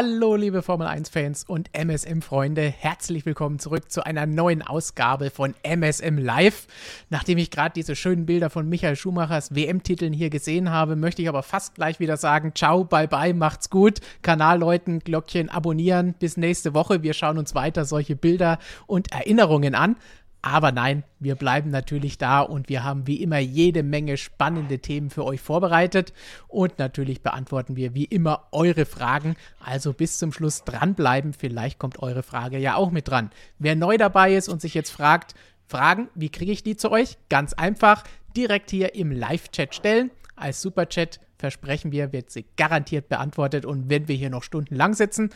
[0.00, 2.62] Hallo, liebe Formel 1-Fans und MSM-Freunde.
[2.62, 6.68] Herzlich willkommen zurück zu einer neuen Ausgabe von MSM Live.
[7.10, 11.28] Nachdem ich gerade diese schönen Bilder von Michael Schumachers WM-Titeln hier gesehen habe, möchte ich
[11.28, 13.98] aber fast gleich wieder sagen: Ciao, bye bye, macht's gut.
[14.22, 16.14] Kanal läuten, Glöckchen abonnieren.
[16.16, 17.02] Bis nächste Woche.
[17.02, 19.96] Wir schauen uns weiter solche Bilder und Erinnerungen an.
[20.40, 25.10] Aber nein, wir bleiben natürlich da und wir haben wie immer jede Menge spannende Themen
[25.10, 26.12] für euch vorbereitet.
[26.46, 29.36] Und natürlich beantworten wir wie immer eure Fragen.
[29.58, 31.32] Also bis zum Schluss dranbleiben.
[31.32, 33.30] Vielleicht kommt eure Frage ja auch mit dran.
[33.58, 35.34] Wer neu dabei ist und sich jetzt fragt,
[35.66, 37.18] Fragen, wie kriege ich die zu euch?
[37.28, 38.04] Ganz einfach,
[38.36, 40.10] direkt hier im Live-Chat stellen.
[40.34, 45.30] Als Superchat versprechen wir, wird sie garantiert beantwortet und wenn wir hier noch stundenlang sitzen.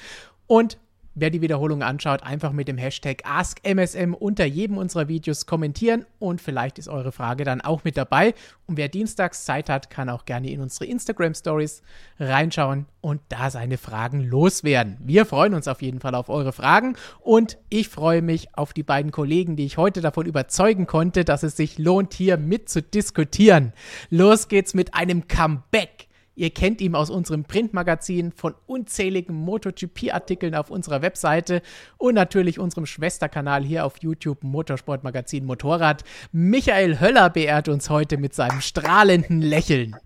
[0.46, 0.78] Und
[1.14, 6.40] Wer die Wiederholung anschaut, einfach mit dem Hashtag AskMSM unter jedem unserer Videos kommentieren und
[6.40, 8.32] vielleicht ist eure Frage dann auch mit dabei.
[8.66, 11.82] Und wer dienstags Zeit hat, kann auch gerne in unsere Instagram Stories
[12.18, 14.96] reinschauen und da seine Fragen loswerden.
[15.04, 18.82] Wir freuen uns auf jeden Fall auf eure Fragen und ich freue mich auf die
[18.82, 22.80] beiden Kollegen, die ich heute davon überzeugen konnte, dass es sich lohnt, hier mit zu
[22.80, 23.74] diskutieren.
[24.08, 30.70] Los geht's mit einem Comeback Ihr kennt ihn aus unserem Printmagazin, von unzähligen MotoGP-Artikeln auf
[30.70, 31.60] unserer Webseite
[31.98, 36.04] und natürlich unserem Schwesterkanal hier auf YouTube Motorsportmagazin Motorrad.
[36.32, 39.96] Michael Höller beehrt uns heute mit seinem strahlenden Lächeln.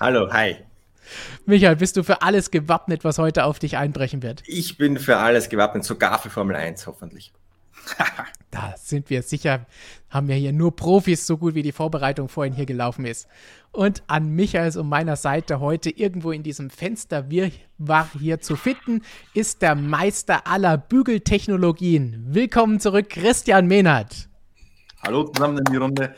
[0.00, 0.56] Hallo, hi.
[1.46, 4.42] Michael, bist du für alles gewappnet, was heute auf dich einbrechen wird?
[4.46, 7.32] Ich bin für alles gewappnet, sogar für Formel 1 hoffentlich.
[8.52, 9.66] da sind wir sicher,
[10.10, 13.26] haben wir hier nur Profis, so gut wie die Vorbereitung vorhin hier gelaufen ist.
[13.72, 17.26] Und an Michaels und meiner Seite heute irgendwo in diesem Fenster
[17.78, 19.00] war hier zu finden,
[19.32, 22.26] ist der Meister aller Bügeltechnologien.
[22.28, 24.28] Willkommen zurück, Christian Mehnert.
[25.02, 26.14] Hallo zusammen in die Runde.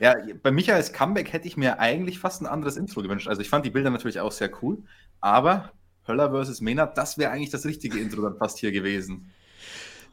[0.00, 3.28] Ja, bei Michaels Comeback hätte ich mir eigentlich fast ein anderes Intro gewünscht.
[3.28, 4.82] Also ich fand die Bilder natürlich auch sehr cool,
[5.20, 5.72] aber
[6.06, 9.30] Höller versus Mehnert, das wäre eigentlich das richtige Intro dann fast hier gewesen.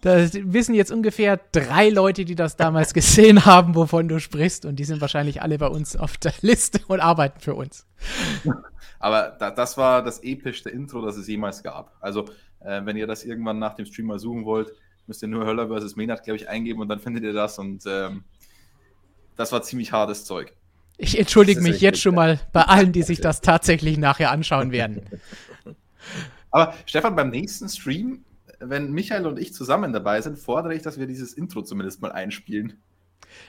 [0.06, 4.64] Da wissen jetzt ungefähr drei Leute, die das damals gesehen haben, wovon du sprichst.
[4.66, 7.88] Und die sind wahrscheinlich alle bei uns auf der Liste und arbeiten für uns.
[9.00, 11.98] Aber da, das war das epischste Intro, das es jemals gab.
[12.02, 12.26] Also,
[12.60, 14.72] äh, wenn ihr das irgendwann nach dem Stream mal suchen wollt,
[15.08, 15.96] müsst ihr nur Höller vs.
[15.96, 17.58] Maynard, glaube ich, eingeben und dann findet ihr das.
[17.58, 18.26] Und ähm,
[19.36, 20.54] das war ziemlich hartes Zeug.
[20.98, 25.02] Ich entschuldige mich jetzt schon mal bei allen, die sich das tatsächlich nachher anschauen werden.
[26.52, 28.24] Aber Stefan, beim nächsten Stream
[28.60, 32.12] wenn Michael und ich zusammen dabei sind, fordere ich, dass wir dieses Intro zumindest mal
[32.12, 32.74] einspielen.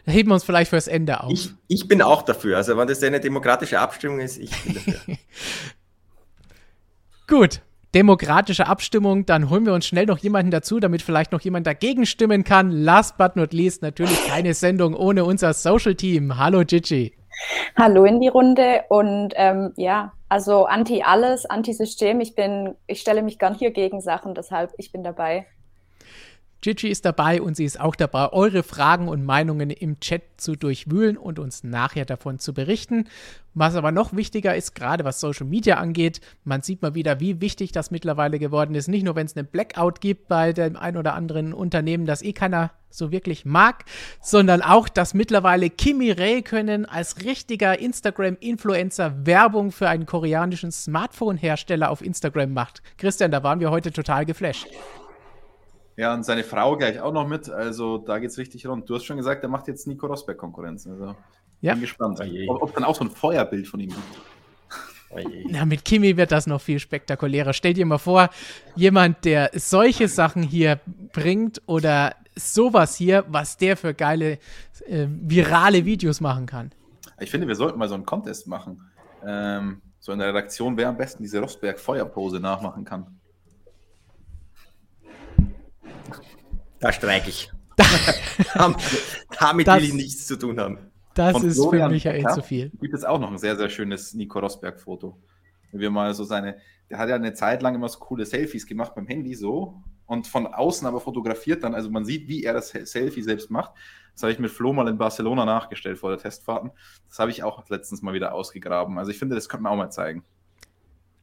[0.05, 1.33] Da heben wir uns vielleicht fürs Ende auf.
[1.33, 2.57] Ich, ich bin auch dafür.
[2.57, 4.95] Also, wenn das eine demokratische Abstimmung ist, ich bin dafür.
[7.29, 7.61] Gut,
[7.95, 9.27] demokratische Abstimmung.
[9.27, 12.71] Dann holen wir uns schnell noch jemanden dazu, damit vielleicht noch jemand dagegen stimmen kann.
[12.71, 16.37] Last but not least, natürlich keine Sendung ohne unser Social Team.
[16.37, 17.15] Hallo Gigi.
[17.77, 22.21] Hallo in die Runde und ähm, ja, also anti alles, anti System.
[22.21, 25.47] Ich bin, ich stelle mich gern hier gegen Sachen, deshalb ich bin dabei.
[26.67, 30.57] Gigi ist dabei und sie ist auch dabei, eure Fragen und Meinungen im Chat zu
[30.57, 33.05] durchwühlen und uns nachher davon zu berichten.
[33.55, 37.41] Was aber noch wichtiger ist, gerade was Social Media angeht, man sieht mal wieder, wie
[37.41, 38.89] wichtig das mittlerweile geworden ist.
[38.89, 42.33] Nicht nur, wenn es einen Blackout gibt bei dem ein oder anderen Unternehmen, das eh
[42.33, 43.85] keiner so wirklich mag,
[44.21, 52.03] sondern auch, dass mittlerweile Kimi Räikkönen als richtiger Instagram-Influencer Werbung für einen koreanischen Smartphone-Hersteller auf
[52.03, 52.83] Instagram macht.
[52.99, 54.67] Christian, da waren wir heute total geflasht.
[55.97, 57.49] Ja, und seine Frau gleich auch noch mit.
[57.49, 58.89] Also da geht es richtig rund.
[58.89, 60.87] Du hast schon gesagt, er macht jetzt Nico Rosberg Konkurrenz.
[60.87, 61.17] Also
[61.63, 61.73] ja.
[61.73, 64.03] bin gespannt, ob, ob dann auch so ein Feuerbild von ihm gibt.
[65.11, 65.19] Oh
[65.49, 67.53] Na, mit Kimi wird das noch viel spektakulärer.
[67.53, 68.29] Stell dir mal vor,
[68.75, 70.81] jemand, der solche Sachen hier
[71.13, 74.39] bringt oder sowas hier, was der für geile
[74.87, 76.73] äh, virale Videos machen kann.
[77.21, 78.83] Ich finde, wir sollten mal so einen Contest machen.
[79.25, 83.19] Ähm, so in der Redaktion, wer am besten diese Rosberg-Feuerpose nachmachen kann.
[86.87, 87.51] Da streike ich.
[89.41, 90.79] Damit das, will ich nichts zu tun haben.
[91.15, 92.71] Das Von ist Florian für Michael Becker zu viel.
[92.81, 95.19] Gibt es auch noch ein sehr, sehr schönes Nico Rosberg-Foto.
[95.73, 98.69] Wenn wir mal so seine, der hat ja eine Zeit lang immer so coole Selfies
[98.69, 101.75] gemacht beim Handy so und von außen aber fotografiert dann.
[101.75, 103.73] Also man sieht, wie er das Selfie selbst macht.
[104.13, 106.71] Das habe ich mit Flo mal in Barcelona nachgestellt vor der Testfahrten.
[107.09, 108.97] Das habe ich auch letztens mal wieder ausgegraben.
[108.97, 110.23] Also ich finde, das könnte man auch mal zeigen.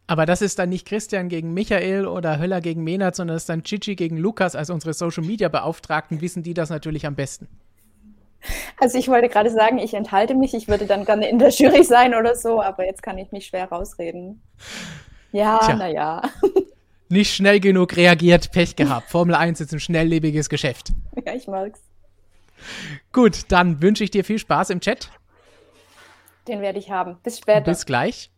[0.05, 3.49] Aber das ist dann nicht Christian gegen Michael oder Höller gegen Menat, sondern das ist
[3.49, 7.47] dann Chichi gegen Lukas als unsere Social Media Beauftragten, wissen die das natürlich am besten.
[8.79, 11.83] Also ich wollte gerade sagen, ich enthalte mich, ich würde dann gerne in der Jury
[11.83, 14.41] sein oder so, aber jetzt kann ich mich schwer rausreden.
[15.31, 16.21] Ja, naja.
[17.07, 19.09] Nicht schnell genug reagiert, Pech gehabt.
[19.09, 20.91] Formel 1 ist ein schnelllebiges Geschäft.
[21.25, 21.79] Ja, ich mag's.
[23.11, 25.09] Gut, dann wünsche ich dir viel Spaß im Chat.
[26.47, 27.17] Den werde ich haben.
[27.23, 27.61] Bis später.
[27.61, 28.31] Bis gleich.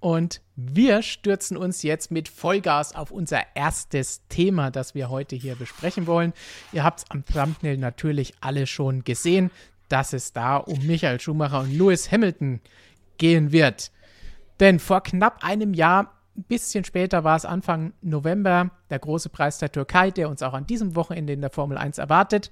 [0.00, 5.54] Und wir stürzen uns jetzt mit Vollgas auf unser erstes Thema, das wir heute hier
[5.54, 6.32] besprechen wollen.
[6.72, 9.50] Ihr habt es am Thumbnail natürlich alle schon gesehen,
[9.88, 12.60] dass es da um Michael Schumacher und Lewis Hamilton
[13.18, 13.90] gehen wird.
[14.60, 19.58] Denn vor knapp einem Jahr, ein bisschen später war es Anfang November, der große Preis
[19.58, 22.50] der Türkei, der uns auch an diesem Wochenende in der Formel 1 erwartet.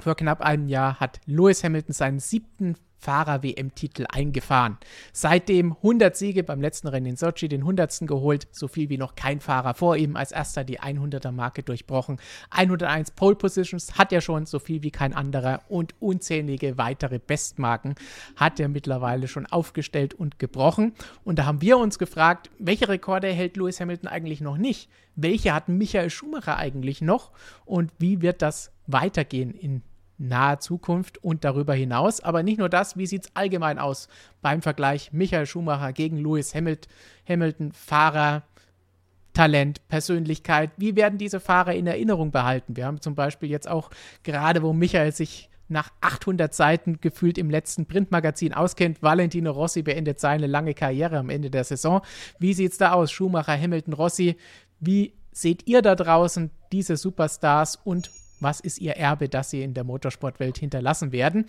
[0.00, 4.78] Vor knapp einem Jahr hat Lewis Hamilton seinen siebten Fahrer-WM-Titel eingefahren.
[5.12, 8.00] Seitdem 100 Siege beim letzten Rennen in Sochi, den 100.
[8.02, 12.18] geholt, so viel wie noch kein Fahrer vor ihm, als erster die 100er-Marke durchbrochen.
[12.50, 17.94] 101 Pole Positions hat er schon, so viel wie kein anderer und unzählige weitere Bestmarken
[18.36, 20.92] hat er mittlerweile schon aufgestellt und gebrochen.
[21.24, 24.90] Und da haben wir uns gefragt, welche Rekorde hält Lewis Hamilton eigentlich noch nicht?
[25.16, 27.32] Welche hat Michael Schumacher eigentlich noch?
[27.64, 29.82] Und wie wird das weitergehen in
[30.20, 32.20] naher Zukunft und darüber hinaus.
[32.20, 34.08] Aber nicht nur das, wie sieht es allgemein aus
[34.42, 38.42] beim Vergleich Michael Schumacher gegen Lewis Hamilton, Fahrer,
[39.32, 40.70] Talent, Persönlichkeit.
[40.76, 42.76] Wie werden diese Fahrer in Erinnerung behalten?
[42.76, 43.90] Wir haben zum Beispiel jetzt auch
[44.22, 49.02] gerade, wo Michael sich nach 800 Seiten gefühlt im letzten Printmagazin auskennt.
[49.02, 52.02] Valentino Rossi beendet seine lange Karriere am Ende der Saison.
[52.38, 53.12] Wie sieht es da aus?
[53.12, 54.36] Schumacher, Hamilton, Rossi.
[54.80, 59.74] Wie seht ihr da draußen diese Superstars und was ist ihr Erbe, das sie in
[59.74, 61.46] der Motorsportwelt hinterlassen werden.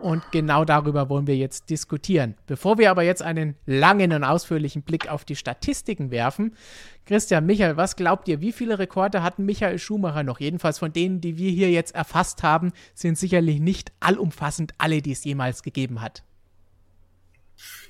[0.00, 2.34] Und genau darüber wollen wir jetzt diskutieren.
[2.46, 6.56] Bevor wir aber jetzt einen langen und ausführlichen Blick auf die Statistiken werfen,
[7.04, 10.40] Christian, Michael, was glaubt ihr, wie viele Rekorde hatten Michael Schumacher noch?
[10.40, 15.12] Jedenfalls von denen, die wir hier jetzt erfasst haben, sind sicherlich nicht allumfassend alle, die
[15.12, 16.24] es jemals gegeben hat.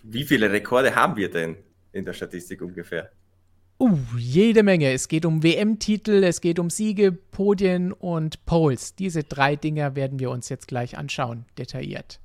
[0.02, 1.56] Wie viele Rekorde haben wir denn
[1.92, 3.12] in der Statistik ungefähr?
[3.80, 4.92] Uh, jede Menge.
[4.92, 8.94] Es geht um WM-Titel, es geht um Siege, Podien und Poles.
[8.94, 12.20] Diese drei Dinger werden wir uns jetzt gleich anschauen, detailliert.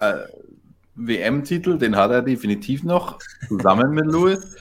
[0.00, 0.14] Äh,
[0.94, 4.56] WM-Titel, den hat er definitiv noch, zusammen mit Lewis.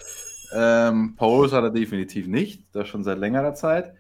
[0.54, 3.94] Ähm, Poles hat er definitiv nicht, das schon seit längerer Zeit.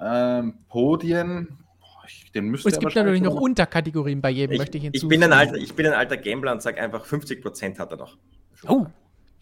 [0.00, 1.58] Ähm, Podien,
[2.34, 5.12] den müsste Es gibt natürlich noch Unterkategorien bei jedem, ich, möchte ich hinzufügen.
[5.12, 7.98] Ich bin, ein alter, ich bin ein alter Gambler und sage einfach, 50% hat er
[7.98, 8.16] noch.
[8.66, 8.86] Oh,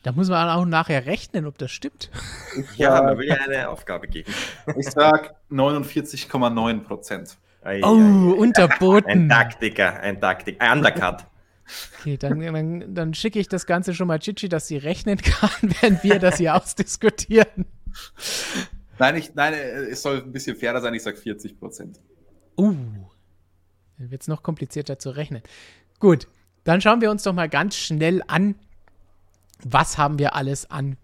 [0.02, 2.10] da muss man auch nachher rechnen, ob das stimmt.
[2.76, 4.32] Ja, man will ja eine Aufgabe geben.
[4.76, 7.36] Ich sag 49,9 Prozent.
[7.82, 9.10] Oh, unterboten.
[9.10, 11.26] Ein Taktiker, ein Taktiker, ein Undercut.
[12.00, 15.50] Okay, dann, dann, dann schicke ich das Ganze schon mal Chichi, dass sie rechnen kann,
[15.80, 17.66] während wir das hier ausdiskutieren.
[18.98, 22.00] Nein, ich, nein, es soll ein bisschen fairer sein, ich sage 40 Prozent.
[22.56, 22.74] Uh,
[23.98, 25.42] dann wird es noch komplizierter zu rechnen.
[25.98, 26.28] Gut,
[26.64, 28.54] dann schauen wir uns doch mal ganz schnell an,
[29.64, 30.96] was haben wir alles an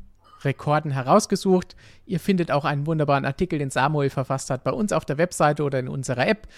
[0.44, 1.76] Rekorden herausgesucht.
[2.04, 5.62] Ihr findet auch einen wunderbaren Artikel, den Samuel verfasst hat, bei uns auf der Webseite
[5.62, 6.48] oder in unserer App.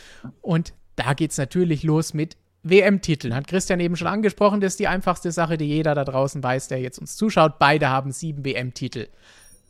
[0.41, 3.35] Und da geht es natürlich los mit WM-Titeln.
[3.35, 6.69] Hat Christian eben schon angesprochen, das ist die einfachste Sache, die jeder da draußen weiß,
[6.69, 7.59] der jetzt uns zuschaut.
[7.59, 9.09] Beide haben sieben WM-Titel.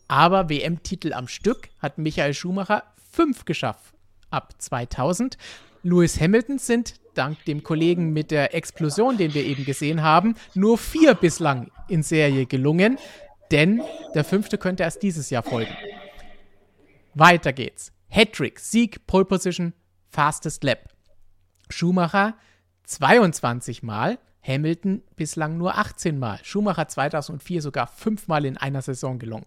[0.06, 3.94] Aber WM-Titel am Stück hat Michael Schumacher fünf geschafft
[4.30, 5.38] ab 2000.
[5.84, 10.78] Lewis Hamilton sind dank dem Kollegen mit der Explosion, den wir eben gesehen haben, nur
[10.78, 12.98] vier bislang in Serie gelungen,
[13.50, 13.82] denn
[14.14, 15.76] der fünfte könnte erst dieses Jahr folgen.
[17.12, 17.92] Weiter geht's.
[18.08, 19.74] Hattrick, Sieg, Pole Position,
[20.08, 20.88] Fastest Lap.
[21.68, 22.34] Schumacher
[22.84, 26.38] 22 Mal, Hamilton bislang nur 18 Mal.
[26.42, 29.46] Schumacher 2004 sogar fünfmal in einer Saison gelungen.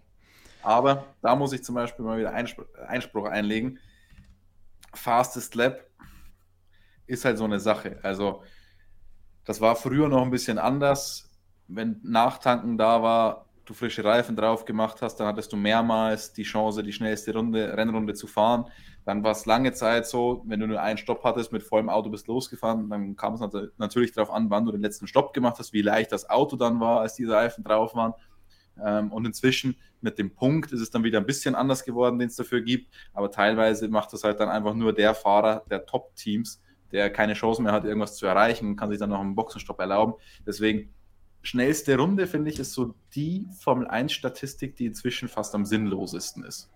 [0.61, 3.79] Aber da muss ich zum Beispiel mal wieder Einspruch einlegen.
[4.93, 5.86] Fastest Lap
[7.07, 7.99] ist halt so eine Sache.
[8.03, 8.43] Also,
[9.45, 11.29] das war früher noch ein bisschen anders.
[11.67, 16.43] Wenn Nachtanken da war, du frische Reifen drauf gemacht hast, dann hattest du mehrmals die
[16.43, 18.65] Chance, die schnellste Runde, Rennrunde zu fahren.
[19.05, 22.09] Dann war es lange Zeit so, wenn du nur einen Stopp hattest, mit vollem Auto
[22.09, 23.41] bist losgefahren, dann kam es
[23.77, 26.79] natürlich darauf an, wann du den letzten Stopp gemacht hast, wie leicht das Auto dann
[26.79, 28.13] war, als diese Reifen drauf waren.
[28.83, 32.27] Ähm, und inzwischen mit dem Punkt ist es dann wieder ein bisschen anders geworden, den
[32.27, 32.93] es dafür gibt.
[33.13, 36.61] Aber teilweise macht das halt dann einfach nur der Fahrer der Top-Teams,
[36.91, 40.13] der keine Chance mehr hat, irgendwas zu erreichen, kann sich dann noch einen Boxenstopp erlauben.
[40.45, 40.93] Deswegen,
[41.41, 46.71] schnellste Runde, finde ich, ist so die Formel 1-Statistik, die inzwischen fast am sinnlosesten ist.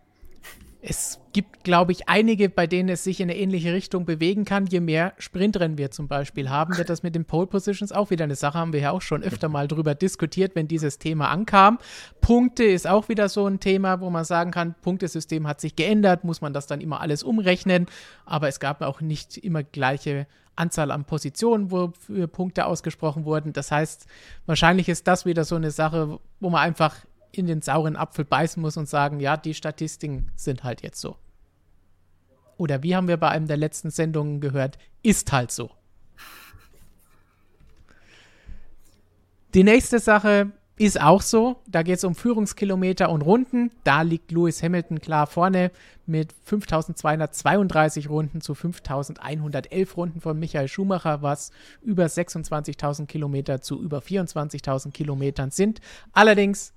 [0.83, 4.65] Es gibt, glaube ich, einige, bei denen es sich in eine ähnliche Richtung bewegen kann.
[4.65, 8.23] Je mehr Sprintrennen wir zum Beispiel haben, wird das mit den Pole Positions auch wieder
[8.23, 8.57] eine Sache.
[8.57, 11.77] Haben wir ja auch schon öfter mal drüber diskutiert, wenn dieses Thema ankam.
[12.19, 16.23] Punkte ist auch wieder so ein Thema, wo man sagen kann, Punktesystem hat sich geändert,
[16.23, 17.85] muss man das dann immer alles umrechnen.
[18.25, 21.93] Aber es gab auch nicht immer gleiche Anzahl an Positionen, wo
[22.31, 23.53] Punkte ausgesprochen wurden.
[23.53, 24.07] Das heißt,
[24.47, 26.95] wahrscheinlich ist das wieder so eine Sache, wo man einfach
[27.31, 31.17] in den sauren Apfel beißen muss und sagen, ja, die Statistiken sind halt jetzt so.
[32.57, 35.71] Oder wie haben wir bei einem der letzten Sendungen gehört, ist halt so.
[39.53, 41.57] Die nächste Sache ist auch so.
[41.67, 43.71] Da geht es um Führungskilometer und Runden.
[43.83, 45.71] Da liegt Lewis Hamilton klar vorne
[46.05, 53.99] mit 5232 Runden zu 5111 Runden von Michael Schumacher, was über 26.000 Kilometer zu über
[53.99, 55.81] 24.000 Kilometern sind.
[56.13, 56.73] Allerdings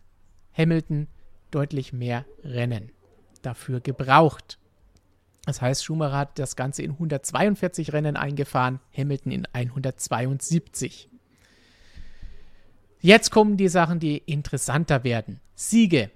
[0.56, 1.08] Hamilton
[1.50, 2.90] deutlich mehr Rennen
[3.42, 4.58] dafür gebraucht.
[5.44, 11.10] Das heißt, Schumacher hat das Ganze in 142 Rennen eingefahren, Hamilton in 172.
[13.00, 15.40] Jetzt kommen die Sachen, die interessanter werden.
[15.54, 16.10] Siege.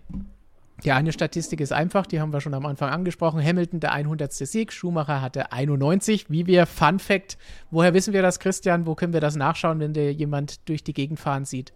[0.84, 3.44] Die eine Statistik ist einfach, die haben wir schon am Anfang angesprochen.
[3.44, 4.32] Hamilton der 100.
[4.32, 6.30] Sieg, Schumacher hatte 91.
[6.30, 7.36] Wie wir, Fun Fact,
[7.70, 8.86] woher wissen wir das, Christian?
[8.86, 11.72] Wo können wir das nachschauen, wenn dir jemand durch die Gegend fahren sieht?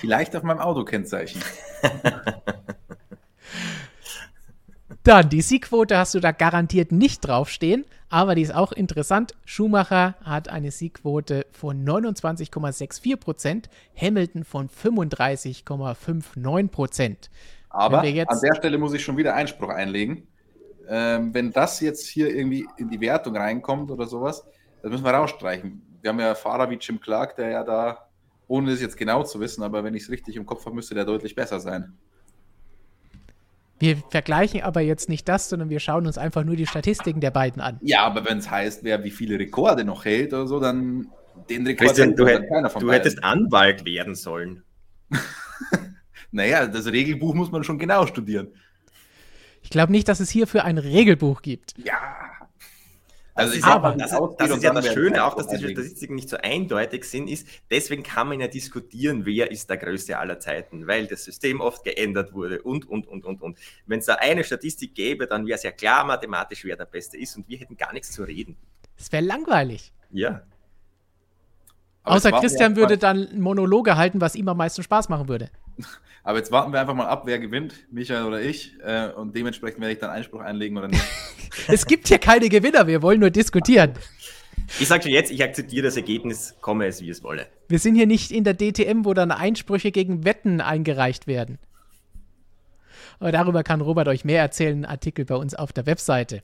[0.00, 1.42] Vielleicht auf meinem Autokennzeichen.
[5.02, 9.34] Dann, die Siegquote hast du da garantiert nicht draufstehen, aber die ist auch interessant.
[9.46, 17.30] Schumacher hat eine Siegquote von 29,64 Prozent, Hamilton von 35,59 Prozent.
[17.70, 20.26] Aber an der Stelle muss ich schon wieder Einspruch einlegen.
[20.88, 24.44] Ähm, wenn das jetzt hier irgendwie in die Wertung reinkommt oder sowas,
[24.82, 25.80] das müssen wir rausstreichen.
[26.02, 28.09] Wir haben ja Fahrer wie Jim Clark, der ja da,
[28.50, 30.94] ohne es jetzt genau zu wissen, aber wenn ich es richtig im Kopf habe, müsste
[30.96, 31.92] der deutlich besser sein.
[33.78, 37.30] Wir vergleichen aber jetzt nicht das, sondern wir schauen uns einfach nur die Statistiken der
[37.30, 37.78] beiden an.
[37.80, 41.06] Ja, aber wenn es heißt, wer wie viele Rekorde noch hält oder so, dann
[41.48, 42.42] den Rekord Christian, du, hätt,
[42.80, 44.64] du hättest Anwalt werden sollen.
[46.32, 48.48] naja, das Regelbuch muss man schon genau studieren.
[49.62, 51.74] Ich glaube nicht, dass es hierfür ein Regelbuch gibt.
[51.78, 52.00] Ja,
[53.40, 56.36] also ist aber das, das ist ja das Schöne, auch dass die Statistiken nicht so
[56.36, 61.06] eindeutig sind, ist, deswegen kann man ja diskutieren, wer ist der Größte aller Zeiten, weil
[61.06, 63.58] das System oft geändert wurde und, und, und, und, und.
[63.86, 67.16] Wenn es da eine Statistik gäbe, dann wäre es ja klar mathematisch, wer der Beste
[67.16, 68.56] ist und wir hätten gar nichts zu reden.
[68.96, 69.92] Das wäre langweilig.
[70.10, 70.42] Ja.
[72.02, 75.50] Aber Außer Christian würde dann Monologe halten, was ihm am meisten Spaß machen würde.
[76.22, 78.74] Aber jetzt warten wir einfach mal ab, wer gewinnt, Michael oder ich.
[78.84, 81.02] Äh, und dementsprechend werde ich dann Einspruch einlegen oder nicht.
[81.68, 83.94] es gibt hier keine Gewinner, wir wollen nur diskutieren.
[84.78, 87.46] Ich sage schon jetzt, ich akzeptiere das Ergebnis, komme es, wie es wolle.
[87.68, 91.58] Wir sind hier nicht in der DTM, wo dann Einsprüche gegen Wetten eingereicht werden.
[93.18, 96.42] Aber darüber kann Robert euch mehr erzählen, Artikel bei uns auf der Webseite.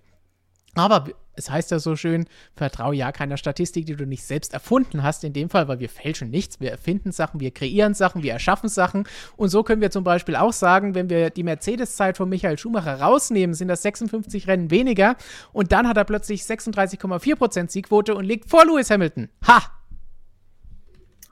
[0.76, 5.02] Aber es heißt ja so schön, vertraue ja keiner Statistik, die du nicht selbst erfunden
[5.02, 8.32] hast, in dem Fall, weil wir fälschen nichts, wir erfinden Sachen, wir kreieren Sachen, wir
[8.32, 9.06] erschaffen Sachen.
[9.36, 13.00] Und so können wir zum Beispiel auch sagen, wenn wir die Mercedes-Zeit von Michael Schumacher
[13.00, 15.16] rausnehmen, sind das 56 Rennen weniger
[15.52, 19.28] und dann hat er plötzlich 36,4% Siegquote und liegt vor Lewis Hamilton.
[19.46, 19.62] Ha!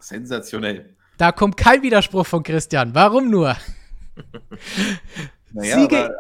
[0.00, 0.94] Sensationell.
[1.16, 2.94] Da kommt kein Widerspruch von Christian.
[2.94, 3.56] Warum nur?
[5.56, 6.16] Naja, Siege.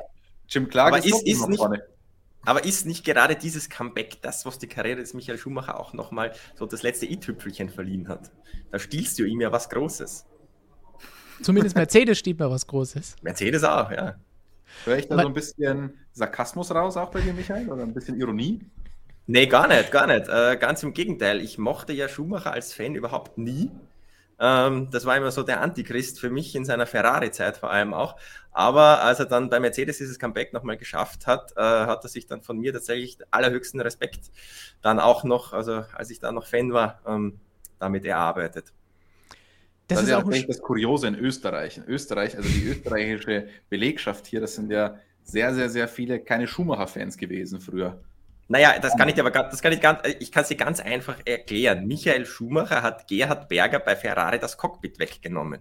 [0.48, 1.82] Jim Clark aber ist, ist, ist nicht, vorne.
[2.44, 6.32] Aber ist nicht gerade dieses Comeback das, was die Karriere des Michael Schumacher auch nochmal
[6.56, 8.30] so das letzte i-Tüpfelchen verliehen hat?
[8.70, 10.26] Da stiehlst du ihm ja was Großes.
[11.42, 13.16] Zumindest Mercedes stiehlt mir was Großes.
[13.22, 14.16] Mercedes auch, ja.
[14.84, 17.68] Höre ich da so ein bisschen Sarkasmus raus, auch bei dir, Michael?
[17.68, 18.60] Oder ein bisschen Ironie?
[19.26, 20.28] Nee, gar nicht, gar nicht.
[20.28, 21.40] Äh, ganz im Gegenteil.
[21.40, 23.70] Ich mochte ja Schumacher als Fan überhaupt nie.
[24.38, 28.16] Ähm, das war immer so der Antichrist für mich in seiner Ferrari-Zeit vor allem auch.
[28.52, 32.26] Aber als er dann bei Mercedes dieses Comeback nochmal geschafft hat, äh, hat er sich
[32.26, 34.30] dann von mir tatsächlich allerhöchsten Respekt
[34.82, 37.38] dann auch noch, also als ich da noch Fan war, ähm,
[37.78, 38.72] damit erarbeitet.
[39.88, 41.76] Das, das ist ja auch das Kuriose in Österreich.
[41.76, 46.46] In Österreich, also die österreichische Belegschaft hier, das sind ja sehr, sehr, sehr viele keine
[46.46, 48.00] Schumacher-Fans gewesen früher.
[48.48, 51.16] Naja, das kann ich aber das kann ich ganz, ich kann es dir ganz einfach
[51.24, 51.86] erklären.
[51.86, 55.60] Michael Schumacher hat Gerhard Berger bei Ferrari das Cockpit weggenommen.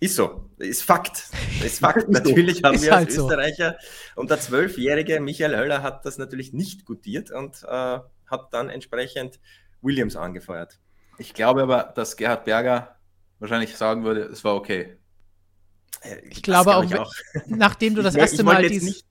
[0.00, 1.24] Ist so, ist Fakt.
[1.62, 2.08] Ist Fakt.
[2.08, 3.76] natürlich haben wir als halt Österreicher
[4.14, 4.20] so.
[4.20, 9.40] und der zwölfjährige Michael Höller hat das natürlich nicht gutiert und äh, hat dann entsprechend
[9.82, 10.78] Williams angefeuert.
[11.18, 12.96] Ich glaube aber, dass Gerhard Berger
[13.38, 14.98] wahrscheinlich sagen würde, es war okay.
[16.02, 17.12] Äh, ich glaube auch, ich auch,
[17.46, 19.04] nachdem du das erste Mal dies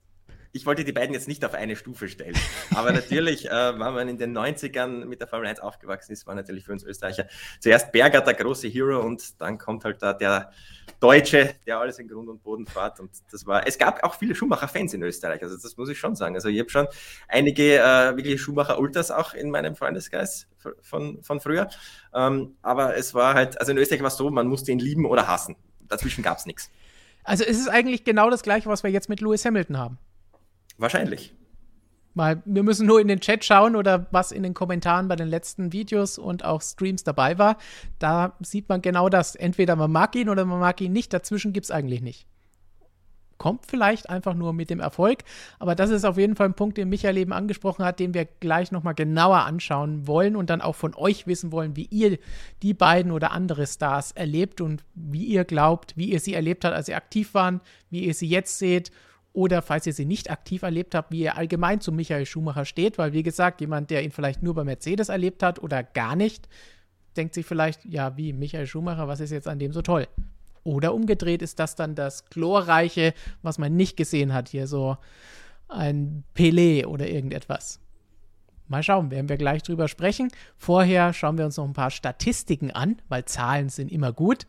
[0.51, 2.36] ich wollte die beiden jetzt nicht auf eine Stufe stellen.
[2.75, 6.36] Aber natürlich, äh, wenn man in den 90ern mit der Formel 1 aufgewachsen ist, war
[6.36, 7.27] natürlich für uns Österreicher
[7.60, 10.51] zuerst Berger der große Hero und dann kommt halt da der
[11.00, 13.00] Deutsche, der alles in Grund und Boden fährt.
[13.00, 16.15] Und das war, es gab auch viele Schumacher-Fans in Österreich, also das muss ich schon
[16.15, 16.36] sagen.
[16.36, 16.88] Also ich habe schon
[17.27, 20.48] einige äh, wirklich Schumacher-Ultras auch in meinem Freundesgeist
[20.82, 21.70] von, von früher.
[22.13, 25.06] Ähm, aber es war halt, also in Österreich war es so, man musste ihn lieben
[25.06, 25.56] oder hassen.
[25.88, 26.70] Dazwischen gab es nichts.
[27.24, 30.00] Also ist es eigentlich genau das gleiche, was wir jetzt mit Lewis Hamilton haben.
[30.79, 31.33] Wahrscheinlich.
[32.15, 35.27] Mal, wir müssen nur in den Chat schauen oder was in den Kommentaren bei den
[35.27, 37.57] letzten Videos und auch Streams dabei war.
[38.00, 39.36] Da sieht man genau das.
[39.36, 41.13] Entweder man mag ihn oder man mag ihn nicht.
[41.13, 42.27] Dazwischen gibt es eigentlich nicht.
[43.38, 45.19] kommt vielleicht einfach nur mit dem Erfolg.
[45.59, 48.25] Aber das ist auf jeden Fall ein Punkt, den Michael eben angesprochen hat, den wir
[48.25, 52.19] gleich nochmal genauer anschauen wollen und dann auch von euch wissen wollen, wie ihr
[52.62, 56.75] die beiden oder andere Stars erlebt und wie ihr glaubt, wie ihr sie erlebt habt,
[56.75, 58.91] als sie aktiv waren, wie ihr sie jetzt seht
[59.33, 62.98] oder falls ihr sie nicht aktiv erlebt habt, wie ihr allgemein zu Michael Schumacher steht,
[62.98, 66.50] weil wie gesagt, jemand, der ihn vielleicht nur bei Mercedes erlebt hat oder gar nicht,
[67.15, 70.07] denkt sich vielleicht, ja, wie Michael Schumacher, was ist jetzt an dem so toll?
[70.63, 74.98] Oder umgedreht ist das dann das glorreiche, was man nicht gesehen hat, hier so
[75.67, 77.79] ein Pelé oder irgendetwas.
[78.67, 80.29] Mal schauen, werden wir gleich drüber sprechen.
[80.57, 84.45] Vorher schauen wir uns noch ein paar Statistiken an, weil Zahlen sind immer gut.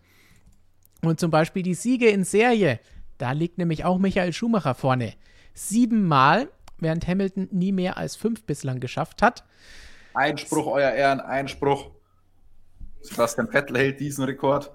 [1.03, 2.81] Und zum Beispiel die Siege in Serie.
[3.21, 5.13] Da liegt nämlich auch Michael Schumacher vorne.
[5.53, 6.49] Siebenmal,
[6.79, 9.45] während Hamilton nie mehr als fünf bislang geschafft hat.
[10.15, 11.91] Einspruch, euer Ehren, Einspruch.
[13.03, 14.73] Sebastian Vettel hält diesen Rekord.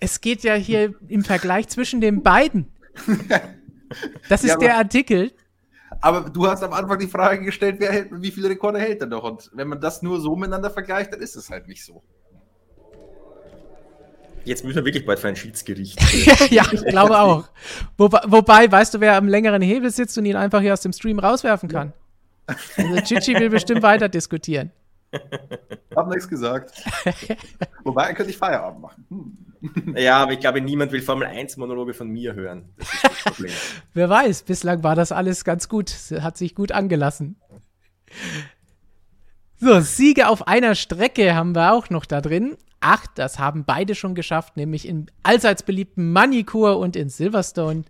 [0.00, 2.70] Es geht ja hier im Vergleich zwischen den beiden.
[4.28, 5.32] Das ist ja, der Artikel.
[6.00, 9.06] Aber du hast am Anfang die Frage gestellt, wer hält, wie viele Rekorde hält er
[9.06, 9.22] doch?
[9.22, 12.02] Und wenn man das nur so miteinander vergleicht, dann ist es halt nicht so.
[14.46, 16.00] Jetzt müssen wir wirklich bald für ein Schiedsgericht.
[16.50, 17.48] ja, ich glaube auch.
[17.98, 20.92] Wobei, wobei, weißt du, wer am längeren Hebel sitzt und ihn einfach hier aus dem
[20.92, 21.92] Stream rauswerfen kann?
[22.46, 24.70] Also Chichi will bestimmt weiter diskutieren.
[25.96, 26.72] Hab nichts gesagt.
[27.82, 29.04] Wobei, könnte ich Feierabend machen.
[29.08, 29.96] Hm.
[29.96, 32.68] Ja, aber ich glaube, niemand will Formel 1 Monologe von mir hören.
[32.76, 33.52] Das ist das Problem.
[33.94, 35.90] Wer weiß, bislang war das alles ganz gut.
[36.20, 37.36] Hat sich gut angelassen.
[39.58, 43.10] So, Siege auf einer Strecke haben wir auch noch da drin acht.
[43.16, 47.84] Das haben beide schon geschafft, nämlich im allseits beliebten Manicure und in Silverstone.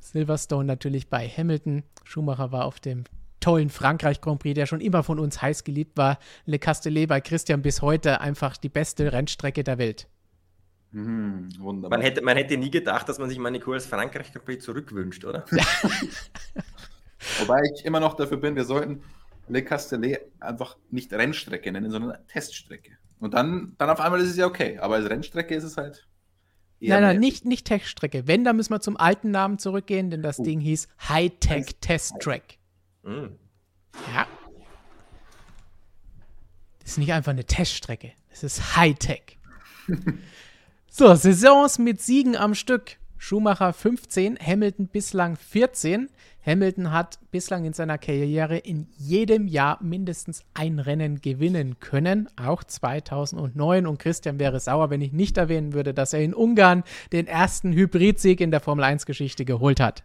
[0.00, 1.84] Silverstone natürlich bei Hamilton.
[2.04, 3.04] Schumacher war auf dem
[3.40, 6.18] tollen Frankreich Grand Prix, der schon immer von uns heiß geliebt war.
[6.44, 10.08] Le Castellet bei Christian bis heute einfach die beste Rennstrecke der Welt.
[10.92, 11.90] Wunderbar.
[11.90, 15.24] Man hätte, man hätte nie gedacht, dass man sich Manicure als Frankreich Grand Prix zurückwünscht,
[15.24, 15.44] oder?
[17.40, 19.02] Wobei ich immer noch dafür bin, wir sollten
[19.48, 22.92] Le Castellet einfach nicht Rennstrecke nennen, sondern Teststrecke.
[23.18, 24.78] Und dann, dann auf einmal ist es ja okay.
[24.78, 26.06] Aber als Rennstrecke ist es halt.
[26.80, 28.26] Nein, nein, nicht, nicht Teststrecke.
[28.26, 30.44] Wenn, dann müssen wir zum alten Namen zurückgehen, denn das uh.
[30.44, 32.58] Ding hieß Hightech Test Track.
[33.02, 33.26] Mm.
[34.14, 34.26] Ja.
[36.80, 38.12] Das ist nicht einfach eine Teststrecke.
[38.28, 39.38] Das ist Hightech.
[40.90, 42.98] so, Saisons mit Siegen am Stück.
[43.18, 46.08] Schumacher 15, Hamilton bislang 14.
[46.44, 52.62] Hamilton hat bislang in seiner Karriere in jedem Jahr mindestens ein Rennen gewinnen können, auch
[52.62, 53.86] 2009.
[53.86, 57.72] Und Christian wäre sauer, wenn ich nicht erwähnen würde, dass er in Ungarn den ersten
[57.72, 60.04] Hybridsieg in der Formel 1-Geschichte geholt hat.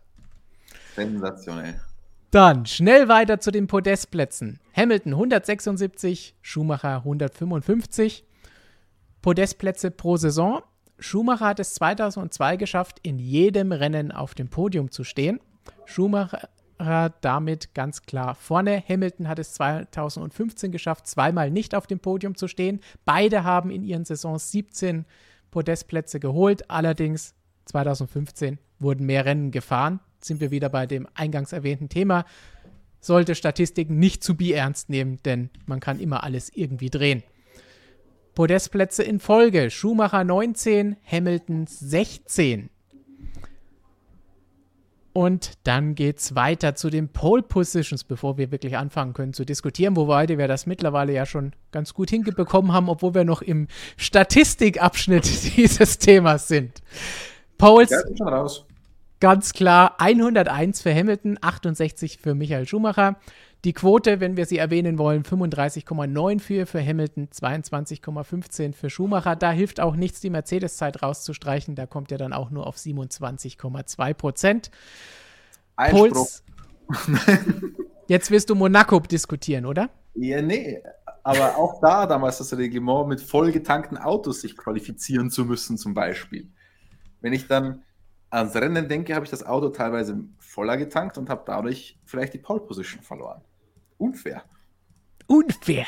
[0.96, 1.80] Sensationell.
[2.32, 4.60] Dann schnell weiter zu den Podestplätzen.
[4.74, 8.24] Hamilton 176, Schumacher 155.
[9.22, 10.64] Podestplätze pro Saison.
[11.02, 15.40] Schumacher hat es 2002 geschafft, in jedem Rennen auf dem Podium zu stehen.
[15.86, 16.50] Schumacher
[17.22, 18.84] damit ganz klar vorne.
[18.88, 22.80] Hamilton hat es 2015 geschafft, zweimal nicht auf dem Podium zu stehen.
[23.04, 25.06] Beide haben in ihren Saisons 17
[25.50, 26.70] Podestplätze geholt.
[26.70, 27.34] Allerdings
[27.66, 30.00] 2015 wurden mehr Rennen gefahren.
[30.22, 32.26] Sind wir wieder bei dem eingangs erwähnten Thema.
[33.00, 37.24] Sollte Statistiken nicht zu ernst nehmen, denn man kann immer alles irgendwie drehen.
[38.36, 39.70] Podestplätze in Folge.
[39.70, 42.70] Schumacher 19, Hamilton 16.
[45.14, 49.44] Und dann geht es weiter zu den Pole Positions, bevor wir wirklich anfangen können zu
[49.44, 53.68] diskutieren, wobei wir das mittlerweile ja schon ganz gut hingebekommen haben, obwohl wir noch im
[53.98, 55.26] Statistikabschnitt
[55.58, 56.82] dieses Themas sind.
[57.58, 57.90] Poles.
[57.90, 58.48] Ja,
[59.20, 63.18] ganz klar 101 für Hamilton, 68 für Michael Schumacher.
[63.64, 69.36] Die Quote, wenn wir sie erwähnen wollen, 35,94 für Hamilton, 22,15 für Schumacher.
[69.36, 71.76] Da hilft auch nichts, die Mercedes-Zeit rauszustreichen.
[71.76, 74.72] Da kommt er dann auch nur auf 27,2 Prozent.
[75.76, 76.44] Puls.
[78.08, 79.92] Jetzt wirst du Monaco diskutieren, oder?
[80.16, 80.82] Ja, nee.
[81.24, 86.50] Aber auch da damals das Reglement mit vollgetankten Autos sich qualifizieren zu müssen, zum Beispiel.
[87.22, 87.84] Wenn ich dann
[88.32, 92.40] ans Rennen denke, habe ich das Auto teilweise voller getankt und habe dadurch vielleicht die
[92.40, 93.44] Pole Position verloren
[94.02, 94.44] unfair.
[95.28, 95.86] Unfair.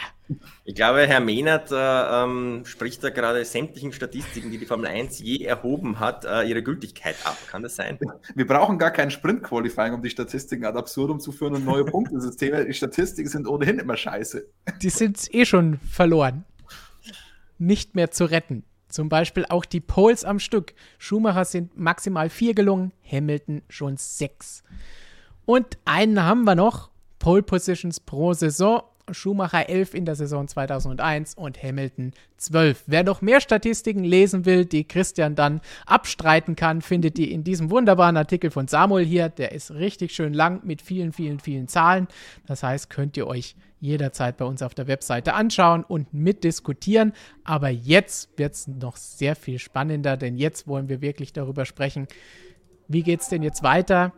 [0.63, 5.19] Ich glaube, Herr Mehnert äh, ähm, spricht da gerade sämtlichen Statistiken, die die Formel 1
[5.19, 7.37] je erhoben hat, äh, ihre Gültigkeit ab.
[7.49, 7.99] Kann das sein?
[8.35, 12.65] Wir brauchen gar kein Sprint-Qualifying, um die Statistiken ad absurdum zu führen und neue Punktesysteme.
[12.65, 14.45] Die Statistiken sind ohnehin immer scheiße.
[14.81, 16.45] Die sind eh schon verloren.
[17.57, 18.63] Nicht mehr zu retten.
[18.87, 20.73] Zum Beispiel auch die Poles am Stück.
[20.99, 24.63] Schumacher sind maximal vier gelungen, Hamilton schon sechs.
[25.45, 26.92] Und einen haben wir noch,
[27.23, 28.81] Pole Positions pro Saison.
[29.09, 32.83] Schumacher 11 in der Saison 2001 und Hamilton 12.
[32.87, 37.69] Wer noch mehr Statistiken lesen will, die Christian dann abstreiten kann, findet ihr in diesem
[37.71, 39.29] wunderbaren Artikel von Samuel hier.
[39.29, 42.09] Der ist richtig schön lang mit vielen, vielen, vielen Zahlen.
[42.45, 47.13] Das heißt, könnt ihr euch jederzeit bei uns auf der Webseite anschauen und mitdiskutieren.
[47.45, 52.07] Aber jetzt wird es noch sehr viel spannender, denn jetzt wollen wir wirklich darüber sprechen,
[52.89, 54.11] wie geht es denn jetzt weiter?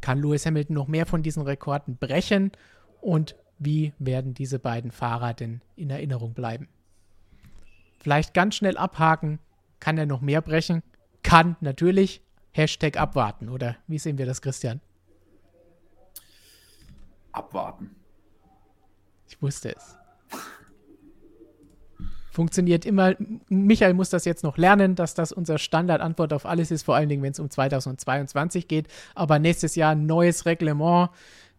[0.00, 2.52] Kann Lewis Hamilton noch mehr von diesen Rekorden brechen?
[3.00, 6.68] Und wie werden diese beiden Fahrer denn in Erinnerung bleiben?
[7.98, 9.38] Vielleicht ganz schnell abhaken.
[9.80, 10.82] Kann er noch mehr brechen?
[11.22, 12.22] Kann natürlich.
[12.52, 14.80] Hashtag abwarten, oder wie sehen wir das, Christian?
[17.32, 17.96] Abwarten.
[19.26, 19.96] Ich wusste es.
[22.34, 23.14] Funktioniert immer.
[23.48, 27.08] Michael muss das jetzt noch lernen, dass das unsere Standardantwort auf alles ist, vor allen
[27.08, 28.88] Dingen, wenn es um 2022 geht.
[29.14, 31.10] Aber nächstes Jahr neues Reglement,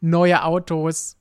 [0.01, 1.15] neue Autos,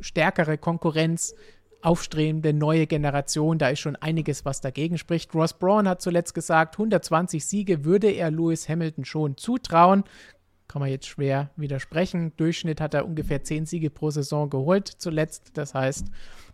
[0.00, 1.34] stärkere Konkurrenz,
[1.82, 3.58] aufstrebende neue Generation.
[3.58, 5.34] Da ist schon einiges, was dagegen spricht.
[5.34, 10.04] Ross Braun hat zuletzt gesagt, 120 Siege würde er Lewis Hamilton schon zutrauen.
[10.66, 12.32] Kann man jetzt schwer widersprechen.
[12.38, 15.50] Durchschnitt hat er ungefähr 10 Siege pro Saison geholt zuletzt.
[15.58, 16.06] Das heißt,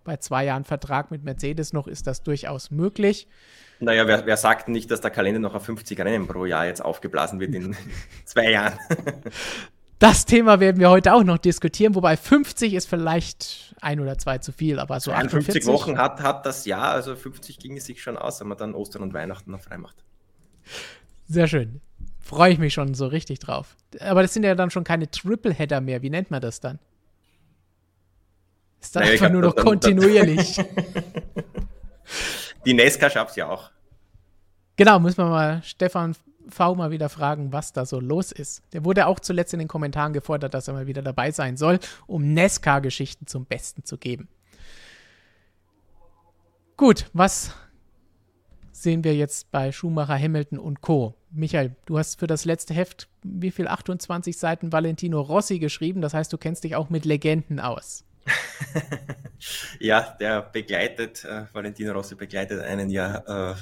[0.04, 3.26] bei zwei Jahren Vertrag mit Mercedes noch ist das durchaus möglich.
[3.80, 6.84] Naja, wer, wer sagt nicht, dass der Kalender noch auf 50 Rennen pro Jahr jetzt
[6.84, 7.76] aufgeblasen wird in
[8.24, 8.78] zwei Jahren?
[9.98, 14.38] Das Thema werden wir heute auch noch diskutieren, wobei 50 ist vielleicht ein oder zwei
[14.38, 18.02] zu viel, aber so 51 Wochen hat, hat das Jahr, also 50 ging es sich
[18.02, 20.04] schon aus, wenn man dann Ostern und Weihnachten noch frei macht.
[21.26, 21.80] Sehr schön.
[22.20, 23.76] Freue ich mich schon so richtig drauf.
[24.00, 26.02] Aber das sind ja dann schon keine Tripleheader mehr.
[26.02, 26.78] Wie nennt man das dann?
[28.84, 30.58] Ist dann naja, einfach nur noch dann, kontinuierlich.
[32.66, 33.70] Die Nesca schafft es ja auch.
[34.76, 36.14] Genau, muss man mal Stefan
[36.50, 38.62] V mal wieder fragen, was da so los ist.
[38.74, 41.78] Der wurde auch zuletzt in den Kommentaren gefordert, dass er mal wieder dabei sein soll,
[42.06, 44.28] um Nesca-Geschichten zum Besten zu geben.
[46.76, 47.54] Gut, was
[48.70, 51.14] sehen wir jetzt bei Schumacher, Hamilton und Co.
[51.30, 56.02] Michael, du hast für das letzte Heft wie viel 28 Seiten Valentino Rossi geschrieben.
[56.02, 58.04] Das heißt, du kennst dich auch mit Legenden aus.
[59.80, 63.54] ja, der begleitet, äh, Valentino Rossi begleitet einen ja äh,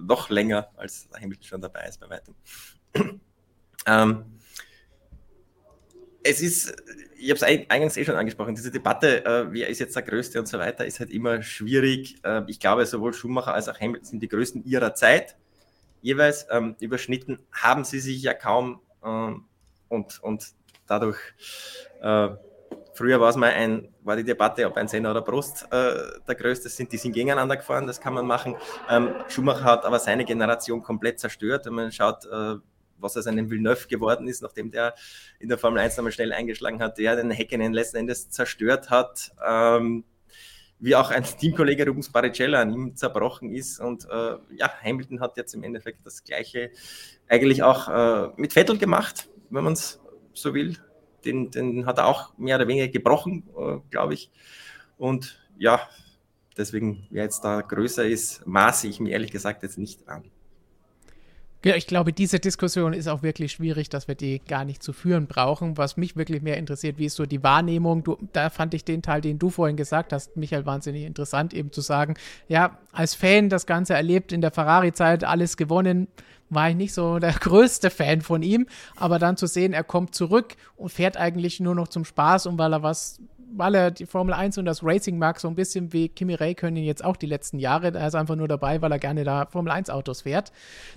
[0.00, 2.34] noch länger, als Hamilton schon dabei ist bei weitem.
[3.86, 4.24] ähm,
[6.22, 6.74] es ist,
[7.16, 10.38] ich habe es eingangs eh schon angesprochen, diese Debatte, äh, wer ist jetzt der Größte
[10.38, 12.16] und so weiter, ist halt immer schwierig.
[12.24, 15.36] Äh, ich glaube, sowohl Schumacher als auch Hamilton sind die Größten ihrer Zeit.
[16.00, 19.46] Jeweils ähm, überschnitten haben sie sich ja kaum ähm,
[19.88, 20.52] und, und
[20.86, 21.18] dadurch
[22.00, 22.28] äh,
[22.98, 25.94] Früher war es mal ein, war die Debatte, ob ein Senna oder Prost äh,
[26.26, 26.90] der größte sind.
[26.90, 28.56] Die sind gegeneinander gefahren, das kann man machen.
[28.90, 31.66] Ähm, Schumacher hat aber seine Generation komplett zerstört.
[31.66, 32.56] Wenn man schaut, äh,
[32.96, 34.96] was aus einem Villeneuve geworden ist, nachdem der
[35.38, 39.30] in der Formel 1 nochmal schnell eingeschlagen hat, der den Häkkinen letzten Endes zerstört hat.
[39.46, 40.02] Ähm,
[40.80, 43.78] wie auch ein Teamkollege Rubens Barrichello an ihm zerbrochen ist.
[43.78, 46.72] Und äh, ja, Hamilton hat jetzt im Endeffekt das Gleiche
[47.28, 50.00] eigentlich auch äh, mit Vettel gemacht, wenn man es
[50.34, 50.76] so will
[51.24, 54.30] den, den hat er auch mehr oder weniger gebrochen, äh, glaube ich.
[54.96, 55.80] Und ja,
[56.56, 60.24] deswegen, wer jetzt da größer ist, maße ich mir ehrlich gesagt jetzt nicht an.
[61.64, 64.92] Ja, ich glaube, diese Diskussion ist auch wirklich schwierig, dass wir die gar nicht zu
[64.92, 65.76] führen brauchen.
[65.76, 68.04] Was mich wirklich mehr interessiert, wie ist so die Wahrnehmung?
[68.04, 71.72] Du, da fand ich den Teil, den du vorhin gesagt hast, Michael, wahnsinnig interessant, eben
[71.72, 72.14] zu sagen,
[72.46, 76.06] ja, als Fan das Ganze erlebt in der Ferrari-Zeit, alles gewonnen,
[76.50, 78.66] war ich nicht so der größte Fan von ihm.
[78.96, 82.58] Aber dann zu sehen, er kommt zurück und fährt eigentlich nur noch zum Spaß und
[82.58, 83.20] weil er was,
[83.54, 86.82] weil er die Formel 1 und das Racing mag, so ein bisschen wie Kimi Räikkönen
[86.82, 87.94] jetzt auch die letzten Jahre.
[87.94, 90.52] Er ist einfach nur dabei, weil er gerne da Formel 1 Autos fährt.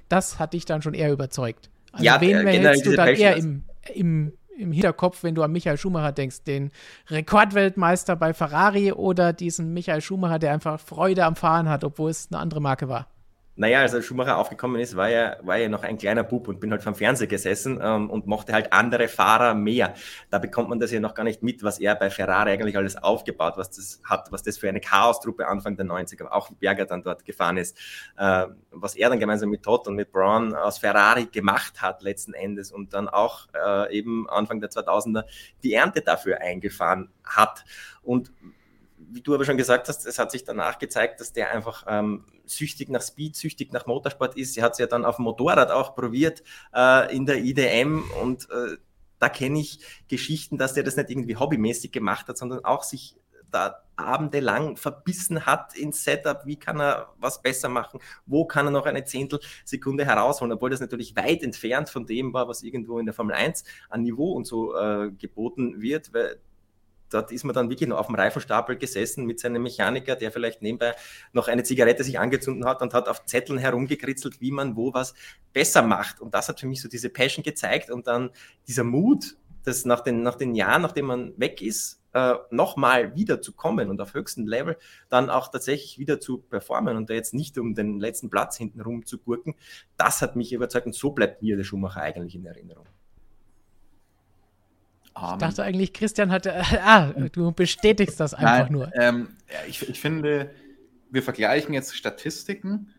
[0.10, 1.70] Das hat dich dann schon eher überzeugt.
[1.92, 5.78] Also ja, wen hältst du dann eher im, im, im Hinterkopf, wenn du an Michael
[5.78, 6.44] Schumacher denkst?
[6.44, 6.72] Den
[7.10, 12.30] Rekordweltmeister bei Ferrari oder diesen Michael Schumacher, der einfach Freude am Fahren hat, obwohl es
[12.32, 13.08] eine andere Marke war?
[13.62, 16.72] Naja, als Schumacher aufgekommen ist, war er, war er noch ein kleiner Bub und bin
[16.72, 19.94] halt vom Fernseher gesessen ähm, und mochte halt andere Fahrer mehr.
[20.32, 22.96] Da bekommt man das ja noch gar nicht mit, was er bei Ferrari eigentlich alles
[22.96, 27.04] aufgebaut was das hat, was das für eine Chaos-Truppe Anfang der 90er, auch Berger dann
[27.04, 27.78] dort gefahren ist,
[28.18, 32.34] äh, was er dann gemeinsam mit Todd und mit Braun aus Ferrari gemacht hat letzten
[32.34, 35.26] Endes und dann auch äh, eben Anfang der 2000er
[35.62, 37.64] die Ernte dafür eingefahren hat.
[38.02, 38.32] Und
[39.14, 42.26] wie du aber schon gesagt hast, es hat sich danach gezeigt, dass der einfach ähm,
[42.46, 44.54] süchtig nach Speed, süchtig nach Motorsport ist.
[44.54, 46.44] Sie hat es ja dann auf dem Motorrad auch probiert
[46.74, 48.78] äh, in der IDM und äh,
[49.20, 53.16] da kenne ich Geschichten, dass der das nicht irgendwie hobbymäßig gemacht hat, sondern auch sich
[53.52, 58.72] da abendelang verbissen hat ins Setup, wie kann er was besser machen, wo kann er
[58.72, 63.06] noch eine Zehntelsekunde herausholen, obwohl das natürlich weit entfernt von dem war, was irgendwo in
[63.06, 66.40] der Formel 1 an Niveau und so äh, geboten wird, weil
[67.14, 70.62] dort ist man dann wirklich noch auf dem Reifenstapel gesessen mit seinem Mechaniker, der vielleicht
[70.62, 70.94] nebenbei
[71.34, 75.14] noch eine Zigarette sich angezündet hat und hat auf Zetteln herumgekritzelt, wie man wo was
[75.54, 76.22] besser macht.
[76.22, 78.32] Und das hat für mich so diese Passion gezeigt und dann
[78.68, 83.42] dieser Mut, dass nach den, nach den Jahren, nachdem man weg ist, äh, nochmal wieder
[83.42, 84.78] zu kommen und auf höchstem Level
[85.10, 88.82] dann auch tatsächlich wieder zu performen und da jetzt nicht um den letzten Platz hinten
[88.82, 89.56] rum zu gurken,
[89.98, 92.88] das hat mich überzeugt und so bleibt mir der Schumacher eigentlich in Erinnerung.
[95.16, 96.62] Ich dachte eigentlich, Christian hatte.
[96.84, 98.92] Ah, du bestätigst das einfach Nein, nur.
[98.96, 99.30] Ähm,
[99.68, 100.52] ich, ich finde,
[101.10, 102.94] wir vergleichen jetzt Statistiken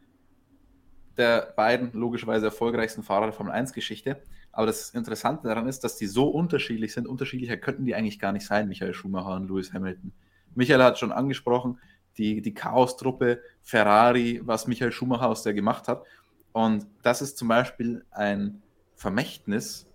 [1.16, 4.22] der beiden logischerweise erfolgreichsten Fahrer der Formel 1-Geschichte.
[4.50, 7.06] Aber das Interessante daran ist, dass die so unterschiedlich sind.
[7.06, 10.12] Unterschiedlicher könnten die eigentlich gar nicht sein, Michael Schumacher und Lewis Hamilton.
[10.54, 11.78] Michael hat schon angesprochen,
[12.18, 16.04] die, die Chaos-Truppe Ferrari, was Michael Schumacher aus der gemacht hat.
[16.52, 18.62] Und das ist zum Beispiel ein
[18.94, 19.88] Vermächtnis,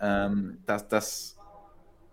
[0.00, 1.37] ähm, dass, dass,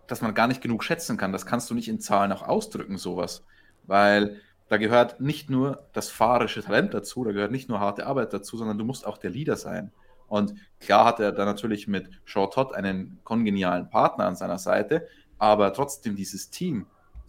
[0.07, 1.31] dass man gar nicht genug schätzen kann.
[1.31, 3.43] Das kannst du nicht in Zahlen auch ausdrücken, sowas.
[3.83, 8.33] Weil da gehört nicht nur das fahrische Talent dazu, da gehört nicht nur harte Arbeit
[8.33, 9.91] dazu, sondern du musst auch der Leader sein.
[10.27, 15.07] Und klar hat er da natürlich mit Shaw Todd einen kongenialen Partner an seiner Seite,
[15.37, 16.87] aber trotzdem dieses Team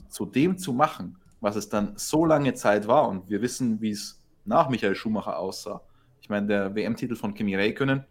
[0.09, 3.91] zu dem zu machen, was es dann so lange Zeit war, und wir wissen, wie
[3.91, 5.83] es nach Michael Schumacher aussah.
[6.23, 8.05] Ich meine, der WM-Titel von Kimi Räikkönen,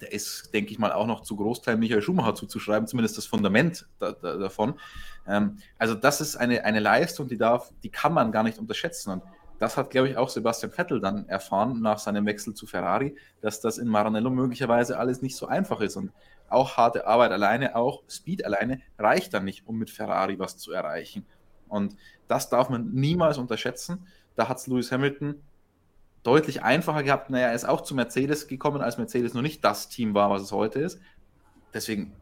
[0.00, 3.86] der ist, denke ich mal, auch noch zu Großteil Michael Schumacher zuzuschreiben, zumindest das Fundament
[3.98, 4.74] da, da, davon.
[5.26, 9.10] Ähm, also das ist eine, eine Leistung, die darf, die kann man gar nicht unterschätzen.
[9.10, 9.22] Und
[9.58, 13.60] das hat, glaube ich, auch Sebastian Vettel dann erfahren nach seinem Wechsel zu Ferrari, dass
[13.60, 15.96] das in Maranello möglicherweise alles nicht so einfach ist.
[15.96, 16.12] Und
[16.48, 20.72] auch harte Arbeit alleine, auch Speed alleine reicht dann nicht, um mit Ferrari was zu
[20.72, 21.24] erreichen.
[21.68, 21.96] Und
[22.28, 24.06] das darf man niemals unterschätzen.
[24.36, 25.40] Da hat es Lewis Hamilton
[26.24, 27.30] deutlich einfacher gehabt.
[27.30, 30.42] Naja, er ist auch zu Mercedes gekommen, als Mercedes noch nicht das Team war, was
[30.42, 30.98] es heute ist.
[31.72, 32.12] Deswegen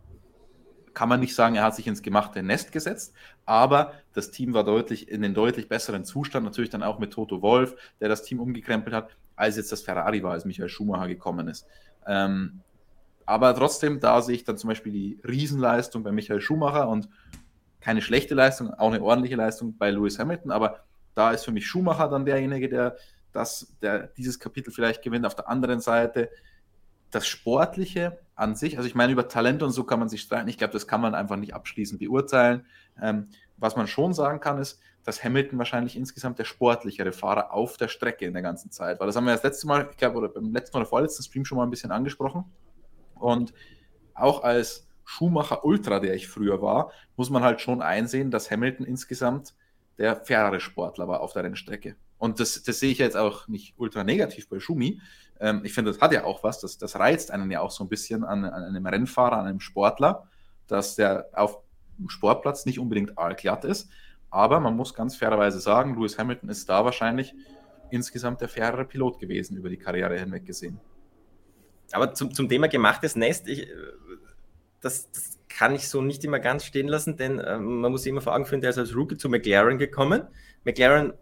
[0.93, 3.15] kann man nicht sagen, er hat sich ins gemachte Nest gesetzt,
[3.47, 7.41] aber das Team war deutlich in den deutlich besseren Zustand, natürlich dann auch mit Toto
[7.41, 11.49] Wolf, der das Team umgekrempelt hat, als jetzt das Ferrari war, als Michael Schumacher gekommen
[11.49, 11.67] ist.
[12.07, 12.61] Ähm,
[13.25, 17.09] aber trotzdem, da sehe ich dann zum Beispiel die Riesenleistung bei Michael Schumacher und
[17.81, 20.81] keine schlechte Leistung, auch eine ordentliche Leistung bei Lewis Hamilton, aber
[21.15, 22.97] da ist für mich Schumacher dann derjenige, der,
[23.33, 25.27] das, der dieses Kapitel vielleicht gewinnt.
[25.27, 26.31] Auf der anderen Seite
[27.11, 30.49] das Sportliche an sich, also ich meine, über Talent und so kann man sich streiten.
[30.49, 32.67] Ich glaube, das kann man einfach nicht abschließend beurteilen.
[33.01, 37.77] Ähm, was man schon sagen kann, ist, dass Hamilton wahrscheinlich insgesamt der sportlichere Fahrer auf
[37.77, 39.07] der Strecke in der ganzen Zeit war.
[39.07, 41.59] Das haben wir das letzte Mal, ich glaube, oder beim letzten oder vorletzten Stream schon
[41.59, 42.45] mal ein bisschen angesprochen.
[43.17, 43.53] Und
[44.15, 48.87] auch als Schumacher Ultra, der ich früher war, muss man halt schon einsehen, dass Hamilton
[48.87, 49.55] insgesamt
[49.99, 51.97] der fairere Sportler war auf der Rennstrecke.
[52.23, 55.01] Und das, das sehe ich jetzt auch nicht ultra negativ bei Schumi,
[55.41, 57.83] ähm, ich finde, das hat ja auch was, das, das reizt einen ja auch so
[57.83, 60.29] ein bisschen an, an einem Rennfahrer, an einem Sportler,
[60.69, 61.59] dass der auf
[61.99, 63.91] dem Sportplatz nicht unbedingt allglatt ist.
[64.31, 67.35] Aber man muss ganz fairerweise sagen, Lewis Hamilton ist da wahrscheinlich
[67.91, 70.79] insgesamt der fairere Pilot gewesen über die Karriere hinweg gesehen.
[71.91, 73.67] Aber zum, zum Thema gemachtes Nest, ich,
[74.81, 78.11] das, das, kann ich so nicht immer ganz stehen lassen, denn äh, man muss sich
[78.11, 80.23] immer vor Augen führen, der ist als Rookie zu McLaren gekommen.
[80.65, 81.13] McLaren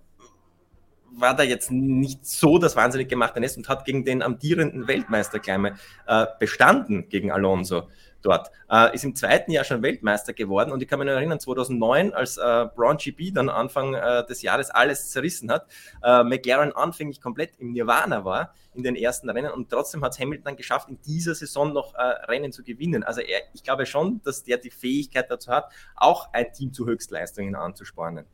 [1.12, 5.40] war da jetzt nicht so das wahnsinnig gemachte Nest und hat gegen den amtierenden Weltmeister
[5.58, 5.74] mal
[6.06, 7.88] äh, bestanden, gegen Alonso
[8.22, 8.50] dort.
[8.70, 12.12] Äh, ist im zweiten Jahr schon Weltmeister geworden und ich kann mich noch erinnern, 2009,
[12.12, 15.66] als äh, Braun GP dann Anfang äh, des Jahres alles zerrissen hat,
[16.02, 20.20] äh, McLaren anfänglich komplett im Nirvana war in den ersten Rennen und trotzdem hat es
[20.20, 23.02] Hamilton dann geschafft, in dieser Saison noch äh, Rennen zu gewinnen.
[23.02, 26.86] Also er, ich glaube schon, dass der die Fähigkeit dazu hat, auch ein Team zu
[26.86, 28.26] Höchstleistungen anzuspornen.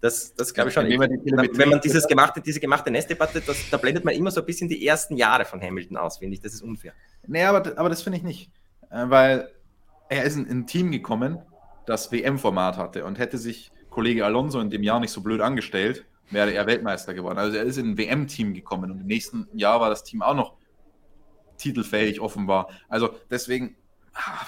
[0.00, 0.86] Das, das glaube ich schon.
[0.86, 4.68] Ich, wenn man dieses gemachte, diese gemachte Nestdebatte, da blendet man immer so ein bisschen
[4.68, 6.40] die ersten Jahre von Hamilton aus, finde ich.
[6.40, 6.92] Das ist unfair.
[7.26, 8.50] Nee, aber, aber das finde ich nicht.
[8.90, 9.50] Äh, weil
[10.08, 11.38] er ist in ein Team gekommen,
[11.86, 16.04] das WM-Format hatte und hätte sich Kollege Alonso in dem Jahr nicht so blöd angestellt,
[16.30, 17.38] wäre er Weltmeister geworden.
[17.38, 20.34] Also er ist in ein WM-Team gekommen und im nächsten Jahr war das Team auch
[20.34, 20.54] noch
[21.56, 22.68] titelfähig offenbar.
[22.88, 23.76] Also deswegen,
[24.14, 24.44] ah,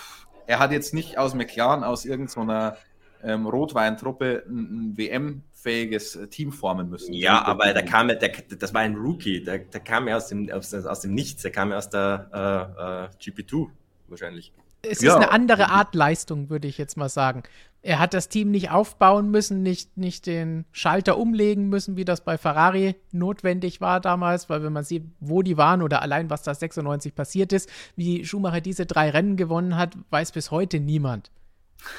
[0.47, 2.77] er hat jetzt nicht aus McLaren, aus irgendeiner
[3.23, 4.59] ähm, Rotweintruppe ein,
[4.93, 7.13] ein WM-fähiges Team formen müssen.
[7.13, 10.51] Ja, aber da kam, der, das war ein Rookie, der, der kam ja aus dem,
[10.51, 13.69] aus, aus dem Nichts, der kam ja aus der äh, äh, GP2
[14.09, 14.53] wahrscheinlich.
[14.83, 15.11] Es ja.
[15.11, 17.43] ist eine andere Art Leistung, würde ich jetzt mal sagen.
[17.83, 22.23] Er hat das Team nicht aufbauen müssen, nicht, nicht den Schalter umlegen müssen, wie das
[22.23, 26.43] bei Ferrari notwendig war damals, weil wenn man sieht, wo die waren oder allein was
[26.43, 31.31] da 96 passiert ist, wie Schumacher diese drei Rennen gewonnen hat, weiß bis heute niemand.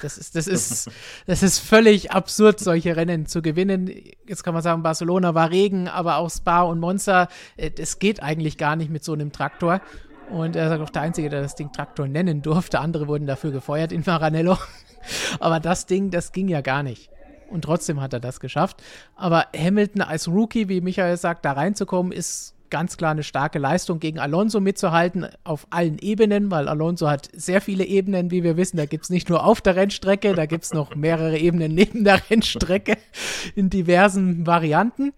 [0.01, 0.89] Das ist, das ist,
[1.25, 3.89] das ist völlig absurd, solche Rennen zu gewinnen.
[4.27, 8.21] Jetzt kann man sagen, Barcelona war Regen, aber auch Spa und Monza, äh, das geht
[8.21, 9.81] eigentlich gar nicht mit so einem Traktor.
[10.29, 12.79] Und er sagt auch der Einzige, der das Ding Traktor nennen durfte.
[12.79, 14.57] Andere wurden dafür gefeuert in Maranello.
[15.39, 17.09] Aber das Ding, das ging ja gar nicht.
[17.49, 18.83] Und trotzdem hat er das geschafft.
[19.15, 23.99] Aber Hamilton als Rookie, wie Michael sagt, da reinzukommen, ist ganz klar eine starke Leistung
[23.99, 28.77] gegen Alonso mitzuhalten auf allen Ebenen, weil Alonso hat sehr viele Ebenen, wie wir wissen.
[28.77, 32.03] Da gibt es nicht nur auf der Rennstrecke, da gibt es noch mehrere Ebenen neben
[32.03, 32.97] der Rennstrecke
[33.55, 35.13] in diversen Varianten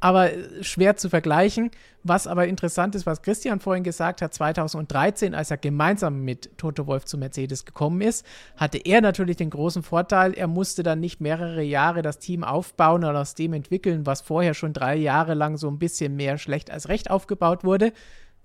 [0.00, 0.30] aber
[0.60, 1.70] schwer zu vergleichen.
[2.04, 6.86] Was aber interessant ist, was Christian vorhin gesagt hat, 2013, als er gemeinsam mit Toto
[6.86, 8.24] Wolf zu Mercedes gekommen ist,
[8.56, 13.04] hatte er natürlich den großen Vorteil, er musste dann nicht mehrere Jahre das Team aufbauen
[13.04, 16.70] oder aus dem entwickeln, was vorher schon drei Jahre lang so ein bisschen mehr schlecht
[16.70, 17.92] als recht aufgebaut wurde,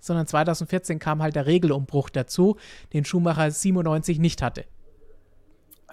[0.00, 2.56] sondern 2014 kam halt der Regelumbruch dazu,
[2.92, 4.64] den Schumacher 97 nicht hatte.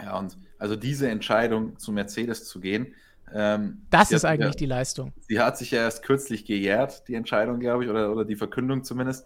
[0.01, 2.93] Ja, und also diese Entscheidung zu Mercedes zu gehen,
[3.33, 5.11] ähm, das ist eigentlich ja, die Leistung.
[5.21, 8.83] Sie hat sich ja erst kürzlich gejährt, die Entscheidung, glaube ich, oder, oder die Verkündung
[8.83, 9.25] zumindest.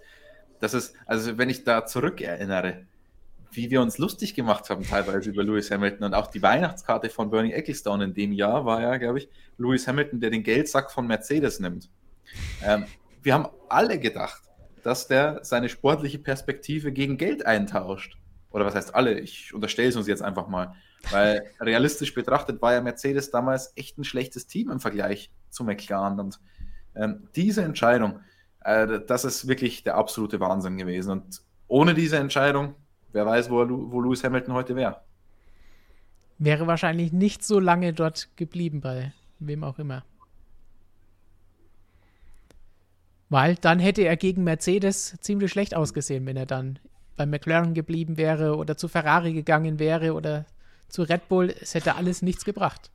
[0.62, 2.86] Das ist, also wenn ich da zurückerinnere,
[3.52, 7.30] wie wir uns lustig gemacht haben, teilweise über Lewis Hamilton und auch die Weihnachtskarte von
[7.30, 11.06] Bernie Ecclestone in dem Jahr war ja, glaube ich, Lewis Hamilton, der den Geldsack von
[11.06, 11.90] Mercedes nimmt.
[12.64, 12.86] Ähm,
[13.24, 14.42] wir haben alle gedacht,
[14.84, 18.18] dass der seine sportliche Perspektive gegen Geld eintauscht.
[18.56, 19.20] Oder was heißt alle?
[19.20, 20.76] Ich unterstelle es uns jetzt einfach mal.
[21.12, 26.18] Weil realistisch betrachtet war ja Mercedes damals echt ein schlechtes Team im Vergleich zu McLaren.
[26.22, 26.40] Und
[26.96, 28.22] ähm, diese Entscheidung,
[28.62, 31.12] äh, das ist wirklich der absolute Wahnsinn gewesen.
[31.12, 32.76] Und ohne diese Entscheidung,
[33.12, 33.58] wer weiß, wo,
[33.92, 35.02] wo Lewis Hamilton heute wäre.
[36.38, 40.06] Wäre wahrscheinlich nicht so lange dort geblieben bei wem auch immer.
[43.28, 46.80] Weil dann hätte er gegen Mercedes ziemlich schlecht ausgesehen, wenn er dann
[47.16, 50.46] bei McLaren geblieben wäre oder zu Ferrari gegangen wäre oder
[50.88, 52.92] zu Red Bull, es hätte alles nichts gebracht.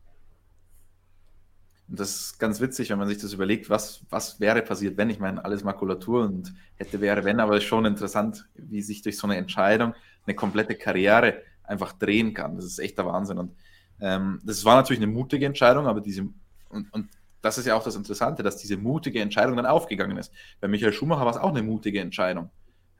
[1.88, 5.11] Und das ist ganz witzig, wenn man sich das überlegt, was, was wäre passiert, wenn,
[5.11, 9.02] ich meine, alles Makulatur und hätte, wäre, wenn, aber es ist schon interessant, wie sich
[9.02, 12.54] durch so eine Entscheidung eine komplette Karriere einfach drehen kann.
[12.54, 13.38] Das ist echt der Wahnsinn.
[13.38, 13.56] Und
[14.00, 16.28] ähm, das war natürlich eine mutige Entscheidung, aber diese,
[16.68, 17.09] und, und
[17.42, 20.33] das ist ja auch das Interessante, dass diese mutige Entscheidung dann aufgegangen ist.
[20.61, 22.50] Bei Michael Schumacher war es auch eine mutige Entscheidung.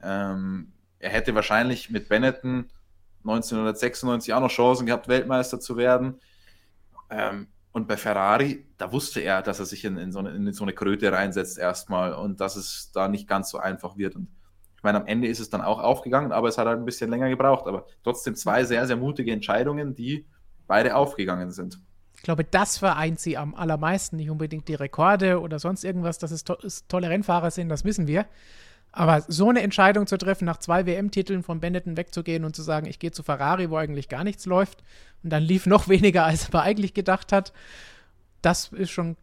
[0.01, 2.69] Ähm, er hätte wahrscheinlich mit Benetton
[3.23, 6.19] 1996 auch noch Chancen gehabt, Weltmeister zu werden.
[7.09, 10.51] Ähm, und bei Ferrari, da wusste er, dass er sich in, in, so, eine, in
[10.53, 14.15] so eine Kröte reinsetzt erstmal und dass es da nicht ganz so einfach wird.
[14.15, 14.27] Und
[14.75, 17.09] ich meine, am Ende ist es dann auch aufgegangen, aber es hat halt ein bisschen
[17.09, 17.67] länger gebraucht.
[17.67, 20.27] Aber trotzdem zwei sehr, sehr mutige Entscheidungen, die
[20.67, 21.79] beide aufgegangen sind.
[22.15, 24.17] Ich glaube, das vereint sie am allermeisten.
[24.17, 26.55] Nicht unbedingt die Rekorde oder sonst irgendwas, dass es to
[26.87, 28.25] tolle Rennfahrer sind, das wissen wir.
[28.91, 32.87] Aber so eine Entscheidung zu treffen, nach zwei WM-Titeln von Benetton wegzugehen und zu sagen,
[32.87, 34.83] ich gehe zu Ferrari, wo eigentlich gar nichts läuft,
[35.23, 37.53] und dann lief noch weniger, als er eigentlich gedacht hat,
[38.41, 39.15] das ist schon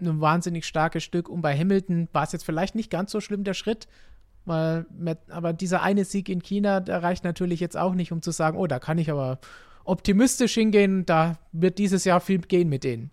[0.00, 1.28] ein wahnsinnig starkes Stück.
[1.28, 3.86] Und bei Hamilton war es jetzt vielleicht nicht ganz so schlimm, der Schritt,
[4.44, 8.22] weil, mit, aber dieser eine Sieg in China, der reicht natürlich jetzt auch nicht, um
[8.22, 9.38] zu sagen, oh, da kann ich aber
[9.84, 13.10] optimistisch hingehen, da wird dieses Jahr viel gehen mit denen.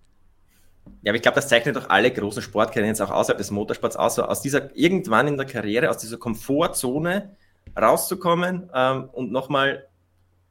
[1.01, 3.95] Ja, aber ich glaube, das zeichnet doch alle großen Sportkarrieren jetzt auch außerhalb des Motorsports
[3.95, 7.35] aus, so aus dieser irgendwann in der Karriere, aus dieser Komfortzone
[7.79, 9.87] rauszukommen ähm, und nochmal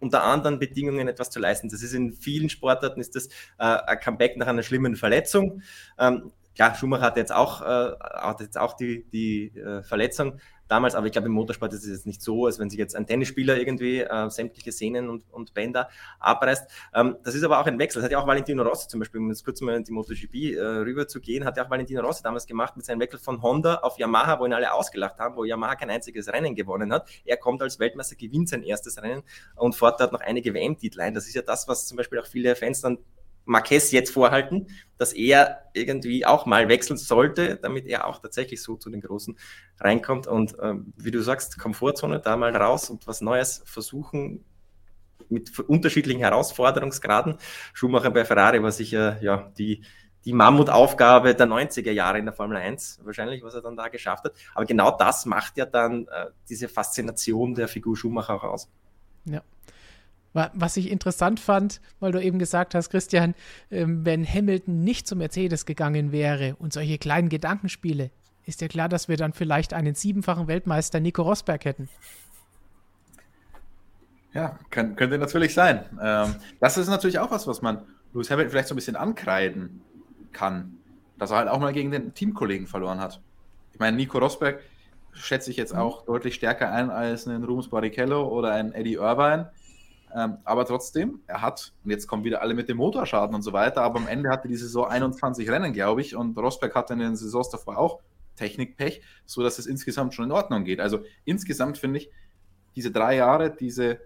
[0.01, 1.69] unter anderen Bedingungen etwas zu leisten.
[1.69, 3.27] Das ist in vielen Sportarten ist das
[3.59, 5.62] äh, ein Comeback nach einer schlimmen Verletzung.
[5.99, 10.95] Ähm, klar, Schumacher hat jetzt auch, äh, hat jetzt auch die, die äh, Verletzung, damals,
[10.95, 13.07] aber ich glaube, im Motorsport ist es jetzt nicht so, als wenn sich jetzt ein
[13.07, 15.89] Tennisspieler irgendwie äh, sämtliche Sehnen und, und Bänder
[16.21, 16.71] abreißt.
[16.95, 17.99] Ähm, das ist aber auch ein Wechsel.
[18.01, 20.35] Das hat ja auch Valentino Rossi zum Beispiel, um jetzt kurz mal in die MotoGP
[20.35, 23.43] äh, rüber zu gehen, hat ja auch Valentino Rossi damals gemacht mit seinem Wechsel von
[23.43, 27.09] Honda auf Yamaha, wo ihn alle ausgelacht haben, wo Yamaha kein einziges Rennen gewonnen hat.
[27.25, 29.23] Er kommt als Weltmeister, gewinnt sein erstes Rennen
[29.57, 31.15] und fährt dort noch einige WM-Titel ein.
[31.15, 32.99] Das ist ja das, was zum Beispiel auch viele Fans dann
[33.49, 38.77] Marquez jetzt vorhalten, dass er irgendwie auch mal wechseln sollte, damit er auch tatsächlich so
[38.77, 39.39] zu den Großen
[39.81, 40.27] reinkommt.
[40.27, 44.45] Und ähm, wie du sagst, Komfortzone, da mal raus und was Neues versuchen
[45.31, 47.37] mit unterschiedlichen Herausforderungsgraden.
[47.73, 49.83] Schumacher bei Ferrari war sicher ja die,
[50.25, 54.25] die Mammutaufgabe der 90er Jahre in der Formel 1, wahrscheinlich, was er dann da geschafft
[54.25, 54.35] hat.
[54.55, 58.68] Aber genau das macht ja dann äh, diese Faszination der Figur Schumacher auch aus.
[59.25, 59.43] Ja.
[60.35, 63.35] Was ich interessant fand, weil du eben gesagt hast, Christian,
[63.70, 68.11] ähm, wenn Hamilton nicht zu Mercedes gegangen wäre und solche kleinen Gedankenspiele,
[68.45, 71.89] ist ja klar, dass wir dann vielleicht einen siebenfachen Weltmeister Nico Rosberg hätten.
[74.35, 75.85] Ja, kann, könnte natürlich sein.
[76.01, 79.83] Ähm, das ist natürlich auch was, was man Lewis Hamilton vielleicht so ein bisschen ankreiden
[80.33, 80.79] kann,
[81.18, 83.20] dass er halt auch mal gegen den Teamkollegen verloren hat.
[83.72, 84.61] Ich meine, Nico Rosberg
[85.12, 85.81] schätze ich jetzt mhm.
[85.81, 89.51] auch deutlich stärker ein als einen Rubens Barrichello oder einen Eddie Irvine.
[90.15, 93.53] Ähm, aber trotzdem, er hat, und jetzt kommen wieder alle mit dem Motorschaden und so
[93.53, 97.01] weiter, aber am Ende hatte die Saison 21 Rennen, glaube ich, und Rosberg hatte in
[97.01, 98.01] den Saisons davor auch
[98.37, 100.81] Technikpech, sodass es insgesamt schon in Ordnung geht.
[100.81, 102.11] Also insgesamt finde ich,
[102.75, 103.99] diese drei Jahre, diese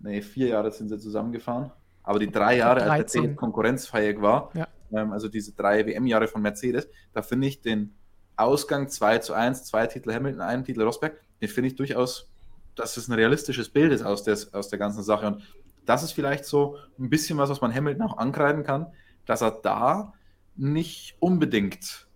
[0.00, 1.70] nee, vier Jahre sind sie zusammengefahren.
[2.02, 4.66] Aber die drei Jahre, als Mercedes konkurrenzfähig war, ja.
[4.92, 7.94] ähm, also diese drei WM-Jahre von Mercedes, da finde ich den
[8.36, 12.30] Ausgang 2 zu 1, zwei Titel Hamilton, einen Titel Rosberg, den finde ich durchaus,
[12.78, 15.26] dass es ein realistisches Bild ist aus, des, aus der ganzen Sache.
[15.26, 15.42] Und
[15.84, 18.86] das ist vielleicht so ein bisschen was, was man Hamilton auch ankreiden kann,
[19.26, 20.12] dass er da
[20.56, 22.06] nicht unbedingt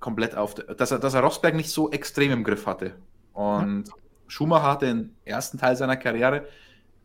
[0.00, 2.96] komplett auf, dass er, dass er Rosberg nicht so extrem im Griff hatte.
[3.32, 3.94] Und ja.
[4.26, 6.46] Schumacher hatte den ersten Teil seiner Karriere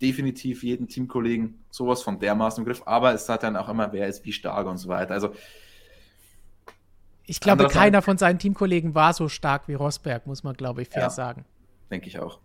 [0.01, 4.07] definitiv jeden Teamkollegen sowas von dermaßen im Griff, aber es hat dann auch immer, wer
[4.07, 5.13] ist wie stark und so weiter.
[5.13, 5.33] Also
[7.25, 10.89] ich glaube, keiner von seinen Teamkollegen war so stark wie Rosberg, muss man, glaube ich,
[10.89, 11.45] fair ja, sagen.
[11.91, 12.39] Denke ich auch.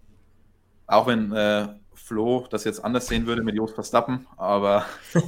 [0.92, 4.84] Auch wenn äh, Flo das jetzt anders sehen würde mit Jos Verstappen, aber.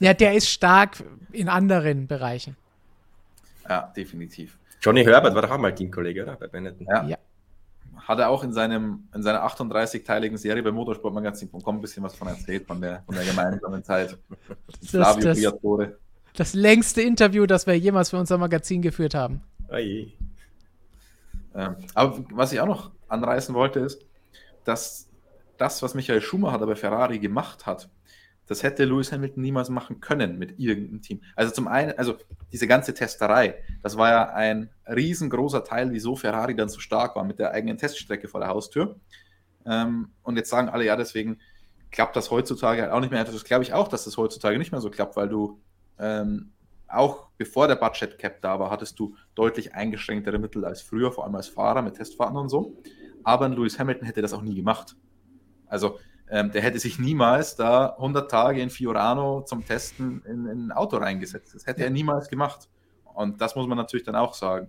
[0.00, 2.56] ja, der ist stark in anderen Bereichen.
[3.68, 4.56] Ja, definitiv.
[4.80, 6.36] Johnny Herbert war doch auch mal Teamkollege, oder?
[6.36, 6.86] Bei Benetton.
[6.88, 7.04] Ja.
[7.04, 7.18] ja
[8.06, 12.28] hat er auch in, seinem, in seiner 38-teiligen Serie bei motorsportmagazin.com ein bisschen was von
[12.28, 14.16] erzählt, von der, von der gemeinsamen Zeit.
[14.92, 15.40] Das, das,
[16.34, 19.42] das, längste Interview, das wir jemals für unser Magazin geführt haben.
[19.70, 20.12] Ähm,
[21.94, 24.04] aber was ich auch noch anreißen wollte, ist,
[24.64, 25.08] dass
[25.56, 27.88] das, was Michael Schumacher bei Ferrari gemacht hat,
[28.46, 31.20] das hätte Lewis Hamilton niemals machen können mit irgendeinem Team.
[31.34, 32.16] Also zum einen, also
[32.52, 37.24] diese ganze Testerei, das war ja ein riesengroßer Teil, wieso Ferrari dann so stark war
[37.24, 39.00] mit der eigenen Teststrecke vor der Haustür.
[39.64, 41.38] Ähm, und jetzt sagen alle, ja, deswegen
[41.90, 43.24] klappt das heutzutage halt auch nicht mehr.
[43.24, 45.60] Das glaube ich auch, dass das heutzutage nicht mehr so klappt, weil du
[45.98, 46.52] ähm,
[46.88, 51.24] auch bevor der Budget Cap da war, hattest du deutlich eingeschränktere Mittel als früher, vor
[51.24, 52.76] allem als Fahrer mit Testfahrten und so.
[53.24, 54.96] Aber Lewis Hamilton hätte das auch nie gemacht.
[55.66, 60.66] Also ähm, der hätte sich niemals da 100 Tage in Fiorano zum Testen in, in
[60.66, 61.54] ein Auto reingesetzt.
[61.54, 62.68] Das hätte er niemals gemacht.
[63.04, 64.68] Und das muss man natürlich dann auch sagen,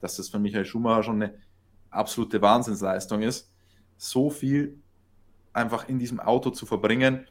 [0.00, 1.34] dass das für Michael Schumacher schon eine
[1.90, 3.52] absolute Wahnsinnsleistung ist,
[3.96, 4.80] so viel
[5.52, 7.26] einfach in diesem Auto zu verbringen.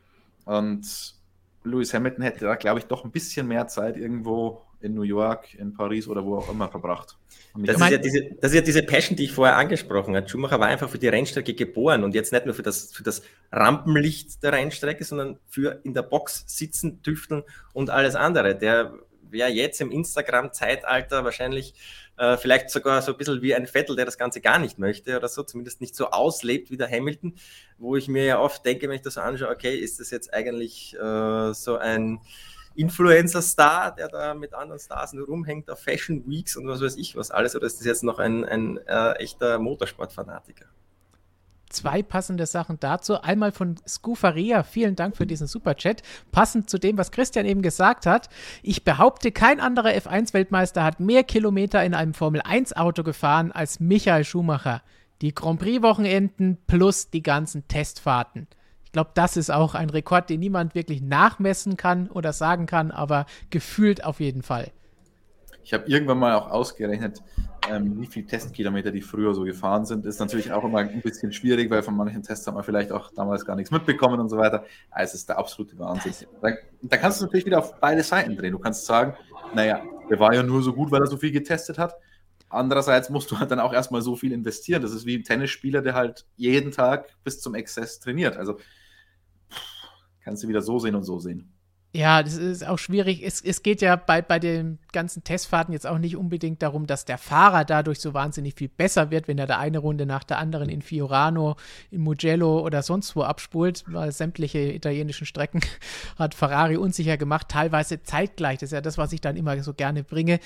[0.45, 1.20] Und
[1.63, 5.53] Lewis Hamilton hätte da, glaube ich, doch ein bisschen mehr Zeit irgendwo in New York,
[5.53, 7.17] in Paris oder wo auch immer verbracht.
[7.55, 10.27] Das ist, ja diese, das ist ja diese Passion, die ich vorher angesprochen habe.
[10.27, 13.21] Schumacher war einfach für die Rennstrecke geboren und jetzt nicht nur für das, für das
[13.51, 17.43] Rampenlicht der Rennstrecke, sondern für in der Box sitzen, tüfteln
[17.73, 18.55] und alles andere.
[18.55, 18.93] Der
[19.31, 21.73] wäre jetzt im Instagram-Zeitalter wahrscheinlich
[22.17, 25.17] äh, vielleicht sogar so ein bisschen wie ein Vettel, der das Ganze gar nicht möchte
[25.17, 27.35] oder so, zumindest nicht so auslebt wie der Hamilton,
[27.77, 30.33] wo ich mir ja oft denke, wenn ich das so anschaue, okay, ist das jetzt
[30.33, 32.19] eigentlich äh, so ein
[32.75, 37.15] Influencer-Star, der da mit anderen Stars nur rumhängt auf Fashion Weeks und was weiß ich
[37.15, 40.65] was alles, oder ist das jetzt noch ein, ein äh, echter Motorsportfanatiker?
[41.73, 43.21] Zwei passende Sachen dazu.
[43.21, 46.01] Einmal von Scufaria, vielen Dank für diesen Superchat.
[46.31, 48.29] Passend zu dem, was Christian eben gesagt hat.
[48.61, 54.81] Ich behaupte, kein anderer F1-Weltmeister hat mehr Kilometer in einem Formel-1-Auto gefahren als Michael Schumacher.
[55.21, 58.47] Die Grand Prix-Wochenenden plus die ganzen Testfahrten.
[58.85, 62.91] Ich glaube, das ist auch ein Rekord, den niemand wirklich nachmessen kann oder sagen kann,
[62.91, 64.71] aber gefühlt auf jeden Fall.
[65.63, 67.21] Ich habe irgendwann mal auch ausgerechnet,
[67.69, 70.05] ähm, wie viele Testkilometer die früher so gefahren sind.
[70.05, 73.11] Ist natürlich auch immer ein bisschen schwierig, weil von manchen Tests haben wir vielleicht auch
[73.13, 74.65] damals gar nichts mitbekommen und so weiter.
[74.89, 76.13] Also es ist der absolute Wahnsinn.
[76.41, 76.49] Da,
[76.81, 78.53] da kannst du natürlich wieder auf beide Seiten drehen.
[78.53, 79.13] Du kannst sagen,
[79.53, 81.93] naja, der war ja nur so gut, weil er so viel getestet hat.
[82.49, 84.81] Andererseits musst du halt dann auch erstmal so viel investieren.
[84.81, 88.35] Das ist wie ein Tennisspieler, der halt jeden Tag bis zum Exzess trainiert.
[88.35, 88.59] Also
[90.23, 91.53] kannst du wieder so sehen und so sehen.
[91.93, 93.21] Ja, das ist auch schwierig.
[93.21, 97.03] Es, es geht ja bei, bei den ganzen Testfahrten jetzt auch nicht unbedingt darum, dass
[97.03, 100.37] der Fahrer dadurch so wahnsinnig viel besser wird, wenn er da eine Runde nach der
[100.37, 101.57] anderen in Fiorano,
[101.89, 105.59] in Mugello oder sonst wo abspult, weil sämtliche italienischen Strecken
[106.17, 108.59] hat Ferrari unsicher gemacht, teilweise zeitgleich.
[108.59, 110.39] Das ist ja das, was ich dann immer so gerne bringe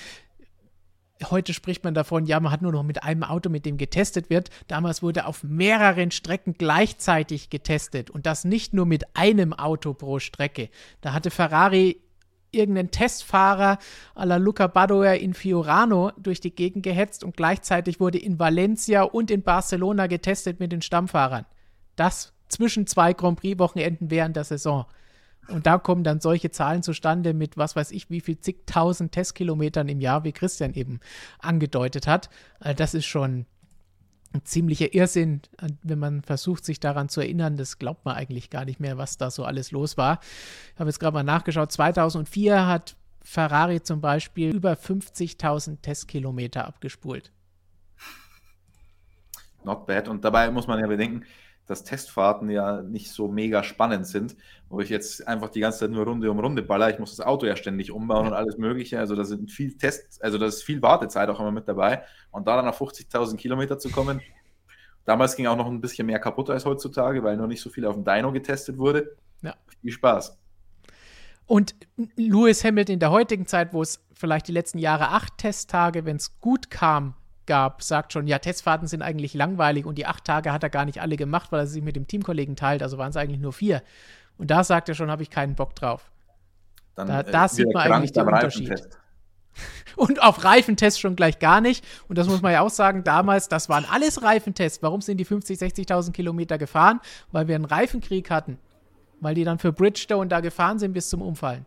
[1.23, 4.29] heute spricht man davon, ja, man hat nur noch mit einem Auto, mit dem getestet
[4.29, 4.49] wird.
[4.67, 10.19] Damals wurde auf mehreren Strecken gleichzeitig getestet und das nicht nur mit einem Auto pro
[10.19, 10.69] Strecke.
[11.01, 12.01] Da hatte Ferrari
[12.51, 13.77] irgendeinen Testfahrer
[14.15, 19.03] à la Luca Badoer in Fiorano durch die Gegend gehetzt und gleichzeitig wurde in Valencia
[19.03, 21.45] und in Barcelona getestet mit den Stammfahrern.
[21.95, 24.85] Das zwischen zwei Grand Prix-Wochenenden während der Saison.
[25.47, 29.87] Und da kommen dann solche Zahlen zustande mit, was weiß ich, wie viel zigtausend Testkilometern
[29.89, 30.99] im Jahr, wie Christian eben
[31.39, 32.29] angedeutet hat.
[32.59, 33.45] Also das ist schon
[34.33, 35.41] ein ziemlicher Irrsinn,
[35.83, 37.57] wenn man versucht, sich daran zu erinnern.
[37.57, 40.19] Das glaubt man eigentlich gar nicht mehr, was da so alles los war.
[40.73, 41.71] Ich habe jetzt gerade mal nachgeschaut.
[41.71, 47.31] 2004 hat Ferrari zum Beispiel über 50.000 Testkilometer abgespult.
[49.63, 50.07] Not bad.
[50.07, 51.23] Und dabei muss man ja bedenken,
[51.67, 54.35] dass Testfahrten ja nicht so mega spannend sind,
[54.69, 56.89] wo ich jetzt einfach die ganze Zeit nur Runde um Runde baller.
[56.89, 58.99] Ich muss das Auto ja ständig umbauen und alles Mögliche.
[58.99, 62.03] Also da sind viel Test, also da ist viel Wartezeit auch immer mit dabei.
[62.31, 64.21] Und da dann auf 50.000 Kilometer zu kommen,
[65.05, 67.85] Damals ging auch noch ein bisschen mehr kaputt als heutzutage, weil noch nicht so viel
[67.85, 69.15] auf dem Dyno getestet wurde.
[69.43, 69.55] Ja.
[69.81, 70.37] Viel Spaß.
[71.45, 71.75] Und
[72.15, 76.15] Lewis Hamilton in der heutigen Zeit, wo es vielleicht die letzten Jahre acht Testtage, wenn
[76.15, 77.13] es gut kam,
[77.47, 80.85] gab, sagt schon, ja, Testfahrten sind eigentlich langweilig und die acht Tage hat er gar
[80.85, 83.53] nicht alle gemacht, weil er sich mit dem Teamkollegen teilt, also waren es eigentlich nur
[83.53, 83.81] vier.
[84.37, 86.11] Und da sagt er schon, habe ich keinen Bock drauf.
[86.95, 88.69] Dann, Da- äh, da sieht man eigentlich den Unterschied.
[89.95, 91.85] Und auf Reifentests schon gleich gar nicht.
[92.09, 94.83] Und das muss man ja auch sagen, damals, das waren alles Reifentests.
[94.83, 96.99] Warum sind die 50.000, 60.000 Kilometer gefahren?
[97.31, 98.57] Weil wir einen Reifenkrieg hatten.
[99.21, 101.65] Weil die dann für Bridgestone da gefahren sind bis zum Umfallen.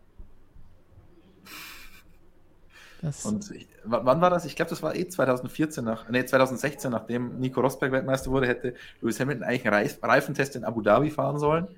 [3.02, 4.44] Das, Und ich, wann war das?
[4.44, 8.74] Ich glaube, das war eh 2014, nach, nee, 2016, nachdem Nico Rosberg Weltmeister wurde, hätte
[9.00, 11.68] Lewis Hamilton eigentlich einen Reif, Reifentest in Abu Dhabi fahren sollen.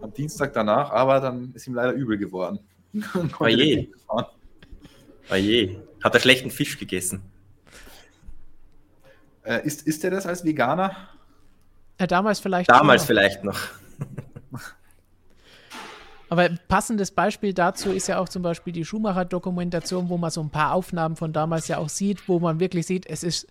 [0.00, 2.60] Am Dienstag danach, aber dann ist ihm leider übel geworden.
[3.40, 3.88] Oje.
[5.30, 7.22] Oje, hat er schlechten Fisch gegessen.
[9.42, 10.96] Äh, ist, ist er das als Veganer?
[11.98, 12.70] ja, damals vielleicht.
[12.70, 13.06] Damals noch.
[13.06, 13.58] vielleicht noch.
[16.30, 20.40] Aber ein passendes Beispiel dazu ist ja auch zum Beispiel die Schumacher-Dokumentation, wo man so
[20.40, 23.48] ein paar Aufnahmen von damals ja auch sieht, wo man wirklich sieht, es ist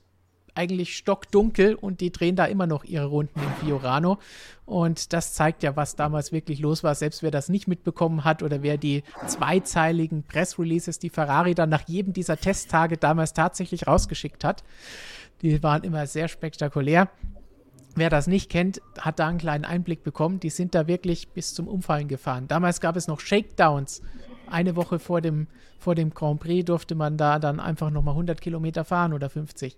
[0.56, 4.18] eigentlich stockdunkel und die drehen da immer noch ihre Runden in Fiorano.
[4.66, 6.96] Und das zeigt ja, was damals wirklich los war.
[6.96, 11.86] Selbst wer das nicht mitbekommen hat oder wer die zweizeiligen Pressreleases, die Ferrari dann nach
[11.86, 14.64] jedem dieser Testtage damals tatsächlich rausgeschickt hat,
[15.42, 17.10] die waren immer sehr spektakulär.
[17.96, 20.40] Wer das nicht kennt, hat da einen kleinen Einblick bekommen.
[20.40, 22.48] Die sind da wirklich bis zum Umfallen gefahren.
[22.48, 24.02] Damals gab es noch Shakedowns.
[24.48, 25.48] Eine Woche vor dem,
[25.80, 29.78] vor dem Grand Prix durfte man da dann einfach nochmal 100 Kilometer fahren oder 50.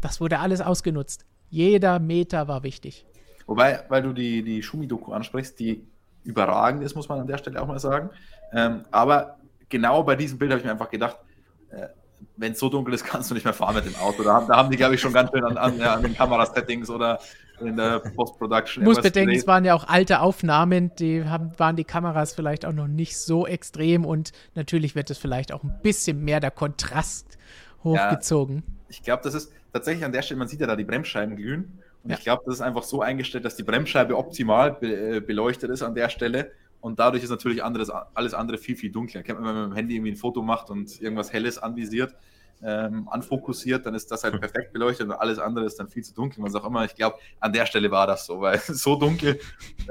[0.00, 1.24] Das wurde alles ausgenutzt.
[1.50, 3.04] Jeder Meter war wichtig.
[3.46, 5.86] Wobei, weil du die, die Schumi-Doku ansprichst, die
[6.24, 8.10] überragend ist, muss man an der Stelle auch mal sagen.
[8.52, 9.38] Ähm, aber
[9.68, 11.18] genau bei diesem Bild habe ich mir einfach gedacht,
[11.70, 11.88] äh,
[12.36, 14.22] wenn es so dunkel ist, kannst du nicht mehr fahren mit dem Auto.
[14.22, 16.14] Da haben, da haben die, glaube ich, schon ganz schön an, an, ja, an den
[16.14, 17.20] Kamerasettings oder
[17.60, 18.82] in der Post-Production.
[18.82, 22.64] Ich muss bedenken, es waren ja auch alte Aufnahmen, die haben, waren die Kameras vielleicht
[22.66, 26.50] auch noch nicht so extrem und natürlich wird es vielleicht auch ein bisschen mehr der
[26.50, 27.38] Kontrast
[27.84, 28.62] hochgezogen.
[28.88, 31.78] Ich glaube, das ist tatsächlich an der Stelle, man sieht ja da die Bremsscheiben glühen.
[32.02, 32.16] Und Ja.
[32.16, 35.82] ich glaube, das ist einfach so eingestellt, dass die Bremsscheibe optimal be äh, beleuchtet ist
[35.82, 36.50] an der Stelle.
[36.82, 39.22] Und dadurch ist natürlich anderes, alles andere viel, viel dunkler.
[39.22, 42.16] Kennt man, wenn man mit dem Handy irgendwie ein Foto macht und irgendwas Helles anvisiert,
[42.60, 46.12] ähm, anfokussiert, dann ist das halt perfekt beleuchtet und alles andere ist dann viel zu
[46.12, 46.42] dunkel.
[46.42, 46.84] Was auch immer.
[46.84, 49.38] Ich glaube, an der Stelle war das so, weil so dunkel,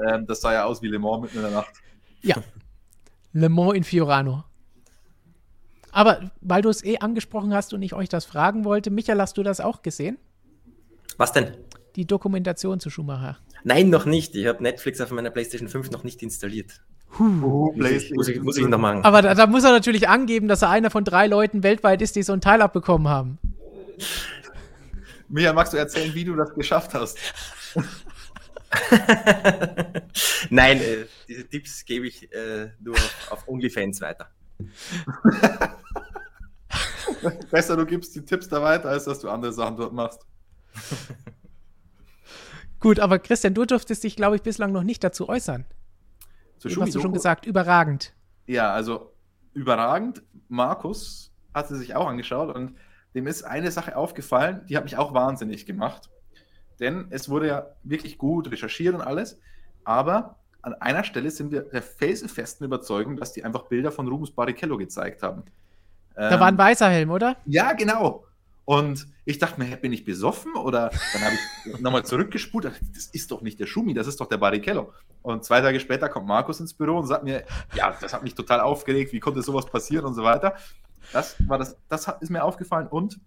[0.06, 1.72] ähm, das sah ja aus wie Le Mans mitten in der Nacht.
[2.20, 2.36] Ja.
[3.32, 4.44] Le Mans in Fiorano.
[5.92, 9.38] Aber weil du es eh angesprochen hast und ich euch das fragen wollte, Michael, hast
[9.38, 10.18] du das auch gesehen?
[11.16, 11.56] Was denn?
[11.96, 13.38] Die Dokumentation zu Schumacher.
[13.64, 14.34] Nein, noch nicht.
[14.34, 16.80] Ich habe Netflix auf meiner PlayStation 5 noch nicht installiert.
[17.18, 19.04] Oh, Muss ich, muss ich, muss ich noch machen.
[19.04, 22.16] Aber da, da muss er natürlich angeben, dass er einer von drei Leuten weltweit ist,
[22.16, 23.38] die so ein Teil abbekommen haben.
[25.28, 27.18] Mia, magst du erzählen, wie du das geschafft hast?
[30.50, 34.28] Nein, äh, diese Tipps gebe ich äh, nur auf, auf OnlyFans weiter.
[37.50, 40.20] Besser, du gibst die Tipps da weiter, als dass du andere Sachen dort machst.
[42.82, 45.64] Gut, aber Christian, du durftest dich, glaube ich, bislang noch nicht dazu äußern.
[46.60, 48.12] Du hast du schon gesagt, überragend.
[48.46, 49.12] Ja, also
[49.54, 50.22] überragend.
[50.48, 52.76] Markus hat sie sich auch angeschaut und
[53.14, 56.10] dem ist eine Sache aufgefallen, die hat mich auch wahnsinnig gemacht.
[56.80, 59.38] Denn es wurde ja wirklich gut recherchiert und alles,
[59.84, 64.32] aber an einer Stelle sind wir der felsenfesten Überzeugung, dass die einfach Bilder von Rubens
[64.32, 65.44] Barrichello gezeigt haben.
[66.14, 67.36] Da war ein weißer Helm, oder?
[67.46, 68.24] Ja, genau.
[68.64, 70.54] Und ich dachte mir, bin ich besoffen?
[70.54, 72.64] Oder dann habe ich nochmal zurückgespult.
[72.64, 74.92] Das ist doch nicht der Schumi, das ist doch der Barrichello.
[75.22, 77.44] Und zwei Tage später kommt Markus ins Büro und sagt mir,
[77.74, 80.56] ja, das hat mich total aufgeregt, wie konnte sowas passieren und so weiter.
[81.12, 82.86] Das war das, das ist mir aufgefallen.
[82.86, 83.20] Und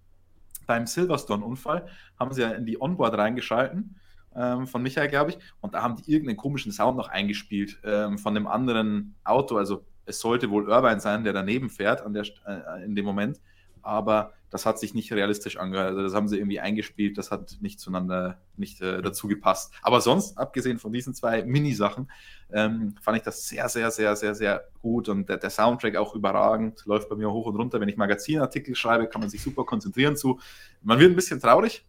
[0.66, 1.88] beim Silverstone-Unfall
[2.20, 4.00] haben sie ja in die Onboard reingeschalten,
[4.36, 8.18] ähm, von Michael, glaube ich, und da haben die irgendeinen komischen Sound noch eingespielt ähm,
[8.18, 9.58] von dem anderen Auto.
[9.58, 13.40] Also es sollte wohl Irvine sein, der daneben fährt der, äh, in dem Moment
[13.86, 15.90] aber das hat sich nicht realistisch angehört.
[15.90, 19.74] Also das haben sie irgendwie eingespielt, das hat nicht zueinander, nicht äh, dazu gepasst.
[19.82, 22.10] Aber sonst, abgesehen von diesen zwei Mini-Sachen,
[22.54, 26.16] ähm, fand ich das sehr, sehr, sehr, sehr, sehr gut und der, der Soundtrack auch
[26.16, 27.82] überragend, läuft bei mir hoch und runter.
[27.82, 30.40] Wenn ich Magazinartikel schreibe, kann man sich super konzentrieren zu.
[30.84, 31.86] Man wird ein bisschen traurig,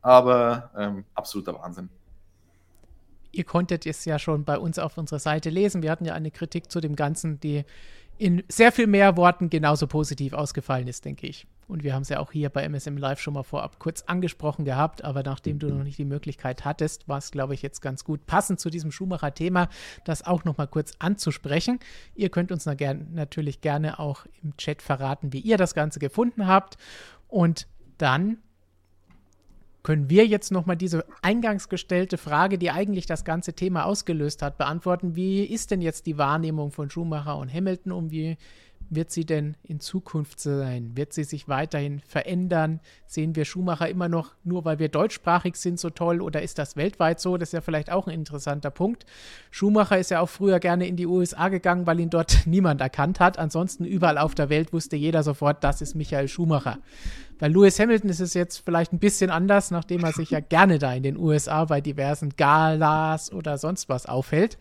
[0.00, 1.88] aber ähm, absoluter Wahnsinn.
[3.32, 5.82] Ihr konntet es ja schon bei uns auf unserer Seite lesen.
[5.82, 7.64] Wir hatten ja eine Kritik zu dem Ganzen, die
[8.16, 11.46] in sehr viel mehr Worten genauso positiv ausgefallen ist, denke ich.
[11.66, 14.64] Und wir haben es ja auch hier bei MSM Live schon mal vorab kurz angesprochen
[14.64, 18.04] gehabt, aber nachdem du noch nicht die Möglichkeit hattest, war es, glaube ich, jetzt ganz
[18.04, 19.68] gut passend zu diesem Schumacher-Thema,
[20.04, 21.80] das auch noch mal kurz anzusprechen.
[22.14, 26.76] Ihr könnt uns natürlich gerne auch im Chat verraten, wie ihr das Ganze gefunden habt.
[27.28, 27.66] Und
[27.98, 28.38] dann
[29.84, 34.56] können wir jetzt nochmal diese eingangs gestellte Frage, die eigentlich das ganze Thema ausgelöst hat,
[34.56, 35.14] beantworten.
[35.14, 38.38] Wie ist denn jetzt die Wahrnehmung von Schumacher und Hamilton und wie
[38.94, 40.96] wird sie denn in Zukunft sein?
[40.96, 42.80] Wird sie sich weiterhin verändern?
[43.06, 46.76] Sehen wir Schumacher immer noch nur, weil wir deutschsprachig sind, so toll oder ist das
[46.76, 47.36] weltweit so?
[47.36, 49.06] Das ist ja vielleicht auch ein interessanter Punkt.
[49.50, 53.20] Schumacher ist ja auch früher gerne in die USA gegangen, weil ihn dort niemand erkannt
[53.20, 53.38] hat.
[53.38, 56.78] Ansonsten überall auf der Welt wusste jeder sofort, das ist Michael Schumacher.
[57.38, 60.78] Bei Lewis Hamilton ist es jetzt vielleicht ein bisschen anders, nachdem er sich ja gerne
[60.78, 64.58] da in den USA bei diversen Galas oder sonst was aufhält.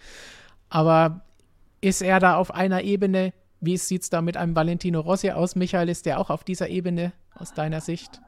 [0.69, 1.21] Aber
[1.83, 5.55] ist er da auf einer Ebene wie sieht es da mit einem Valentino Rossi aus?
[5.55, 8.21] Michael, ist der auch auf dieser Ebene aus deiner Sicht?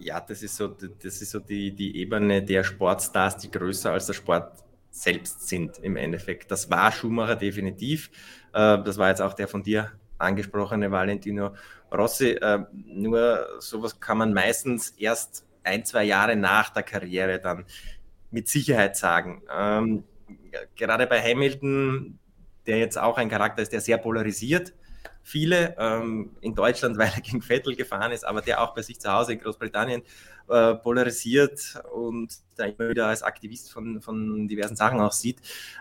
[0.00, 4.06] Ja, das ist so, das ist so die, die Ebene der Sportstars, die größer als
[4.06, 6.50] der Sport selbst sind im Endeffekt.
[6.50, 8.10] Das war Schumacher definitiv.
[8.52, 11.54] Äh, das war jetzt auch der von dir angesprochene Valentino
[11.92, 12.30] Rossi.
[12.30, 17.64] Äh, nur sowas kann man meistens erst ein, zwei Jahre nach der Karriere dann
[18.30, 19.42] mit Sicherheit sagen.
[19.50, 20.04] Ähm,
[20.76, 22.18] gerade bei Hamilton,
[22.68, 24.74] der jetzt auch ein Charakter ist, der sehr polarisiert.
[25.22, 29.00] Viele ähm, in Deutschland, weil er gegen Vettel gefahren ist, aber der auch bei sich
[29.00, 30.02] zu Hause in Großbritannien
[30.48, 35.38] äh, polarisiert und da immer wieder als Aktivist von, von diversen Sachen auch sieht.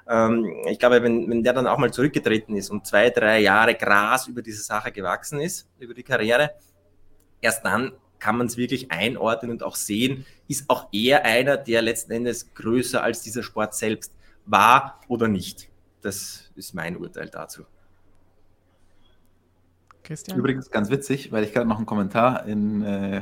[0.07, 3.75] Ähm, ich glaube, wenn, wenn der dann auch mal zurückgetreten ist und zwei, drei Jahre
[3.75, 6.51] Gras über diese Sache gewachsen ist, über die Karriere,
[7.41, 11.81] erst dann kann man es wirklich einordnen und auch sehen, ist auch er einer, der
[11.81, 14.11] letzten Endes größer als dieser Sport selbst
[14.45, 15.69] war oder nicht.
[16.01, 17.63] Das ist mein Urteil dazu.
[20.03, 20.37] Christian?
[20.37, 23.17] Übrigens ganz witzig, weil ich gerade noch einen Kommentar in, äh,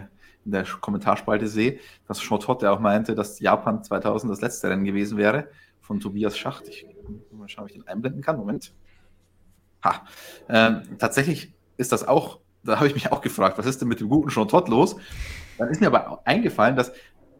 [0.45, 4.83] in der Kommentarspalte sehe, dass Schott ja auch meinte, dass Japan 2000 das letzte Rennen
[4.83, 5.47] gewesen wäre
[5.81, 6.67] von Tobias Schacht.
[6.67, 6.85] Ich
[7.31, 8.37] mal schauen, ob ich den einblenden kann.
[8.37, 8.73] Moment.
[9.83, 10.05] Ha.
[10.49, 13.99] Ähm, tatsächlich ist das auch, da habe ich mich auch gefragt, was ist denn mit
[13.99, 14.95] dem guten Schott los?
[15.57, 16.91] Dann ist mir aber eingefallen, dass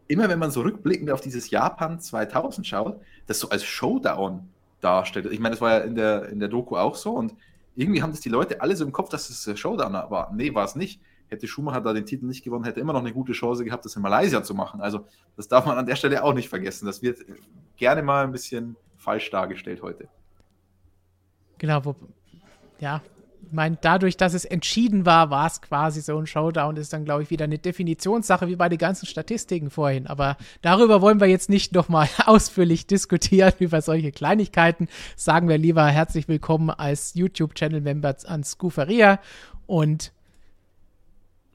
[0.08, 4.48] immer wenn man so rückblickend auf dieses Japan 2000 schaut, das so als Showdown
[4.86, 5.26] darstellt.
[5.26, 7.34] Ich meine, das war ja in der, in der Doku auch so und
[7.74, 10.32] irgendwie haben das die Leute alle so im Kopf, dass es das Showdown war.
[10.32, 11.00] Nee, war es nicht.
[11.28, 13.96] Hätte Schumacher da den Titel nicht gewonnen, hätte immer noch eine gute Chance gehabt, das
[13.96, 14.80] in Malaysia zu machen.
[14.80, 15.06] Also,
[15.36, 16.86] das darf man an der Stelle auch nicht vergessen.
[16.86, 17.18] Das wird
[17.76, 20.08] gerne mal ein bisschen falsch dargestellt heute.
[21.58, 21.96] Genau, wo,
[22.78, 23.02] ja,
[23.44, 26.76] ich meine, dadurch, dass es entschieden war, war es quasi so ein Showdown.
[26.76, 30.06] Ist dann, glaube ich, wieder eine Definitionssache wie bei den ganzen Statistiken vorhin.
[30.06, 34.88] Aber darüber wollen wir jetzt nicht nochmal ausführlich diskutieren, über solche Kleinigkeiten.
[35.14, 39.20] Sagen wir lieber herzlich willkommen als YouTube-Channel-Member an Scooferia.
[39.66, 40.12] Und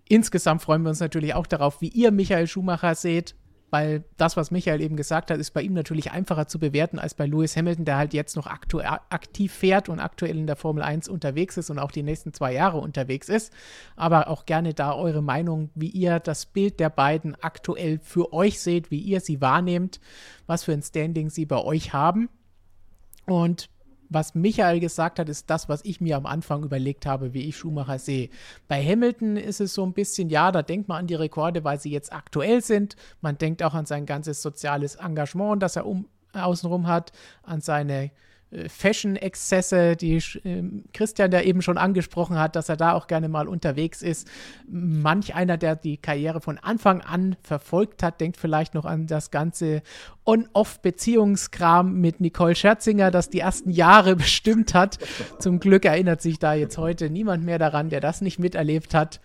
[0.07, 3.35] insgesamt freuen wir uns natürlich auch darauf, wie ihr Michael Schumacher seht
[3.71, 7.13] weil das, was Michael eben gesagt hat, ist bei ihm natürlich einfacher zu bewerten als
[7.13, 11.07] bei Lewis Hamilton, der halt jetzt noch aktiv fährt und aktuell in der Formel 1
[11.07, 13.53] unterwegs ist und auch die nächsten zwei Jahre unterwegs ist.
[13.95, 18.59] Aber auch gerne da eure Meinung, wie ihr das Bild der beiden aktuell für euch
[18.59, 20.01] seht, wie ihr sie wahrnehmt,
[20.47, 22.29] was für ein Standing sie bei euch haben.
[23.25, 23.69] Und
[24.11, 27.57] was Michael gesagt hat, ist das, was ich mir am Anfang überlegt habe, wie ich
[27.57, 28.29] Schumacher sehe.
[28.67, 31.79] Bei Hamilton ist es so ein bisschen, ja, da denkt man an die Rekorde, weil
[31.79, 32.97] sie jetzt aktuell sind.
[33.21, 38.11] Man denkt auch an sein ganzes soziales Engagement, das er um, außenrum hat, an seine
[38.67, 43.47] Fashion-Exzesse, die äh, Christian da eben schon angesprochen hat, dass er da auch gerne mal
[43.47, 44.27] unterwegs ist.
[44.67, 49.31] Manch einer, der die Karriere von Anfang an verfolgt hat, denkt vielleicht noch an das
[49.31, 49.81] ganze
[50.25, 54.99] On-Off-Beziehungskram mit Nicole Scherzinger, das die ersten Jahre bestimmt hat.
[55.39, 59.21] Zum Glück erinnert sich da jetzt heute niemand mehr daran, der das nicht miterlebt hat.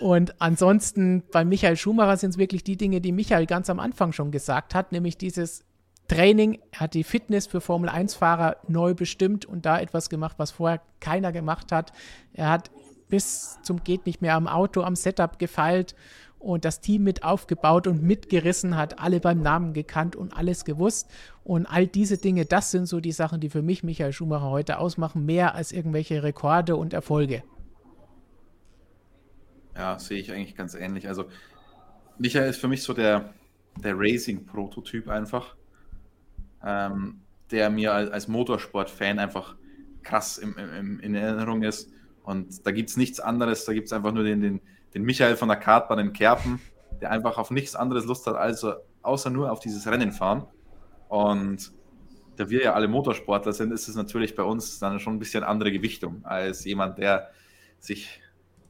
[0.00, 4.12] Und ansonsten bei Michael Schumacher sind es wirklich die Dinge, die Michael ganz am Anfang
[4.12, 5.64] schon gesagt hat, nämlich dieses
[6.08, 10.50] Training, er hat die Fitness für Formel 1-Fahrer neu bestimmt und da etwas gemacht, was
[10.50, 11.92] vorher keiner gemacht hat.
[12.32, 12.70] Er hat
[13.08, 15.94] bis zum geht nicht mehr am Auto, am Setup gefeilt
[16.42, 21.08] und das Team mit aufgebaut und mitgerissen, hat alle beim Namen gekannt und alles gewusst.
[21.44, 24.78] Und all diese Dinge, das sind so die Sachen, die für mich Michael Schumacher heute
[24.78, 27.44] ausmachen, mehr als irgendwelche Rekorde und Erfolge.
[29.76, 31.06] Ja, sehe ich eigentlich ganz ähnlich.
[31.06, 31.26] Also
[32.18, 33.32] Michael ist für mich so der,
[33.76, 35.54] der Racing-Prototyp einfach
[36.64, 39.56] ähm, der mir als, Motorsport-Fan einfach
[40.02, 41.90] krass im, im, in Erinnerung ist.
[42.22, 44.60] Und da gibt es nichts anderes, da gibt es einfach nur den, den,
[44.94, 46.60] den Michael von der Kartbahn in Kerpen,
[47.00, 50.46] der einfach auf nichts anderes Lust hat, also, außer nur auf dieses Rennen fahren.
[51.08, 51.72] Und
[52.36, 55.44] da wir ja alle Motorsportler sind, ist es natürlich bei uns dann schon ein bisschen
[55.44, 57.30] andere Gewichtung als jemand, der
[57.78, 58.20] sich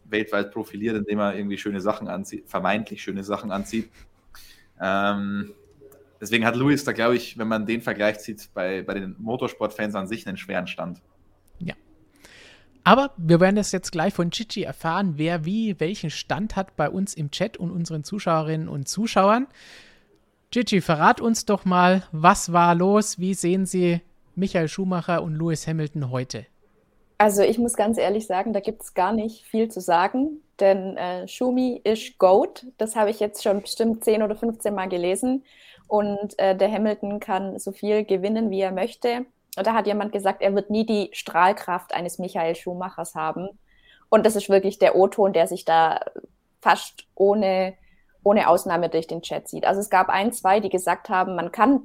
[0.04, 3.90] weltweit profiliert, indem er irgendwie schöne Sachen anzieht, vermeintlich schöne Sachen anzieht.
[4.80, 5.52] Ähm,
[6.22, 9.96] Deswegen hat Lewis da, glaube ich, wenn man den Vergleich zieht, bei, bei den Motorsportfans
[9.96, 11.02] an sich einen schweren Stand.
[11.58, 11.74] Ja.
[12.84, 16.88] Aber wir werden das jetzt gleich von Chichi erfahren, wer wie welchen Stand hat bei
[16.88, 19.48] uns im Chat und unseren Zuschauerinnen und Zuschauern.
[20.52, 23.18] Chichi, verrat uns doch mal, was war los?
[23.18, 24.00] Wie sehen Sie
[24.36, 26.46] Michael Schumacher und Lewis Hamilton heute?
[27.18, 30.96] Also ich muss ganz ehrlich sagen, da gibt es gar nicht viel zu sagen, denn
[30.96, 32.66] äh, Schumi ist GOAT.
[32.78, 35.42] Das habe ich jetzt schon bestimmt 10 oder 15 Mal gelesen.
[35.92, 39.26] Und äh, der Hamilton kann so viel gewinnen, wie er möchte.
[39.58, 43.58] Und da hat jemand gesagt, er wird nie die Strahlkraft eines Michael Schumachers haben.
[44.08, 46.00] Und das ist wirklich der O-Ton, der sich da
[46.62, 47.74] fast ohne,
[48.24, 49.66] ohne Ausnahme durch den Chat zieht.
[49.66, 51.82] Also es gab ein, zwei, die gesagt haben, man kann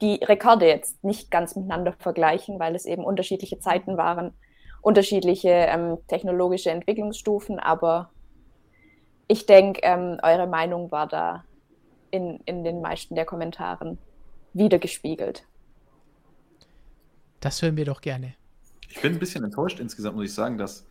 [0.00, 4.32] die Rekorde jetzt nicht ganz miteinander vergleichen, weil es eben unterschiedliche Zeiten waren,
[4.80, 7.58] unterschiedliche ähm, technologische Entwicklungsstufen.
[7.58, 8.08] Aber
[9.26, 11.44] ich denke, ähm, eure Meinung war da
[12.10, 13.98] in, in den meisten der Kommentaren
[14.52, 15.44] wiedergespiegelt.
[17.40, 18.34] Das hören wir doch gerne.
[18.88, 20.86] Ich bin ein bisschen enttäuscht insgesamt, muss ich sagen, dass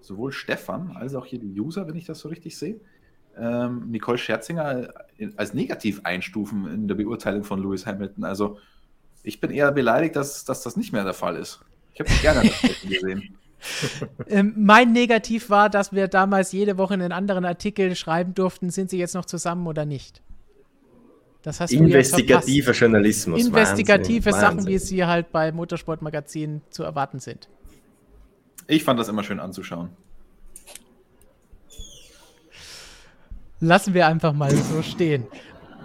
[0.00, 2.80] sowohl Stefan als auch hier die User, wenn ich das so richtig sehe,
[3.36, 4.88] ähm, Nicole Scherzinger
[5.36, 8.24] als negativ einstufen in der Beurteilung von Lewis Hamilton.
[8.24, 8.58] Also
[9.22, 11.60] ich bin eher beleidigt, dass, dass das nicht mehr der Fall ist.
[11.94, 12.50] Ich habe gerne
[12.82, 13.36] gesehen.
[14.28, 18.90] ähm, mein Negativ war, dass wir damals jede Woche einen anderen Artikel schreiben durften, sind
[18.90, 20.22] sie jetzt noch zusammen oder nicht.
[21.42, 23.46] Das hast Investigativer ja Journalismus.
[23.46, 24.72] Investigative Wahnsinn, Sachen, Wahnsinn.
[24.72, 27.48] wie sie halt bei Motorsportmagazinen zu erwarten sind.
[28.66, 29.90] Ich fand das immer schön anzuschauen.
[33.60, 35.26] Lassen wir einfach mal so stehen.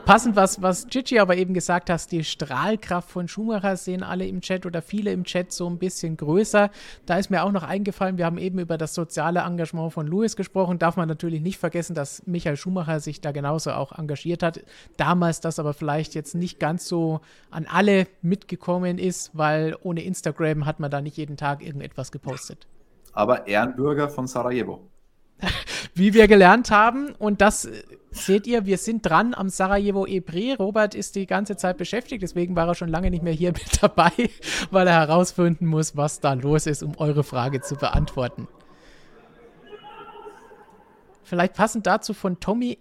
[0.05, 4.41] Passend, was, was Gigi aber eben gesagt hast, die Strahlkraft von Schumacher sehen alle im
[4.41, 6.71] Chat oder viele im Chat so ein bisschen größer.
[7.05, 10.35] Da ist mir auch noch eingefallen, wir haben eben über das soziale Engagement von Lewis
[10.35, 10.77] gesprochen.
[10.77, 14.65] Darf man natürlich nicht vergessen, dass Michael Schumacher sich da genauso auch engagiert hat.
[14.97, 20.65] Damals das aber vielleicht jetzt nicht ganz so an alle mitgekommen ist, weil ohne Instagram
[20.65, 22.67] hat man da nicht jeden Tag irgendetwas gepostet.
[23.13, 24.81] Aber Ehrenbürger von Sarajevo.
[25.95, 27.69] Wie wir gelernt haben, und das
[28.13, 30.55] seht ihr, wir sind dran am Sarajevo Ebre.
[30.57, 33.81] Robert ist die ganze Zeit beschäftigt, deswegen war er schon lange nicht mehr hier mit
[33.81, 34.11] dabei,
[34.71, 38.47] weil er herausfinden muss, was da los ist, um eure Frage zu beantworten.
[41.23, 42.77] Vielleicht passend dazu von Tommy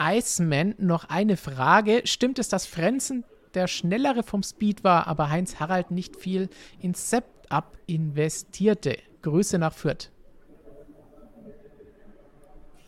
[0.00, 2.02] Iceman noch eine Frage.
[2.04, 6.48] Stimmt es, dass Frenzen der schnellere vom Speed war, aber Heinz Harald nicht viel
[6.80, 8.98] ins Setup investierte?
[9.22, 10.10] Grüße nach Fürth.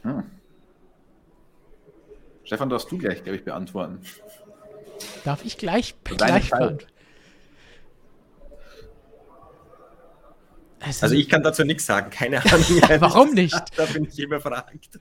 [0.03, 0.24] Hm.
[2.47, 4.01] Stefan, darfst du gleich, glaube ich, beantworten.
[5.24, 6.86] Darf ich gleich, gleich beantworten?
[10.78, 12.61] Also, also, ich kann dazu nichts sagen, keine Ahnung.
[13.01, 13.57] Warum nicht?
[13.76, 15.01] Da bin ich immer fragt.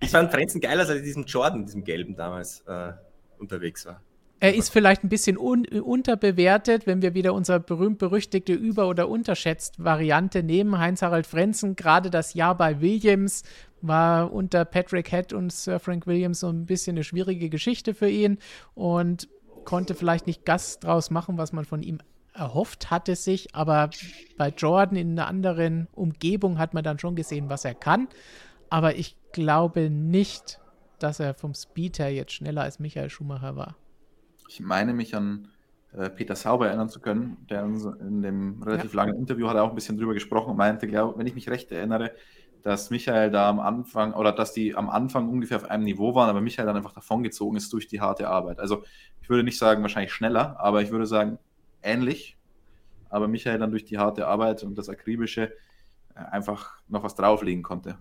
[0.00, 2.92] Ich fand Frenzen geiler, als er diesem Jordan, diesem gelben damals äh,
[3.38, 4.00] unterwegs war.
[4.44, 10.42] Er ist vielleicht ein bisschen un unterbewertet, wenn wir wieder unsere berühmt-berüchtigte Über- oder Unterschätzt-Variante
[10.42, 10.76] nehmen.
[10.76, 13.42] Heinz-Harald Frenzen, gerade das Jahr bei Williams,
[13.80, 18.10] war unter Patrick Head und Sir Frank Williams so ein bisschen eine schwierige Geschichte für
[18.10, 18.36] ihn
[18.74, 19.28] und
[19.64, 22.00] konnte vielleicht nicht Gas draus machen, was man von ihm
[22.34, 23.88] erhofft hatte sich, aber
[24.36, 28.08] bei Jordan in einer anderen Umgebung hat man dann schon gesehen, was er kann.
[28.68, 30.60] Aber ich glaube nicht,
[30.98, 33.76] dass er vom Speed her jetzt schneller als Michael Schumacher war.
[34.48, 35.48] Ich meine mich an
[35.96, 39.02] äh, Peter Sauber erinnern zu können, der in dem relativ ja.
[39.02, 41.48] langen Interview hat er auch ein bisschen drüber gesprochen und meinte, glaub, wenn ich mich
[41.48, 42.12] recht erinnere,
[42.64, 46.30] dass Michael da am Anfang oder dass die am Anfang ungefähr auf einem Niveau waren,
[46.30, 48.58] aber Michael dann einfach davongezogen ist durch die harte Arbeit.
[48.58, 48.84] Also
[49.20, 51.38] ich würde nicht sagen wahrscheinlich schneller, aber ich würde sagen
[51.82, 52.36] ähnlich.
[53.10, 55.52] Aber Michael dann durch die harte Arbeit und das Akribische
[56.14, 57.98] äh, einfach noch was drauflegen konnte,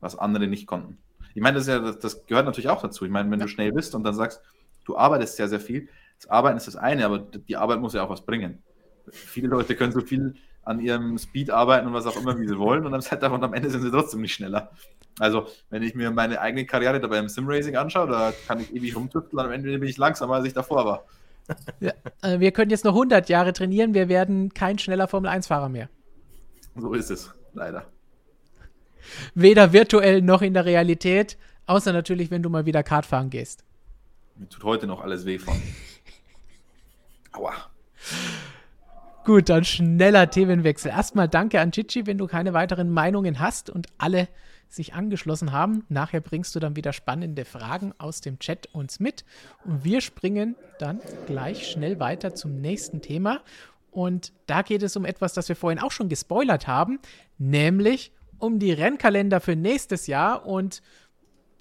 [0.00, 0.98] was andere nicht konnten.
[1.34, 3.04] Ich meine, das, ja, das gehört natürlich auch dazu.
[3.04, 3.46] Ich meine, wenn ja.
[3.46, 4.42] du schnell bist und dann sagst,
[4.84, 8.02] du arbeitest sehr, sehr viel, das Arbeiten ist das eine, aber die Arbeit muss ja
[8.02, 8.62] auch was bringen.
[9.10, 12.58] Viele Leute können so viel an ihrem Speed arbeiten und was auch immer, wie sie
[12.58, 12.86] wollen.
[12.86, 14.70] Und dann davon, am Ende sind sie trotzdem nicht schneller.
[15.18, 18.96] Also, wenn ich mir meine eigene Karriere dabei im Simracing anschaue, da kann ich ewig
[18.96, 21.04] rumtüfteln und am Ende bin ich langsamer, als ich davor war.
[21.78, 25.90] Ja, äh, wir können jetzt noch 100 Jahre trainieren, wir werden kein schneller Formel-1-Fahrer mehr.
[26.74, 27.84] So ist es, leider.
[29.34, 33.62] Weder virtuell noch in der Realität, außer natürlich, wenn du mal wieder Kart fahren gehst.
[34.36, 35.54] Mir tut heute noch alles weh von.
[37.32, 37.52] Aua.
[39.24, 40.90] Gut, dann schneller Themenwechsel.
[40.90, 44.28] Erstmal danke an Chichi, wenn du keine weiteren Meinungen hast und alle
[44.68, 45.84] sich angeschlossen haben.
[45.88, 49.24] Nachher bringst du dann wieder spannende Fragen aus dem Chat uns mit.
[49.64, 53.40] Und wir springen dann gleich schnell weiter zum nächsten Thema.
[53.90, 56.98] Und da geht es um etwas, das wir vorhin auch schon gespoilert haben,
[57.38, 60.44] nämlich um die Rennkalender für nächstes Jahr.
[60.44, 60.82] Und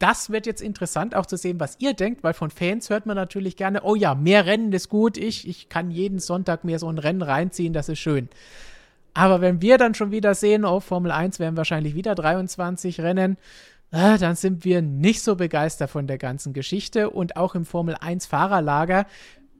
[0.03, 3.15] das wird jetzt interessant auch zu sehen, was ihr denkt, weil von Fans hört man
[3.15, 6.89] natürlich gerne, oh ja, mehr Rennen ist gut, ich, ich kann jeden Sonntag mir so
[6.89, 8.27] ein Rennen reinziehen, das ist schön.
[9.13, 13.37] Aber wenn wir dann schon wieder sehen, oh, Formel 1 werden wahrscheinlich wieder 23 Rennen,
[13.91, 17.09] äh, dann sind wir nicht so begeistert von der ganzen Geschichte.
[17.09, 19.05] Und auch im Formel 1 Fahrerlager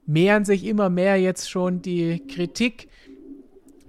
[0.06, 2.90] mehren sich immer mehr jetzt schon die Kritik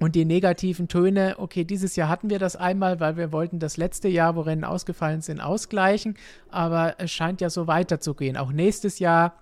[0.01, 1.37] und die negativen Töne.
[1.39, 4.65] Okay, dieses Jahr hatten wir das einmal, weil wir wollten das letzte Jahr, wo Rennen
[4.65, 6.17] ausgefallen sind, ausgleichen.
[6.51, 8.37] Aber es scheint ja so weiterzugehen.
[8.37, 9.41] Auch nächstes Jahr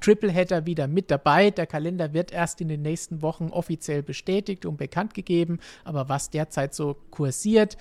[0.00, 1.50] Tripleheader wieder mit dabei.
[1.50, 5.60] Der Kalender wird erst in den nächsten Wochen offiziell bestätigt und bekannt gegeben.
[5.82, 7.78] Aber was derzeit so kursiert,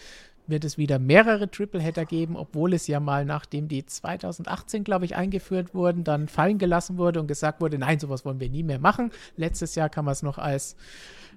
[0.48, 5.16] wird es wieder mehrere Tripleheader geben, obwohl es ja mal, nachdem die 2018, glaube ich,
[5.16, 8.80] eingeführt wurden, dann fallen gelassen wurde und gesagt wurde, nein, sowas wollen wir nie mehr
[8.80, 9.12] machen.
[9.38, 10.76] Letztes Jahr kann man es noch als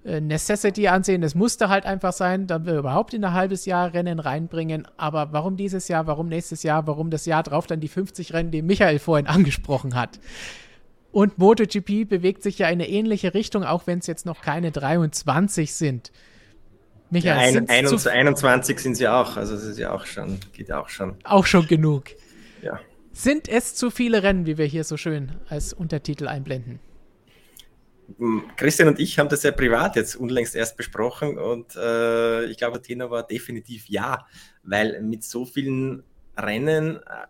[0.05, 1.23] Necessity ansehen.
[1.23, 4.87] Es musste halt einfach sein, dass wir überhaupt in ein halbes Jahr Rennen reinbringen.
[4.97, 8.51] Aber warum dieses Jahr, warum nächstes Jahr, warum das Jahr drauf dann die 50 Rennen,
[8.51, 10.21] die Michael vorhin angesprochen hat?
[11.13, 14.71] Und MotoGP bewegt sich ja in eine ähnliche Richtung, auch wenn es jetzt noch keine
[14.71, 16.13] 23 sind.
[17.11, 20.69] Michael, ja, ein, 21, 21 sind sie auch, also es ist ja auch schon, geht
[20.69, 21.17] ja auch schon.
[21.25, 22.07] Auch schon genug.
[22.63, 22.81] Ja.
[23.13, 26.81] Sind es zu viele Rennen, wie wir hier so schön als Untertitel einblenden?
[28.57, 32.81] Christian und ich haben das ja privat jetzt unlängst erst besprochen und äh, ich glaube,
[32.81, 34.27] Thema war definitiv ja,
[34.63, 36.05] weil mit so vielen
[36.37, 37.27] Rennen äh,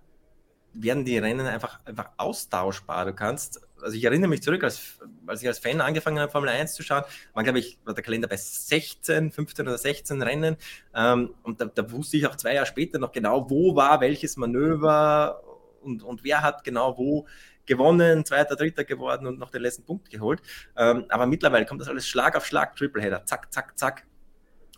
[0.74, 3.06] werden die Rennen einfach, einfach austauschbar.
[3.06, 6.50] Du kannst, also ich erinnere mich zurück, als, als ich als Fan angefangen habe, Formel
[6.50, 10.56] 1 zu schauen, war, glaube ich, war der Kalender bei 16, 15 oder 16 Rennen.
[10.94, 14.36] Ähm, und da, da, wusste ich auch zwei Jahre später noch genau, wo war welches
[14.36, 15.42] Manöver
[15.82, 17.26] und, und wer hat genau wo
[17.66, 20.40] gewonnen, zweiter, dritter geworden und noch den letzten Punkt geholt.
[20.76, 24.06] Ähm, aber mittlerweile kommt das alles Schlag auf Schlag, Tripleheader, zack, zack, zack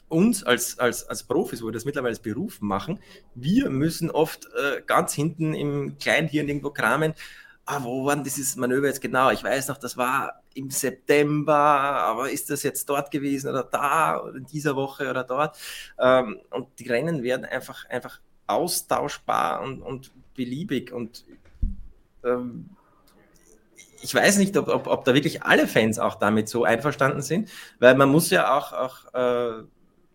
[0.09, 2.99] uns als, als, als Profis, wo wir das mittlerweile als Beruf machen,
[3.35, 7.15] wir müssen oft äh, ganz hinten im Kleinhirn irgendwo kramen,
[7.67, 9.31] ah, wo war denn dieses Manöver jetzt genau?
[9.31, 14.21] Ich weiß noch, das war im September, aber ist das jetzt dort gewesen oder da
[14.23, 15.59] oder in dieser Woche oder dort?
[15.99, 21.27] Ähm, und die Rennen werden einfach, einfach austauschbar und, und beliebig und
[22.25, 22.71] ähm,
[24.01, 27.51] ich weiß nicht, ob, ob, ob da wirklich alle Fans auch damit so einverstanden sind,
[27.79, 29.65] weil man muss ja auch, auch äh,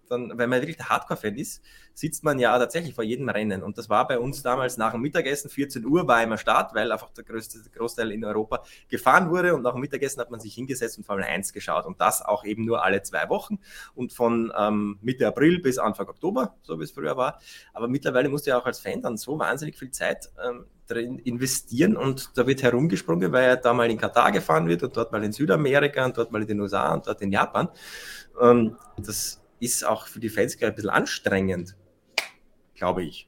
[0.10, 1.64] dann, wenn man wirklich der Hardcore-Fan ist,
[1.94, 3.64] sitzt man ja tatsächlich vor jedem Rennen.
[3.64, 6.92] Und das war bei uns damals nach dem Mittagessen, 14 Uhr war immer Start, weil
[6.92, 9.56] einfach der größte Großteil in Europa gefahren wurde.
[9.56, 11.86] Und nach dem Mittagessen hat man sich hingesetzt und Formel 1 geschaut.
[11.86, 13.60] Und das auch eben nur alle zwei Wochen
[13.96, 17.40] und von ähm, Mitte April bis Anfang Oktober, so wie es früher war.
[17.74, 21.20] Aber mittlerweile musst du ja auch als Fan dann so wahnsinnig viel Zeit ähm, drin
[21.20, 25.12] investieren und da wird herumgesprungen, weil er da mal in Katar gefahren wird und dort
[25.12, 27.70] mal in Südamerika und dort mal in den USA und dort in Japan.
[28.42, 31.76] Ähm, das ist auch für die Fans ein bisschen anstrengend,
[32.76, 33.28] glaube ich.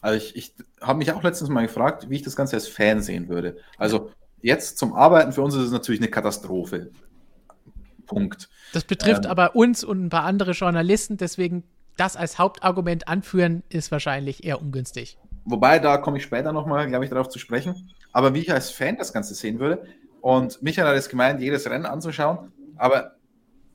[0.00, 3.00] Also ich, ich habe mich auch letztens mal gefragt, wie ich das Ganze als Fan
[3.00, 3.56] sehen würde.
[3.78, 4.10] Also
[4.42, 6.90] jetzt zum Arbeiten für uns ist es natürlich eine Katastrophe.
[8.06, 8.50] Punkt.
[8.74, 11.64] Das betrifft ähm, aber uns und ein paar andere Journalisten, deswegen
[11.96, 15.16] das als Hauptargument anführen, ist wahrscheinlich eher ungünstig.
[15.44, 17.90] Wobei, da komme ich später nochmal, glaube ich, darauf zu sprechen.
[18.12, 19.86] Aber wie ich als Fan das Ganze sehen würde,
[20.20, 23.16] und Michael hat es gemeint, jedes Rennen anzuschauen, aber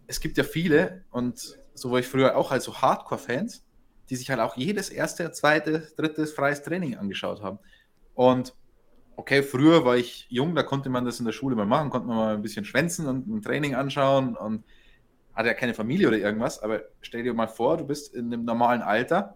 [0.07, 3.63] es gibt ja viele, und so war ich früher auch halt so Hardcore-Fans,
[4.09, 7.59] die sich halt auch jedes erste, zweite, drittes freies Training angeschaut haben.
[8.15, 8.55] Und
[9.15, 12.07] okay, früher war ich jung, da konnte man das in der Schule mal machen, konnte
[12.07, 14.63] man mal ein bisschen schwänzen und ein Training anschauen und
[15.35, 18.45] hatte ja keine Familie oder irgendwas, aber stell dir mal vor, du bist in einem
[18.45, 19.35] normalen Alter,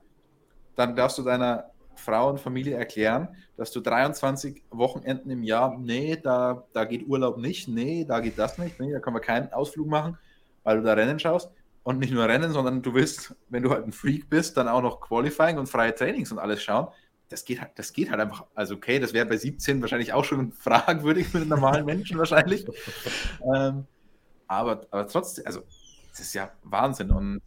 [0.76, 6.18] dann darfst du deiner Frau und Familie erklären, dass du 23 Wochenenden im Jahr, nee,
[6.22, 9.54] da, da geht Urlaub nicht, nee, da geht das nicht, nee, da kann man keinen
[9.54, 10.18] Ausflug machen,
[10.64, 11.52] weil du da Rennen schaust
[11.84, 14.82] und nicht nur Rennen, sondern du willst, wenn du halt ein Freak bist, dann auch
[14.82, 16.88] noch Qualifying und freie Trainings und alles schauen.
[17.30, 18.46] Das geht halt, das geht halt einfach.
[18.56, 22.66] Also, okay, das wäre bei 17 wahrscheinlich auch schon fragwürdig für einen normalen Menschen wahrscheinlich.
[23.56, 23.86] ähm,
[24.48, 25.62] aber, aber trotzdem, also,
[26.12, 27.12] das ist ja Wahnsinn.
[27.12, 27.42] Und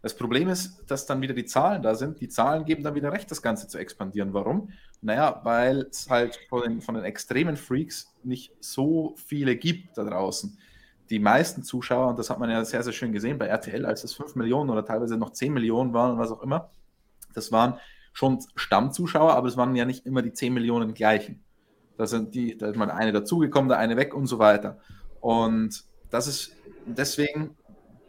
[0.00, 2.20] das Problem ist, dass dann wieder die Zahlen da sind.
[2.20, 4.32] Die Zahlen geben dann wieder recht, das Ganze zu expandieren.
[4.32, 4.70] Warum?
[5.02, 10.04] Naja, weil es halt von den, von den extremen Freaks nicht so viele gibt da
[10.04, 10.56] draußen
[11.10, 14.04] die meisten Zuschauer, und das hat man ja sehr, sehr schön gesehen bei RTL, als
[14.04, 16.70] es 5 Millionen oder teilweise noch 10 Millionen waren und was auch immer,
[17.34, 17.78] das waren
[18.12, 21.42] schon Stammzuschauer, aber es waren ja nicht immer die 10 Millionen gleichen.
[21.96, 24.78] Da sind die, da ist mal eine dazugekommen, der eine weg und so weiter.
[25.20, 26.52] Und das ist
[26.86, 27.56] deswegen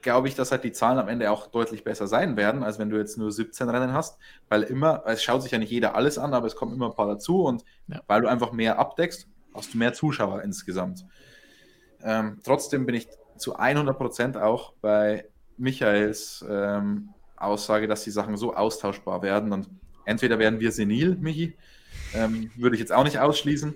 [0.01, 2.89] glaube ich, dass halt die Zahlen am Ende auch deutlich besser sein werden, als wenn
[2.89, 6.17] du jetzt nur 17 Rennen hast, weil immer, es schaut sich ja nicht jeder alles
[6.17, 8.01] an, aber es kommen immer ein paar dazu und ja.
[8.07, 11.05] weil du einfach mehr abdeckst, hast du mehr Zuschauer insgesamt.
[12.03, 15.25] Ähm, trotzdem bin ich zu 100% auch bei
[15.57, 19.51] Michaels ähm, Aussage, dass die Sachen so austauschbar werden.
[19.51, 19.69] Und
[20.05, 21.55] entweder werden wir senil, Michi,
[22.13, 23.75] ähm, würde ich jetzt auch nicht ausschließen.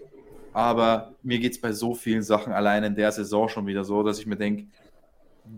[0.53, 4.03] Aber mir geht es bei so vielen Sachen allein in der Saison schon wieder so,
[4.03, 4.67] dass ich mir denke,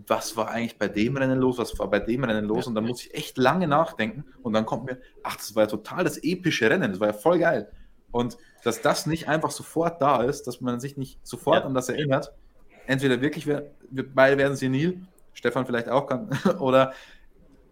[0.07, 2.66] was war eigentlich bei dem Rennen los, was war bei dem Rennen los?
[2.66, 5.68] Und dann muss ich echt lange nachdenken und dann kommt mir, ach, das war ja
[5.68, 7.70] total das epische Rennen, das war ja voll geil.
[8.11, 11.66] Und dass das nicht einfach sofort da ist, dass man sich nicht sofort ja.
[11.66, 12.34] an das erinnert,
[12.88, 15.02] entweder wirklich, wir, wir beide werden senil,
[15.34, 16.30] Stefan vielleicht auch kann,
[16.60, 16.94] oder,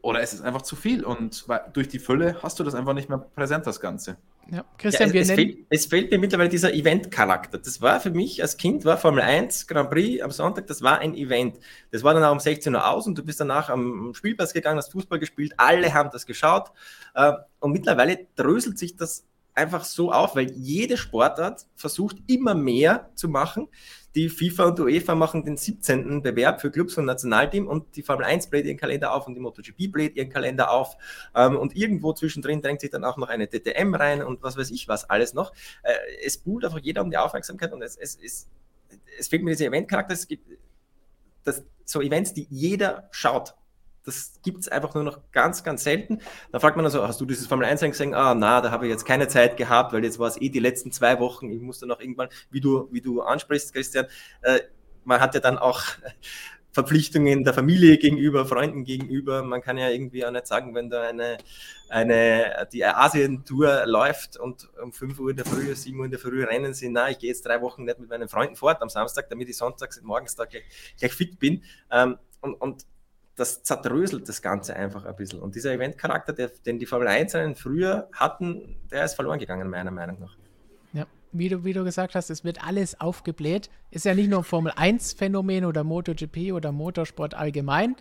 [0.01, 3.09] oder es ist einfach zu viel und durch die Fülle hast du das einfach nicht
[3.09, 4.17] mehr präsent, das Ganze.
[4.51, 7.57] Ja, Christian, ja, es, es, fehlt, es, fehlt, mir mittlerweile dieser Event-Charakter.
[7.57, 10.99] Das war für mich als Kind, war Formel 1 Grand Prix am Sonntag, das war
[10.99, 11.59] ein Event.
[11.91, 14.77] Das war dann auch um 16 Uhr aus und du bist danach am Spielplatz gegangen,
[14.77, 16.71] hast Fußball gespielt, alle haben das geschaut.
[17.15, 19.25] Äh, und mittlerweile dröselt sich das
[19.55, 23.67] einfach so auf, weil jede Sportart versucht immer mehr zu machen.
[24.15, 26.21] Die FIFA und UEFA machen den 17.
[26.21, 29.39] Bewerb für Clubs und Nationalteam und die Formel 1 bläht ihren Kalender auf und die
[29.39, 30.95] MotoGP bläht ihren Kalender auf.
[31.35, 34.69] Ähm, und irgendwo zwischendrin drängt sich dann auch noch eine DTM rein und was weiß
[34.69, 35.51] ich was alles noch.
[35.81, 35.93] Äh,
[36.23, 38.47] es buhlt einfach jeder um die Aufmerksamkeit und es, es, es,
[39.17, 40.13] es fehlt mir dieser Eventcharakter.
[40.13, 40.47] Es gibt
[41.43, 43.55] das, so Events, die jeder schaut
[44.03, 46.19] das gibt es einfach nur noch ganz, ganz selten.
[46.51, 48.13] Da fragt man also, hast du dieses Formel 1 gesehen?
[48.13, 50.59] Ah, na, da habe ich jetzt keine Zeit gehabt, weil jetzt war es eh die
[50.59, 51.49] letzten zwei Wochen.
[51.51, 54.05] Ich musste noch irgendwann, wie du, wie du ansprichst, Christian,
[54.41, 54.59] äh,
[55.05, 55.83] man hat ja dann auch
[56.71, 59.43] Verpflichtungen der Familie gegenüber, Freunden gegenüber.
[59.43, 61.37] Man kann ja irgendwie auch nicht sagen, wenn da eine,
[61.87, 66.19] eine die Asien-Tour läuft und um 5 Uhr in der Früh, 7 Uhr in der
[66.19, 68.89] Früh rennen sie, na, ich gehe jetzt drei Wochen nicht mit meinen Freunden fort am
[68.89, 70.63] Samstag, damit ich sonntags morgens da gleich,
[70.97, 71.63] gleich fit bin.
[71.91, 72.85] Ähm, und, und
[73.35, 75.39] das zertröselt das Ganze einfach ein bisschen.
[75.39, 80.19] Und dieser Eventcharakter, den die Formel 1 früher hatten, der ist verloren gegangen, meiner Meinung
[80.19, 80.37] nach.
[80.93, 83.69] Ja, wie du, wie du gesagt hast, es wird alles aufgebläht.
[83.89, 87.95] Ist ja nicht nur ein Formel 1-Phänomen oder MotoGP oder Motorsport allgemein.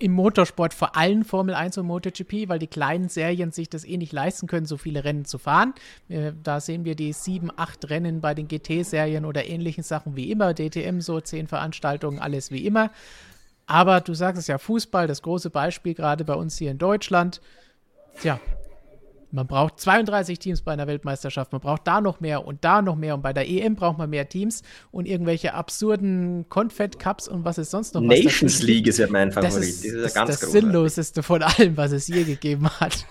[0.00, 3.96] Im Motorsport vor allem Formel 1 und MotoGP, weil die kleinen Serien sich das eh
[3.96, 5.74] nicht leisten können, so viele Rennen zu fahren.
[6.08, 10.32] Äh, da sehen wir die sieben, acht Rennen bei den GT-Serien oder ähnlichen Sachen wie
[10.32, 10.54] immer.
[10.54, 12.90] DTM so, zehn Veranstaltungen, alles wie immer.
[13.66, 17.40] Aber du sagst es ja, Fußball, das große Beispiel gerade bei uns hier in Deutschland.
[18.20, 18.40] Tja,
[19.32, 22.96] man braucht 32 Teams bei einer Weltmeisterschaft, man braucht da noch mehr und da noch
[22.96, 27.56] mehr und bei der EM braucht man mehr Teams und irgendwelche absurden Confed-Cups und was
[27.56, 29.56] ist sonst noch Nations League ist ja mein Favorit.
[29.56, 33.06] Das ist, das, ist das, das Sinnloseste von allem, was es je gegeben hat.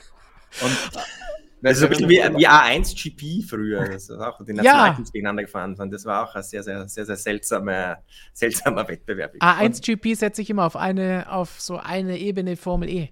[0.61, 0.77] Und
[1.61, 5.11] das ist ein bisschen wie, wie A1 GP früher, das auch die Nationalteams ja.
[5.11, 5.93] gegeneinander gefahren sind.
[5.93, 7.99] Das war auch ein sehr, sehr, sehr, sehr seltsamer,
[8.33, 9.35] seltsamer Wettbewerb.
[9.35, 13.09] A1 GP setze ich immer auf eine, auf so eine Ebene Formel E.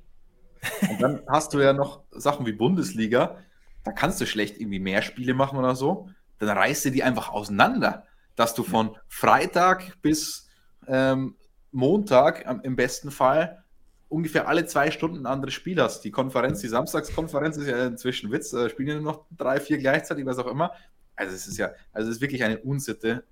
[0.89, 3.37] Und dann hast du ja noch Sachen wie Bundesliga,
[3.83, 6.09] da kannst du schlecht irgendwie mehr Spiele machen oder so.
[6.39, 10.47] Dann reißt du die einfach auseinander, dass du von Freitag bis
[10.87, 11.35] ähm,
[11.71, 13.63] Montag im besten Fall
[14.09, 16.01] ungefähr alle zwei Stunden ein anderes Spiel hast.
[16.01, 19.77] Die Konferenz, die Samstagskonferenz ist ja inzwischen Witz, äh, spielen ja nur noch drei, vier
[19.77, 20.71] gleichzeitig, was auch immer.
[21.15, 23.23] Also es ist ja, also es ist wirklich eine Unsitte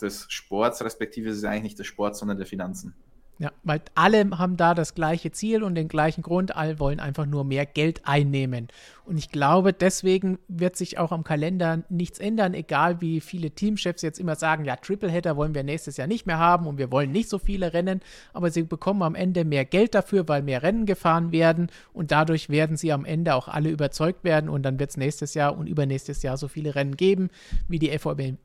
[0.00, 2.94] des Sports, respektive es ist eigentlich nicht der Sport, sondern der Finanzen.
[3.40, 6.56] Ja, weil alle haben da das gleiche Ziel und den gleichen Grund.
[6.56, 8.66] Alle wollen einfach nur mehr Geld einnehmen.
[9.04, 14.02] Und ich glaube, deswegen wird sich auch am Kalender nichts ändern, egal wie viele Teamchefs
[14.02, 17.12] jetzt immer sagen, ja, Tripleheader wollen wir nächstes Jahr nicht mehr haben und wir wollen
[17.12, 18.00] nicht so viele Rennen.
[18.32, 22.48] Aber sie bekommen am Ende mehr Geld dafür, weil mehr Rennen gefahren werden und dadurch
[22.48, 25.68] werden sie am Ende auch alle überzeugt werden und dann wird es nächstes Jahr und
[25.68, 27.30] übernächstes Jahr so viele Rennen geben,
[27.68, 28.38] wie die FOM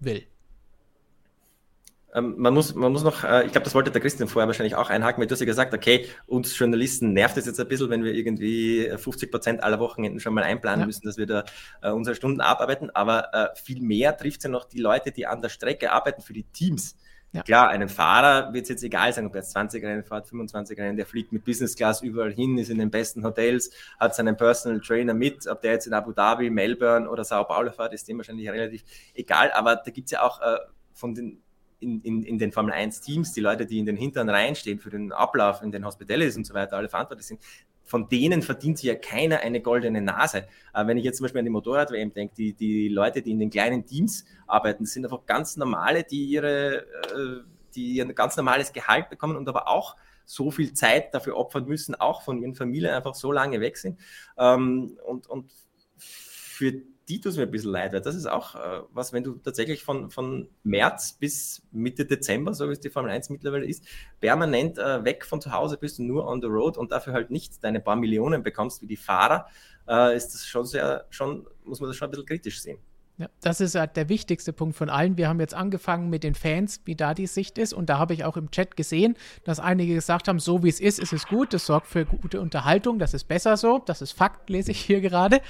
[0.00, 0.26] will.
[2.14, 4.74] Ähm, man, muss, man muss noch, äh, ich glaube, das wollte der Christian vorher wahrscheinlich
[4.74, 7.88] auch einhaken, weil du hast ja gesagt, okay, uns Journalisten nervt es jetzt ein bisschen,
[7.88, 10.86] wenn wir irgendwie 50 Prozent aller Wochenenden schon mal einplanen ja.
[10.86, 11.44] müssen, dass wir da
[11.80, 12.90] äh, unsere Stunden abarbeiten.
[12.90, 16.20] Aber äh, viel mehr trifft es ja noch die Leute, die an der Strecke arbeiten
[16.20, 16.96] für die Teams.
[17.32, 17.42] Ja.
[17.42, 20.78] Klar, einem Fahrer wird es jetzt egal sein, ob er jetzt 20 Rennen fährt, 25
[20.78, 24.36] Rennen, der fliegt mit Business Class überall hin, ist in den besten Hotels, hat seinen
[24.36, 28.06] Personal Trainer mit, ob der jetzt in Abu Dhabi, Melbourne oder Sao Paulo fährt, ist
[28.06, 28.84] dem wahrscheinlich relativ
[29.14, 30.58] egal, aber da gibt es ja auch äh,
[30.92, 31.42] von den
[31.82, 34.78] in, in, in den Formel 1 Teams, die Leute, die in den hinteren Reihen stehen
[34.78, 37.40] für den Ablauf, in den Hospitalities und so weiter, alle verantwortlich sind,
[37.84, 40.46] von denen verdient ja keiner eine goldene Nase.
[40.72, 43.38] Aber wenn ich jetzt zum Beispiel an die Motorrad-WM denke, die, die Leute, die in
[43.38, 47.42] den kleinen Teams arbeiten, sind einfach ganz normale, die ihre, äh,
[47.74, 51.94] die ein ganz normales Gehalt bekommen und aber auch so viel Zeit dafür opfern müssen,
[51.94, 53.98] auch von ihren Familien einfach so lange weg sind.
[54.38, 55.50] Ähm, und, und
[55.96, 56.72] für
[57.08, 59.82] die tut mir ein bisschen leid, weil das ist auch äh, was, wenn du tatsächlich
[59.82, 63.84] von, von März bis Mitte Dezember, so wie es die Formel 1 mittlerweile ist,
[64.20, 67.30] permanent äh, weg von zu Hause bist und nur on the road und dafür halt
[67.30, 69.46] nicht deine paar Millionen bekommst wie die Fahrer,
[69.88, 72.78] äh, ist das schon sehr, schon, muss man das schon ein bisschen kritisch sehen.
[73.18, 75.18] Ja, das ist halt der wichtigste Punkt von allen.
[75.18, 77.74] Wir haben jetzt angefangen mit den Fans, wie da die Sicht ist.
[77.74, 80.80] Und da habe ich auch im Chat gesehen, dass einige gesagt haben, so wie es
[80.80, 81.52] ist, ist es gut.
[81.52, 82.98] Das sorgt für gute Unterhaltung.
[82.98, 83.80] Das ist besser so.
[83.84, 85.40] Das ist Fakt, lese ich hier gerade.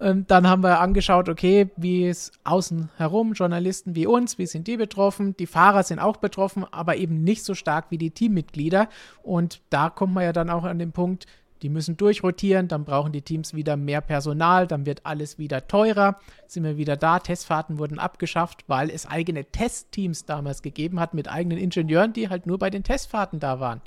[0.00, 4.66] Ähm, dann haben wir angeschaut, okay, wie ist außen herum, Journalisten wie uns, wie sind
[4.66, 5.36] die betroffen?
[5.36, 8.88] Die Fahrer sind auch betroffen, aber eben nicht so stark wie die Teammitglieder.
[9.22, 11.26] Und da kommt man ja dann auch an den Punkt,
[11.62, 16.20] die müssen durchrotieren, dann brauchen die Teams wieder mehr Personal, dann wird alles wieder teurer.
[16.46, 21.28] Sind wir wieder da, Testfahrten wurden abgeschafft, weil es eigene Testteams damals gegeben hat mit
[21.28, 23.80] eigenen Ingenieuren, die halt nur bei den Testfahrten da waren.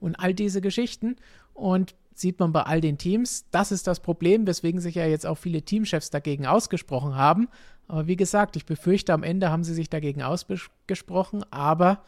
[0.00, 1.16] Und all diese Geschichten.
[1.54, 3.46] Und sieht man bei all den Teams.
[3.50, 7.48] Das ist das Problem, weswegen sich ja jetzt auch viele Teamchefs dagegen ausgesprochen haben.
[7.86, 12.02] Aber wie gesagt, ich befürchte, am Ende haben sie sich dagegen ausgesprochen, aber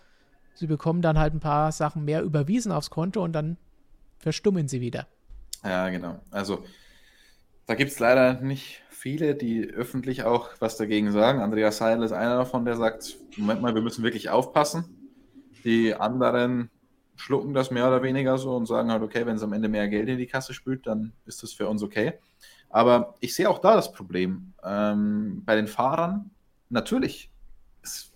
[0.54, 3.56] sie bekommen dann halt ein paar Sachen mehr überwiesen aufs Konto und dann
[4.18, 5.06] verstummen sie wieder.
[5.64, 6.20] Ja, genau.
[6.30, 6.64] Also
[7.66, 11.40] da gibt es leider nicht viele, die öffentlich auch was dagegen sagen.
[11.40, 14.84] Andreas Seidel ist einer davon, der sagt, Moment mal, wir müssen wirklich aufpassen.
[15.64, 16.68] Die anderen
[17.20, 19.88] schlucken das mehr oder weniger so und sagen halt, okay, wenn es am Ende mehr
[19.88, 22.14] Geld in die Kasse spült, dann ist das für uns okay.
[22.70, 24.54] Aber ich sehe auch da das Problem.
[24.64, 26.30] Ähm, bei den Fahrern,
[26.70, 27.30] natürlich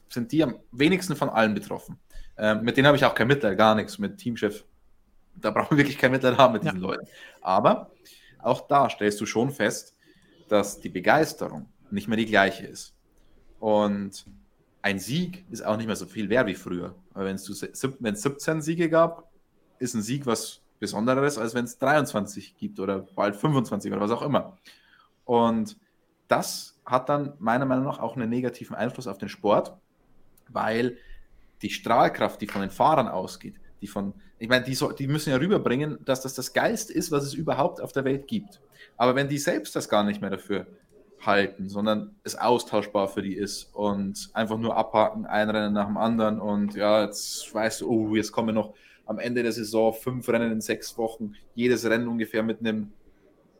[0.08, 1.98] sind die am wenigsten von allen betroffen.
[2.38, 3.98] Ähm, mit denen habe ich auch kein Mitleid, gar nichts.
[3.98, 4.64] Mit Teamchef,
[5.34, 6.88] da brauchen wir wirklich kein Mitleid haben mit diesen ja.
[6.88, 7.06] Leuten.
[7.42, 7.90] Aber
[8.38, 9.94] auch da stellst du schon fest,
[10.48, 12.94] dass die Begeisterung nicht mehr die gleiche ist.
[13.58, 14.24] Und
[14.84, 16.94] ein Sieg ist auch nicht mehr so viel wert wie früher.
[17.14, 19.30] Weil wenn es 17 Siege gab,
[19.78, 24.10] ist ein Sieg was Besonderes, als wenn es 23 gibt oder bald 25 oder was
[24.10, 24.58] auch immer.
[25.24, 25.78] Und
[26.28, 29.74] das hat dann meiner Meinung nach auch einen negativen Einfluss auf den Sport,
[30.48, 30.98] weil
[31.62, 35.30] die Strahlkraft, die von den Fahrern ausgeht, die von, ich meine, die, so, die müssen
[35.30, 38.60] ja rüberbringen, dass das das Geilste ist, was es überhaupt auf der Welt gibt.
[38.98, 40.66] Aber wenn die selbst das gar nicht mehr dafür
[41.26, 45.96] halten, sondern es austauschbar für die ist und einfach nur abhaken, ein Rennen nach dem
[45.96, 48.74] anderen und ja, jetzt weißt du, oh, jetzt kommen noch
[49.06, 52.92] am Ende der Saison fünf Rennen in sechs Wochen, jedes Rennen ungefähr mit einem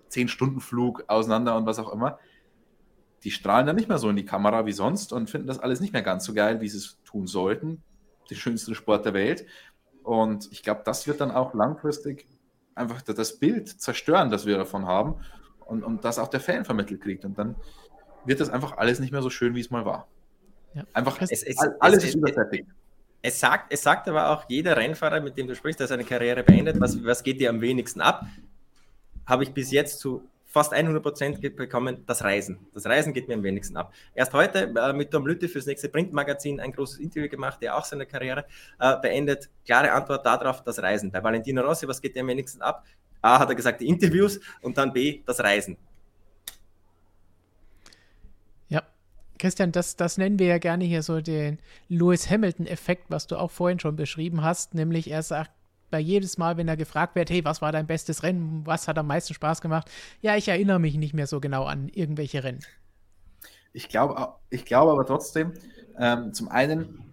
[0.08, 2.18] Zehn-Stunden-Flug auseinander und was auch immer.
[3.24, 5.80] Die strahlen dann nicht mehr so in die Kamera wie sonst und finden das alles
[5.80, 7.82] nicht mehr ganz so geil, wie sie es tun sollten.
[8.30, 9.46] Der schönste Sport der Welt.
[10.02, 12.26] Und ich glaube, das wird dann auch langfristig
[12.74, 15.16] einfach das Bild zerstören, das wir davon haben
[15.66, 17.24] und, und das auch der Fan vermittelt kriegt.
[17.24, 17.56] Und dann
[18.24, 20.08] wird das einfach alles nicht mehr so schön, wie es mal war.
[20.74, 20.84] Ja.
[20.92, 22.68] Einfach es, es, alles es, ist übersättigt.
[23.22, 26.42] Es sagt, es sagt aber auch jeder Rennfahrer, mit dem du sprichst, der seine Karriere
[26.42, 28.26] beendet, was, was geht dir am wenigsten ab?
[29.26, 32.60] Habe ich bis jetzt zu fast 100% bekommen, das Reisen.
[32.74, 33.92] Das Reisen geht mir am wenigsten ab.
[34.14, 37.84] Erst heute äh, mit Tom Lütte fürs nächste Printmagazin ein großes Interview gemacht, der auch
[37.84, 38.44] seine Karriere
[38.78, 39.50] äh, beendet.
[39.64, 41.10] Klare Antwort darauf, das Reisen.
[41.10, 42.84] Bei Valentino Rossi, was geht dir am wenigsten ab?
[43.24, 45.78] A hat er gesagt, die Interviews und dann B, das Reisen.
[48.68, 48.82] Ja,
[49.38, 51.58] Christian, das, das nennen wir ja gerne hier so den
[51.88, 55.50] Lewis Hamilton-Effekt, was du auch vorhin schon beschrieben hast, nämlich er sagt,
[55.90, 58.98] bei jedes Mal, wenn er gefragt wird, hey, was war dein bestes Rennen, was hat
[58.98, 59.90] am meisten Spaß gemacht?
[60.20, 62.64] Ja, ich erinnere mich nicht mehr so genau an irgendwelche Rennen.
[63.72, 65.52] Ich glaube ich glaub aber trotzdem,
[65.98, 67.04] ähm, zum einen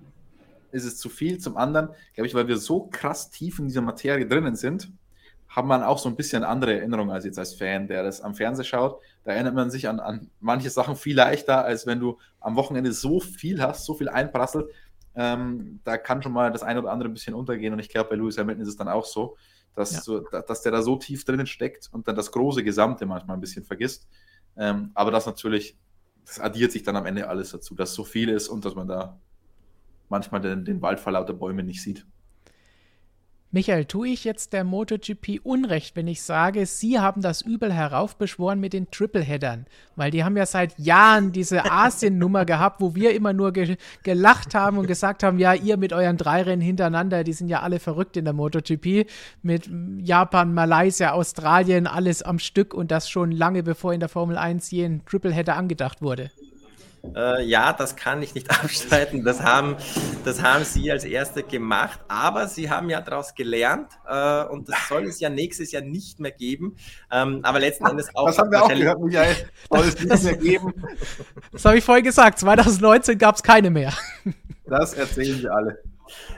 [0.71, 3.81] ist es zu viel, zum anderen, glaube ich, weil wir so krass tief in dieser
[3.81, 4.91] Materie drinnen sind,
[5.51, 8.35] hat man auch so ein bisschen andere Erinnerungen als jetzt als Fan, der das am
[8.35, 9.01] Fernseher schaut.
[9.25, 12.93] Da erinnert man sich an, an manche Sachen viel leichter, als wenn du am Wochenende
[12.93, 14.71] so viel hast, so viel einprasselt.
[15.13, 17.73] Ähm, da kann schon mal das eine oder andere ein bisschen untergehen.
[17.73, 19.35] Und ich glaube, bei Lewis Hamilton ist es dann auch so,
[19.75, 19.99] dass, ja.
[19.99, 23.41] so, dass der da so tief drinnen steckt und dann das große Gesamte manchmal ein
[23.41, 24.07] bisschen vergisst.
[24.55, 25.77] Ähm, aber das natürlich,
[26.25, 28.87] das addiert sich dann am Ende alles dazu, dass so viel ist und dass man
[28.87, 29.19] da
[30.07, 32.05] manchmal den, den Wald vor lauter Bäumen nicht sieht.
[33.53, 38.61] Michael, tue ich jetzt der MotoGP Unrecht, wenn ich sage, Sie haben das Übel heraufbeschworen
[38.61, 39.65] mit den Tripleheadern?
[39.97, 44.55] Weil die haben ja seit Jahren diese Asien-Nummer gehabt, wo wir immer nur ge gelacht
[44.55, 47.79] haben und gesagt haben, ja, ihr mit euren drei Rennen hintereinander, die sind ja alle
[47.79, 49.05] verrückt in der MotoGP.
[49.43, 54.37] Mit Japan, Malaysia, Australien, alles am Stück und das schon lange bevor in der Formel
[54.37, 56.31] 1 je ein Tripleheader angedacht wurde.
[57.15, 59.23] Äh, ja, das kann ich nicht abstreiten.
[59.23, 59.75] Das haben,
[60.23, 64.87] das haben Sie als Erste gemacht, aber Sie haben ja daraus gelernt äh, und das
[64.87, 66.75] soll es ja nächstes Jahr nicht mehr geben.
[67.11, 68.27] Ähm, aber letzten Endes auch.
[68.27, 69.35] Das haben wir auch gehört, Michael.
[69.69, 70.73] Soll es nicht mehr geben.
[71.51, 72.39] Das habe ich vorhin gesagt.
[72.39, 73.93] 2019 gab es keine mehr.
[74.65, 75.83] Das erzählen wir alle.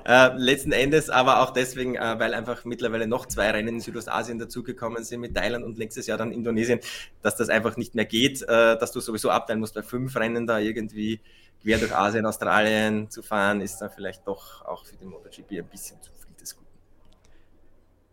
[0.05, 4.39] Äh, letzten Endes aber auch deswegen, äh, weil einfach mittlerweile noch zwei Rennen in Südostasien
[4.39, 6.79] dazugekommen sind mit Thailand und nächstes Jahr dann Indonesien,
[7.21, 10.47] dass das einfach nicht mehr geht, äh, dass du sowieso abteilen musst bei fünf Rennen
[10.47, 11.21] da irgendwie
[11.61, 15.65] quer durch Asien, Australien zu fahren, ist dann vielleicht doch auch für den MotoGP ein
[15.65, 16.67] bisschen zu viel des Guten.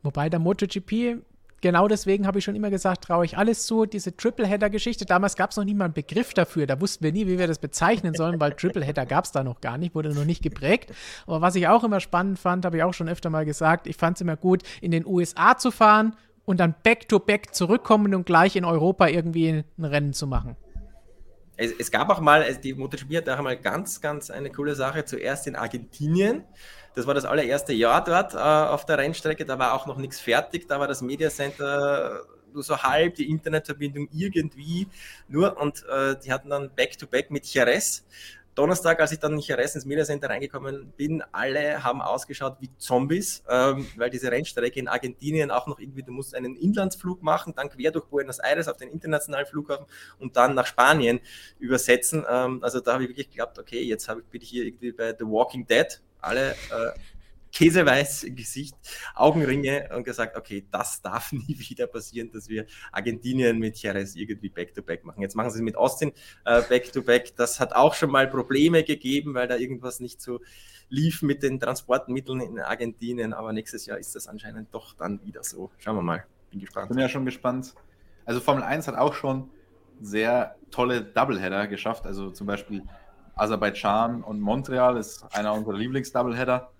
[0.02, 1.22] Wobei der MotoGP
[1.60, 3.86] genau deswegen habe ich schon immer gesagt, traue ich alles zu.
[3.86, 6.66] Diese Tripleheader-Geschichte, damals gab es noch nie mal einen Begriff dafür.
[6.66, 9.60] Da wussten wir nie, wie wir das bezeichnen sollen, weil Tripleheader gab es da noch
[9.60, 10.92] gar nicht, wurde noch nicht geprägt.
[11.26, 13.96] Aber was ich auch immer spannend fand, habe ich auch schon öfter mal gesagt, ich
[13.96, 18.26] fand es immer gut, in den USA zu fahren und dann back-to-back -back zurückkommen und
[18.26, 20.56] gleich in Europa irgendwie ein Rennen zu machen.
[21.60, 24.74] Es, es gab auch mal, also die MotoGP hat auch einmal ganz, ganz eine coole
[24.74, 26.44] Sache, zuerst in Argentinien.
[26.94, 30.18] Das war das allererste Jahr dort äh, auf der Rennstrecke, da war auch noch nichts
[30.18, 32.22] fertig, da war das Media Center
[32.52, 34.88] nur so halb, die Internetverbindung irgendwie
[35.28, 35.60] nur.
[35.60, 38.04] Und äh, die hatten dann Back-to-Back -back mit Jerez
[38.60, 43.42] Donnerstag, als ich dann Jerez ins Media Center reingekommen bin, alle haben ausgeschaut wie Zombies,
[43.48, 47.70] ähm, weil diese Rennstrecke in Argentinien auch noch irgendwie, du musst einen Inlandsflug machen, dann
[47.70, 49.86] quer durch Buenos Aires auf den internationalen Flughafen
[50.18, 51.20] und dann nach Spanien
[51.58, 52.26] übersetzen.
[52.28, 55.16] Ähm, also da habe ich wirklich geglaubt, okay, jetzt ich, bin ich hier irgendwie bei
[55.18, 55.98] The Walking Dead.
[56.20, 56.92] Alle äh,
[57.52, 58.76] käseweiß im Gesicht,
[59.14, 64.48] Augenringe und gesagt, okay, das darf nie wieder passieren, dass wir Argentinien mit Jerez irgendwie
[64.48, 65.22] Back-to-Back -back machen.
[65.22, 66.12] Jetzt machen sie es mit Austin
[66.44, 67.26] äh, Back-to-Back.
[67.26, 67.36] -back.
[67.36, 70.40] Das hat auch schon mal Probleme gegeben, weil da irgendwas nicht so
[70.88, 75.44] lief mit den Transportmitteln in Argentinien, aber nächstes Jahr ist das anscheinend doch dann wieder
[75.44, 75.70] so.
[75.78, 76.24] Schauen wir mal.
[76.50, 76.88] Bin gespannt.
[76.88, 77.74] Bin ja schon gespannt.
[78.24, 79.50] Also Formel 1 hat auch schon
[80.00, 82.06] sehr tolle Doubleheader geschafft.
[82.06, 82.82] Also zum Beispiel
[83.36, 86.72] Aserbaidschan und Montreal ist einer unserer Lieblings-Doubleheader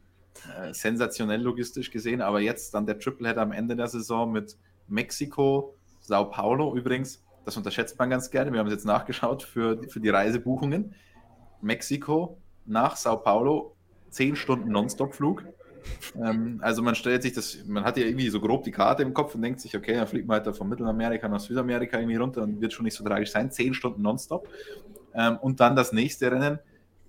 [0.58, 4.56] äh, sensationell logistisch gesehen, aber jetzt dann der Tripleheader am Ende der Saison mit
[4.88, 8.52] Mexiko, Sao Paulo übrigens, das unterschätzt man ganz gerne.
[8.52, 10.94] Wir haben es jetzt nachgeschaut für, für die Reisebuchungen.
[11.60, 13.76] Mexiko nach Sao Paulo,
[14.10, 15.44] 10 Stunden Nonstop-Flug.
[16.16, 19.14] Ähm, also man stellt sich das, man hat ja irgendwie so grob die Karte im
[19.14, 22.16] Kopf und denkt sich, okay, dann fliegt man halt da von Mittelamerika nach Südamerika irgendwie
[22.16, 23.50] runter und wird schon nicht so tragisch sein.
[23.50, 24.48] 10 Stunden Nonstop.
[25.14, 26.58] Ähm, und dann das nächste Rennen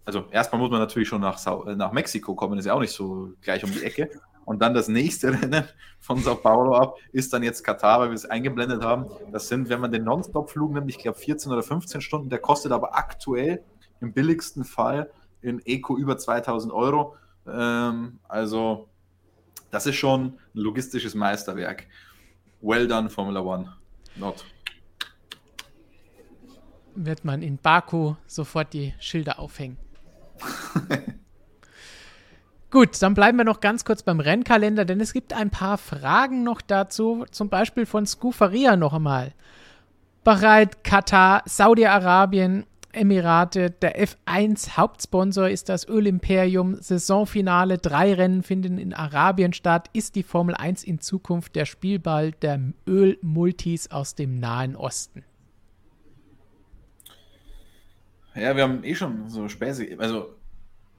[0.05, 2.79] also erstmal muss man natürlich schon nach, Sau äh, nach Mexiko kommen, ist ja auch
[2.79, 4.09] nicht so gleich um die Ecke.
[4.45, 5.65] Und dann das nächste Rennen
[5.99, 9.05] von Sao Paulo ab ist dann jetzt Katar, weil wir es eingeblendet haben.
[9.31, 12.71] Das sind, wenn man den Non-Stop-Flug nimmt, ich glaube 14 oder 15 Stunden, der kostet
[12.71, 13.63] aber aktuell
[13.99, 15.11] im billigsten Fall
[15.41, 17.15] in Eco über 2000 Euro.
[17.47, 18.89] Ähm, also
[19.69, 21.87] das ist schon ein logistisches Meisterwerk.
[22.61, 23.73] Well done, Formula One.
[24.15, 24.43] Not
[26.95, 29.77] wird man in Baku sofort die Schilder aufhängen.
[32.71, 36.43] Gut, dann bleiben wir noch ganz kurz beim Rennkalender, denn es gibt ein paar Fragen
[36.43, 39.33] noch dazu, zum Beispiel von Scufaria noch einmal.
[40.23, 46.75] Bereit, Katar, Saudi-Arabien, Emirate, der F1 Hauptsponsor ist das Ölimperium.
[46.75, 49.89] Saisonfinale, drei Rennen finden in Arabien statt.
[49.93, 55.23] Ist die Formel 1 in Zukunft der Spielball der Ölmultis aus dem Nahen Osten?
[58.35, 59.87] Ja, wir haben eh schon so Späße.
[59.97, 60.35] Also,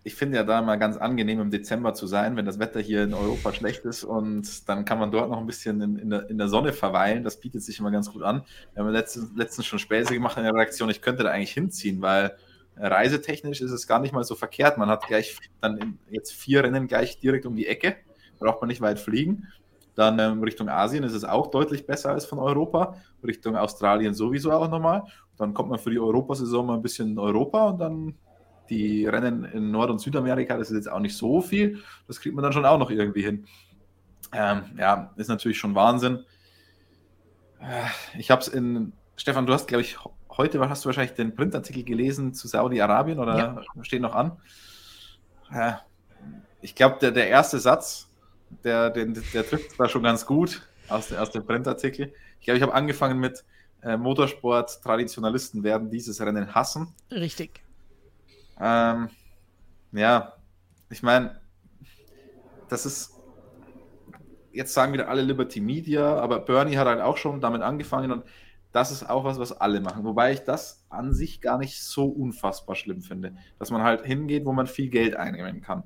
[0.04, 3.04] ich finde ja da mal ganz angenehm im Dezember zu sein, wenn das Wetter hier
[3.04, 6.28] in Europa schlecht ist und dann kann man dort noch ein bisschen in, in, der,
[6.28, 7.22] in der, Sonne verweilen.
[7.22, 8.42] Das bietet sich immer ganz gut an.
[8.74, 10.90] Wir haben letztens, letztens schon Späße gemacht in der Reaktion.
[10.90, 12.36] Ich könnte da eigentlich hinziehen, weil
[12.76, 14.76] reisetechnisch ist es gar nicht mal so verkehrt.
[14.76, 17.96] Man hat gleich dann jetzt vier Rennen gleich direkt um die Ecke.
[18.40, 19.46] Braucht man nicht weit fliegen.
[19.94, 22.96] Dann ähm, Richtung Asien ist es auch deutlich besser als von Europa.
[23.22, 25.04] Richtung Australien sowieso auch nochmal.
[25.38, 28.14] Dann kommt man für die Europasaison mal ein bisschen in Europa und dann
[28.68, 31.82] die Rennen in Nord- und Südamerika, das ist jetzt auch nicht so viel.
[32.06, 33.46] Das kriegt man dann schon auch noch irgendwie hin.
[34.32, 36.24] Ähm, ja, ist natürlich schon Wahnsinn.
[37.60, 39.98] Äh, ich habe es in, Stefan, du hast, glaube ich,
[40.30, 43.62] heute hast du wahrscheinlich den Printartikel gelesen zu Saudi-Arabien oder ja.
[43.82, 44.32] steht noch an?
[45.52, 45.72] Äh,
[46.60, 48.08] ich glaube, der, der erste Satz,
[48.64, 52.12] der, der, der trifft zwar schon ganz gut aus, der, aus dem Printartikel.
[52.38, 53.44] Ich glaube, ich habe angefangen mit
[53.82, 56.94] äh, Motorsport-Traditionalisten werden dieses Rennen hassen.
[57.10, 57.60] Richtig.
[58.60, 59.08] Ähm,
[59.92, 60.34] ja,
[60.90, 61.40] ich meine,
[62.68, 63.12] das ist,
[64.52, 68.24] jetzt sagen wieder alle Liberty Media, aber Bernie hat halt auch schon damit angefangen und
[68.72, 70.04] das ist auch was, was alle machen.
[70.04, 74.46] Wobei ich das an sich gar nicht so unfassbar schlimm finde, dass man halt hingeht,
[74.46, 75.82] wo man viel Geld einnehmen kann.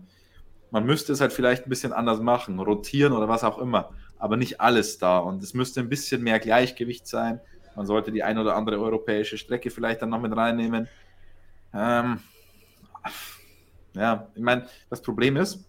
[0.70, 4.36] Man müsste es halt vielleicht ein bisschen anders machen, rotieren oder was auch immer, aber
[4.36, 5.18] nicht alles da.
[5.18, 7.40] Und es müsste ein bisschen mehr Gleichgewicht sein.
[7.76, 10.88] Man sollte die ein oder andere europäische Strecke vielleicht dann noch mit reinnehmen.
[11.72, 12.20] Ähm,
[13.94, 15.64] ja, ich meine, das Problem ist,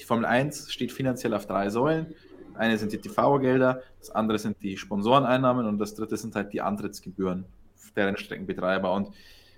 [0.00, 2.14] die Formel 1 steht finanziell auf drei Säulen.
[2.54, 6.62] Eine sind die TV-Gelder, das andere sind die Sponsoreneinnahmen und das dritte sind halt die
[6.62, 7.44] Antrittsgebühren
[7.96, 8.92] der Rennstreckenbetreiber.
[8.92, 9.08] Und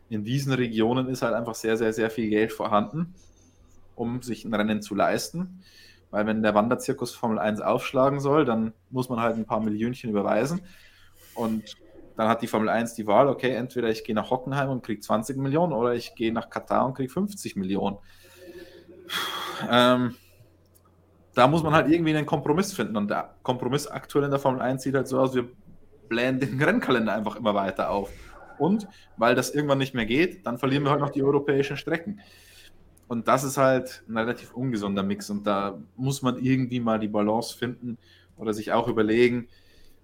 [0.09, 3.15] in diesen Regionen ist halt einfach sehr, sehr, sehr viel Geld vorhanden
[3.97, 5.63] um sich ein Rennen zu leisten.
[6.11, 10.11] Weil wenn der Wanderzirkus Formel 1 aufschlagen soll, dann muss man halt ein paar Millionchen
[10.11, 10.61] überweisen.
[11.37, 11.77] Und
[12.17, 15.01] dann hat die Formel 1 die Wahl, okay, entweder ich gehe nach Hockenheim und kriege
[15.01, 17.99] 20 Millionen oder ich gehe nach Katar und kriege 50 Millionen.
[19.71, 20.15] Ähm,
[21.35, 22.97] da muss man halt irgendwie einen Kompromiss finden.
[22.97, 25.49] Und der Kompromiss aktuell in der Formel 1 sieht halt so aus, wir
[26.09, 28.11] blähen den Rennkalender einfach immer weiter auf.
[28.59, 28.89] Und
[29.19, 32.21] weil das irgendwann nicht mehr geht, dann verlieren wir halt noch die europäischen Strecken.
[33.09, 37.09] Und das ist halt ein relativ ungesunder Mix und da muss man irgendwie mal die
[37.09, 37.99] Balance finden,
[38.37, 39.49] oder sich auch überlegen,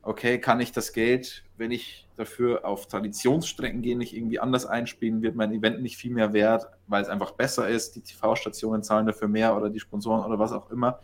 [0.03, 5.23] okay, kann ich das Geld, wenn ich dafür auf Traditionsstrecken gehe, nicht irgendwie anders einspielen,
[5.23, 9.07] wird mein Event nicht viel mehr wert, weil es einfach besser ist, die TV-Stationen zahlen
[9.07, 10.99] dafür mehr oder die Sponsoren oder was auch immer.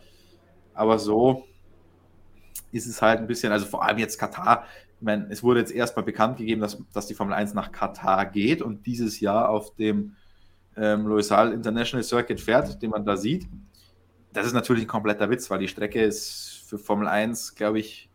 [0.73, 1.45] Aber so
[2.71, 4.65] ist es halt ein bisschen, also vor allem jetzt Katar,
[4.99, 8.25] ich meine, es wurde jetzt erstmal bekannt gegeben, dass, dass die Formel 1 nach Katar
[8.25, 10.15] geht und dieses Jahr auf dem
[10.75, 13.47] ähm, Loisal International Circuit fährt, den man da sieht.
[14.33, 18.08] Das ist natürlich ein kompletter Witz, weil die Strecke ist für Formel 1, glaube ich,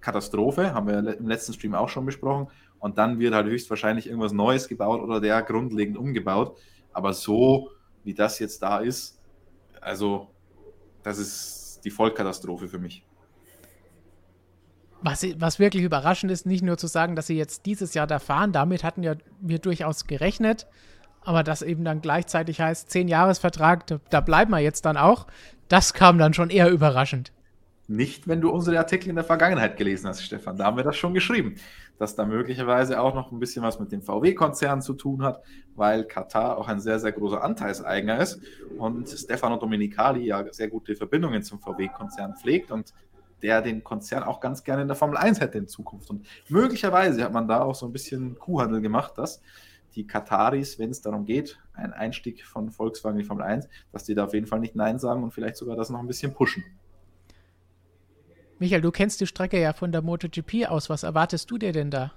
[0.00, 2.48] Katastrophe, haben wir im letzten Stream auch schon besprochen.
[2.78, 6.56] Und dann wird halt höchstwahrscheinlich irgendwas Neues gebaut oder der grundlegend umgebaut.
[6.92, 7.70] Aber so
[8.04, 9.20] wie das jetzt da ist,
[9.80, 10.28] also
[11.02, 13.04] das ist die Vollkatastrophe für mich.
[15.02, 18.18] Was, was wirklich überraschend ist, nicht nur zu sagen, dass sie jetzt dieses Jahr da
[18.18, 20.66] fahren, damit hatten ja wir durchaus gerechnet,
[21.22, 25.26] aber das eben dann gleichzeitig heißt, zehn Jahresvertrag, da, da bleiben wir jetzt dann auch,
[25.68, 27.32] das kam dann schon eher überraschend.
[27.90, 30.56] Nicht, wenn du unsere Artikel in der Vergangenheit gelesen hast, Stefan.
[30.56, 31.56] Da haben wir das schon geschrieben,
[31.98, 35.42] dass da möglicherweise auch noch ein bisschen was mit dem VW-Konzern zu tun hat,
[35.74, 38.40] weil Katar auch ein sehr, sehr großer Anteilseigner ist
[38.78, 42.94] und Stefano Domenicali ja sehr gute Verbindungen zum VW-Konzern pflegt und
[43.42, 46.10] der den Konzern auch ganz gerne in der Formel 1 hätte in Zukunft.
[46.10, 49.42] Und möglicherweise hat man da auch so ein bisschen Kuhhandel gemacht, dass
[49.96, 54.04] die Kataris, wenn es darum geht, ein Einstieg von Volkswagen in die Formel 1, dass
[54.04, 56.32] die da auf jeden Fall nicht Nein sagen und vielleicht sogar das noch ein bisschen
[56.32, 56.62] pushen.
[58.60, 60.90] Michael, du kennst die Strecke ja von der MotoGP aus.
[60.90, 62.12] Was erwartest du dir denn da?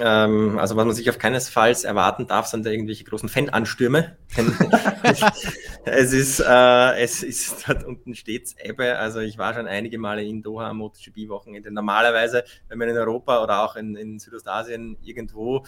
[0.00, 4.18] Ähm, also was man sich auf keinesfalls erwarten darf, sind da irgendwelche großen Fananstürme.
[5.84, 8.98] es ist, äh, es ist dort unten stets Ebbe.
[8.98, 11.70] Also ich war schon einige Male in Doha am MotoGP-Wochenende.
[11.70, 15.64] Normalerweise, wenn man in Europa oder auch in, in Südostasien irgendwo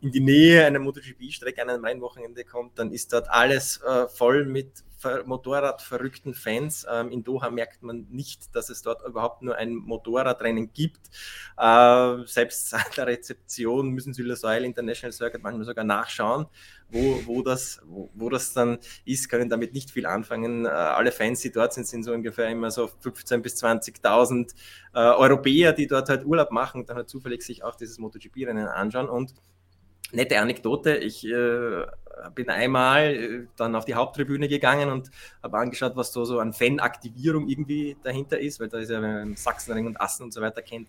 [0.00, 4.46] in die Nähe einer MotoGP-Strecke an einem Rennwochenende kommt, dann ist dort alles äh, voll
[4.46, 4.84] mit
[5.24, 6.86] Motorradverrückten Fans.
[6.90, 11.00] Ähm, in Doha merkt man nicht, dass es dort überhaupt nur ein Motorradrennen gibt.
[11.56, 16.46] Äh, selbst an der Rezeption müssen Sie Loisel International Circuit manchmal sogar nachschauen,
[16.88, 20.66] wo, wo, das, wo, wo das dann ist, können damit nicht viel anfangen.
[20.66, 24.54] Äh, alle Fans, die dort sind, sind so ungefähr immer so 15.000 bis 20.000
[24.94, 28.66] äh, Europäer, die dort halt Urlaub machen und dann halt zufällig sich auch dieses MotoGP-Rennen
[28.66, 29.34] anschauen und
[30.14, 30.96] nette Anekdote.
[30.96, 31.84] Ich äh,
[32.34, 35.10] bin einmal äh, dann auf die Haupttribüne gegangen und
[35.42, 39.86] habe angeschaut, was so, so an Fanaktivierung irgendwie dahinter ist, weil da ist ja Sachsenring
[39.86, 40.88] und Assen und so weiter kennt,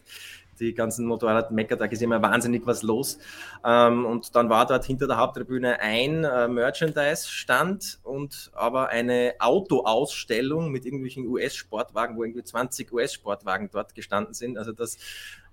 [0.59, 3.17] die ganzen Motorradmecker, da ist immer wahnsinnig was los.
[3.63, 10.71] Ähm, und dann war dort hinter der Haupttribüne ein äh, Merchandise-Stand und aber eine Autoausstellung
[10.71, 14.57] mit irgendwelchen US-Sportwagen, wo irgendwie 20 US-Sportwagen dort gestanden sind.
[14.57, 14.97] Also das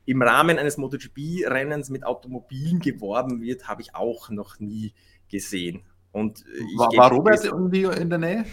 [0.05, 4.93] im Rahmen eines MotoGP-Rennens mit Automobilen geworben wird, habe ich auch noch nie
[5.31, 5.83] gesehen.
[6.13, 6.45] Und
[6.77, 8.45] war, war Robert irgendwie in der Nähe?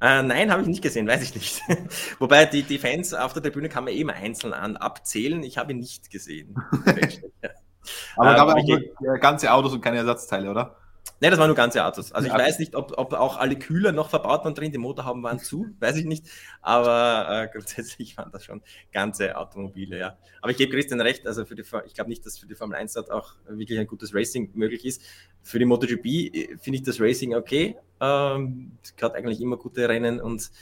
[0.00, 1.62] Äh, nein, habe ich nicht gesehen, weiß ich nicht.
[2.18, 5.42] Wobei die, die Fans auf der Tribüne kann man eben einzeln an abzählen.
[5.42, 6.54] Ich habe ihn nicht gesehen.
[8.16, 10.76] Aber ähm, gab auch nur ganze Autos und keine Ersatzteile, oder?
[11.20, 12.12] Ne, das waren nur ganze Autos.
[12.12, 12.38] Also ich ja.
[12.38, 15.66] weiß nicht, ob, ob auch alle Kühler noch verbaut waren drin, die Motorhauben waren zu,
[15.80, 16.26] weiß ich nicht.
[16.62, 18.62] Aber äh, grundsätzlich waren das schon
[18.92, 20.16] ganze Automobile, ja.
[20.40, 22.76] Aber ich gebe Christian recht, also für die, ich glaube nicht, dass für die Formel
[22.76, 25.02] 1 dort auch wirklich ein gutes Racing möglich ist.
[25.42, 27.76] Für die MotoGP äh, finde ich das Racing okay.
[28.00, 28.72] Ähm,
[29.02, 30.52] hat eigentlich immer gute Rennen und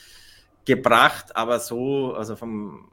[0.64, 2.90] gebracht, aber so, also vom,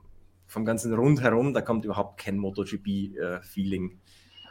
[0.48, 3.99] vom ganzen Rundherum, da kommt überhaupt kein MotoGP-Feeling.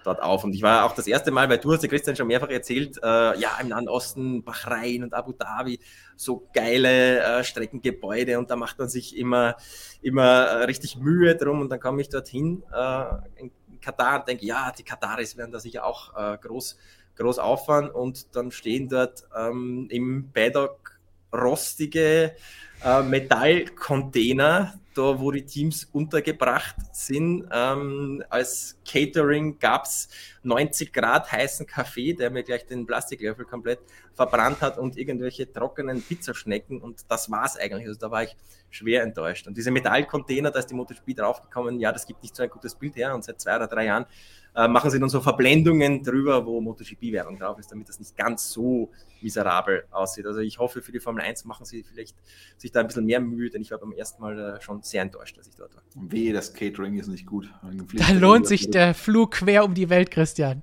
[0.05, 0.45] Dort auf.
[0.45, 2.99] Und ich war auch das erste Mal, weil du hast ja Christian schon mehrfach erzählt,
[3.03, 5.79] äh, ja, im Nahen Osten, Bahrain und Abu Dhabi,
[6.17, 8.39] so geile äh, Streckengebäude.
[8.39, 9.57] Und da macht man sich immer,
[10.01, 11.61] immer äh, richtig Mühe drum.
[11.61, 13.05] Und dann komme ich dorthin äh,
[13.37, 13.51] in
[13.81, 16.79] Katar und denke, ja, die Kataris werden da sicher auch äh, groß,
[17.17, 17.91] groß auffahren.
[17.91, 20.99] Und dann stehen dort ähm, im Paddock
[21.33, 22.35] rostige
[22.85, 27.47] äh, Metallcontainer, da wo die Teams untergebracht sind.
[27.53, 30.09] Ähm, als Catering gab es
[30.43, 33.81] 90 Grad heißen Kaffee, der mir gleich den Plastiklöffel komplett
[34.15, 37.89] verbrannt hat und irgendwelche trockenen Pizzaschnecken und das war es eigentlich.
[37.89, 38.37] Also da war ich
[38.71, 39.47] schwer enttäuscht.
[39.47, 42.75] Und diese Metallcontainer, da ist die MotoGP draufgekommen, ja, das gibt nicht so ein gutes
[42.75, 44.07] Bild her und seit zwei oder drei Jahren
[44.55, 48.51] äh, machen sie dann so Verblendungen drüber, wo MotoGP-Werbung drauf ist, damit das nicht ganz
[48.51, 48.91] so
[49.21, 50.27] miserabel aussieht.
[50.27, 52.17] Also ich hoffe, für die Formel 1 machen sie vielleicht
[52.59, 55.03] sich da ein bisschen mehr Mühe, denn ich war beim ersten Mal äh, schon sehr
[55.03, 55.83] enttäuscht, dass ich dort war.
[55.95, 57.51] Weh, das Catering ist nicht gut.
[57.95, 60.63] Da lohnt sich der Flug quer um die Welt, Christian.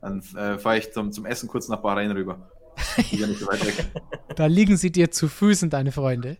[0.00, 2.50] Dann äh, fahre ich zum, zum Essen kurz nach Bahrain rüber.
[2.96, 3.48] So
[4.36, 6.36] da liegen sie dir zu Füßen, deine Freunde.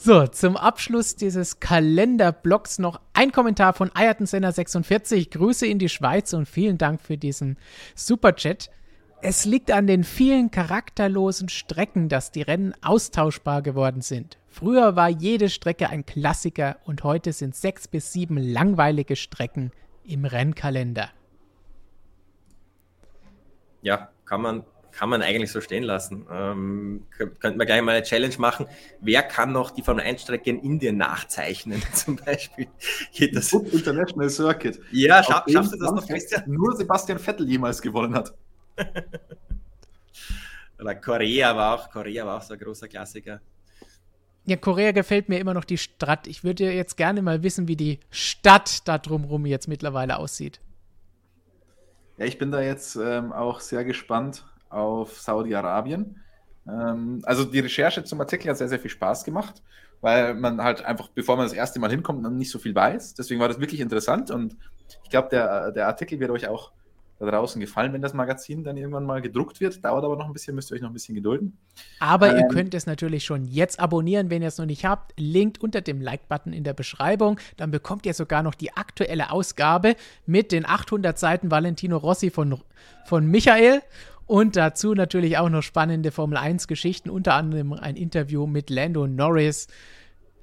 [0.00, 5.28] So, zum Abschluss dieses Kalenderblocks noch ein Kommentar von Ayrton Senna 46.
[5.30, 7.58] Grüße in die Schweiz und vielen Dank für diesen
[7.96, 8.70] Superchat.
[9.20, 14.38] Es liegt an den vielen charakterlosen Strecken, dass die Rennen austauschbar geworden sind.
[14.46, 19.72] Früher war jede Strecke ein Klassiker und heute sind sechs bis sieben langweilige Strecken
[20.04, 21.10] im Rennkalender.
[23.82, 26.24] Ja, kann man, kann man eigentlich so stehen lassen.
[26.30, 28.66] Ähm, könnten wir gleich mal eine Challenge machen.
[29.00, 32.68] Wer kann noch die Formel 1-Strecke in Indien nachzeichnen, zum Beispiel?
[33.12, 33.52] Geht das?
[33.52, 34.80] International Circuit.
[34.92, 36.44] Ja, scha schaffst du das noch, Christian?
[36.46, 38.32] Nur Sebastian Vettel jemals gewonnen hat.
[40.78, 43.40] Oder Korea war auch, Korea war auch so ein großer Klassiker.
[44.46, 46.26] Ja, Korea gefällt mir immer noch die Stadt.
[46.26, 50.60] Ich würde jetzt gerne mal wissen, wie die Stadt da drumherum jetzt mittlerweile aussieht.
[52.16, 56.22] Ja, ich bin da jetzt ähm, auch sehr gespannt auf Saudi-Arabien.
[56.66, 59.62] Ähm, also die Recherche zum Artikel hat sehr, sehr viel Spaß gemacht,
[60.00, 63.14] weil man halt einfach, bevor man das erste Mal hinkommt, noch nicht so viel weiß.
[63.14, 64.56] Deswegen war das wirklich interessant und
[65.04, 66.72] ich glaube, der, der Artikel wird euch auch
[67.18, 69.84] da draußen gefallen, wenn das Magazin dann irgendwann mal gedruckt wird.
[69.84, 71.58] Dauert aber noch ein bisschen, müsst ihr euch noch ein bisschen gedulden.
[71.98, 75.14] Aber ähm, ihr könnt es natürlich schon jetzt abonnieren, wenn ihr es noch nicht habt.
[75.18, 77.40] Linkt unter dem Like-Button in der Beschreibung.
[77.56, 79.96] Dann bekommt ihr sogar noch die aktuelle Ausgabe
[80.26, 82.60] mit den 800 Seiten Valentino Rossi von,
[83.04, 83.82] von Michael.
[84.26, 89.66] Und dazu natürlich auch noch spannende Formel 1-Geschichten, unter anderem ein Interview mit Lando Norris,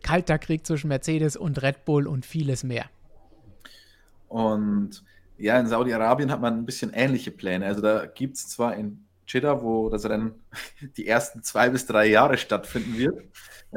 [0.01, 2.85] kalter Krieg zwischen Mercedes und Red Bull und vieles mehr.
[4.27, 5.03] Und
[5.37, 7.65] ja, in Saudi-Arabien hat man ein bisschen ähnliche Pläne.
[7.65, 10.35] Also da gibt es zwar in Jeddah, wo das Rennen
[10.97, 13.23] die ersten zwei bis drei Jahre stattfinden wird.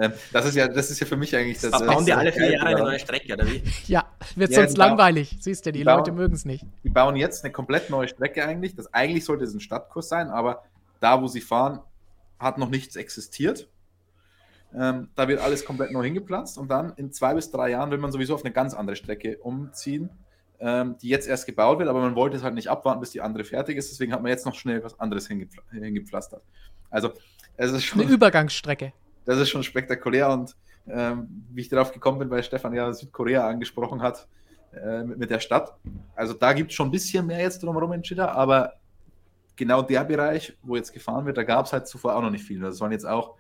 [0.00, 1.70] Ähm, das ist ja, das ist ja für mich eigentlich das.
[1.70, 3.62] Bauen die alle vier Jahre eine neue Strecke, oder wie?
[3.86, 4.06] Ja,
[4.36, 5.36] wird ja, sonst langweilig.
[5.40, 6.64] Siehst du, die, die Leute mögen es nicht.
[6.84, 8.76] Die bauen jetzt eine komplett neue Strecke eigentlich.
[8.76, 10.64] Das eigentlich sollte es ein Stadtkurs sein, aber
[11.00, 11.80] da, wo sie fahren,
[12.38, 13.68] hat noch nichts existiert.
[14.74, 17.98] Ähm, da wird alles komplett neu hingepflanzt und dann in zwei bis drei Jahren will
[17.98, 20.10] man sowieso auf eine ganz andere Strecke umziehen
[20.60, 23.44] die jetzt erst gebaut wird, aber man wollte es halt nicht abwarten, bis die andere
[23.44, 23.92] fertig ist.
[23.92, 26.42] Deswegen hat man jetzt noch schnell was anderes hingepfl hingepflastert.
[26.90, 27.12] Also,
[27.56, 28.00] es ist schon.
[28.00, 28.92] Eine Übergangsstrecke.
[29.24, 30.56] Das ist schon spektakulär und
[30.88, 34.26] ähm, wie ich darauf gekommen bin, weil Stefan ja Südkorea angesprochen hat
[34.72, 35.76] äh, mit, mit, der Stadt.
[36.16, 38.74] Also, da gibt es schon ein bisschen mehr jetzt drumherum in Chida, aber
[39.54, 42.44] genau der Bereich, wo jetzt gefahren wird, da gab es halt zuvor auch noch nicht
[42.44, 42.60] viel.
[42.60, 43.34] Das waren jetzt auch,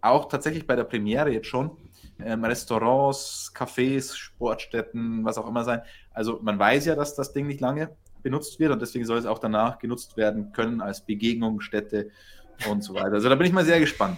[0.00, 1.76] auch tatsächlich bei der Premiere jetzt schon
[2.18, 5.82] ähm, Restaurants, Cafés, Sportstätten, was auch immer sein.
[6.14, 7.90] Also man weiß ja, dass das Ding nicht lange
[8.22, 12.10] benutzt wird und deswegen soll es auch danach genutzt werden können als Begegnungsstätte
[12.70, 13.12] und so weiter.
[13.12, 14.16] Also da bin ich mal sehr gespannt.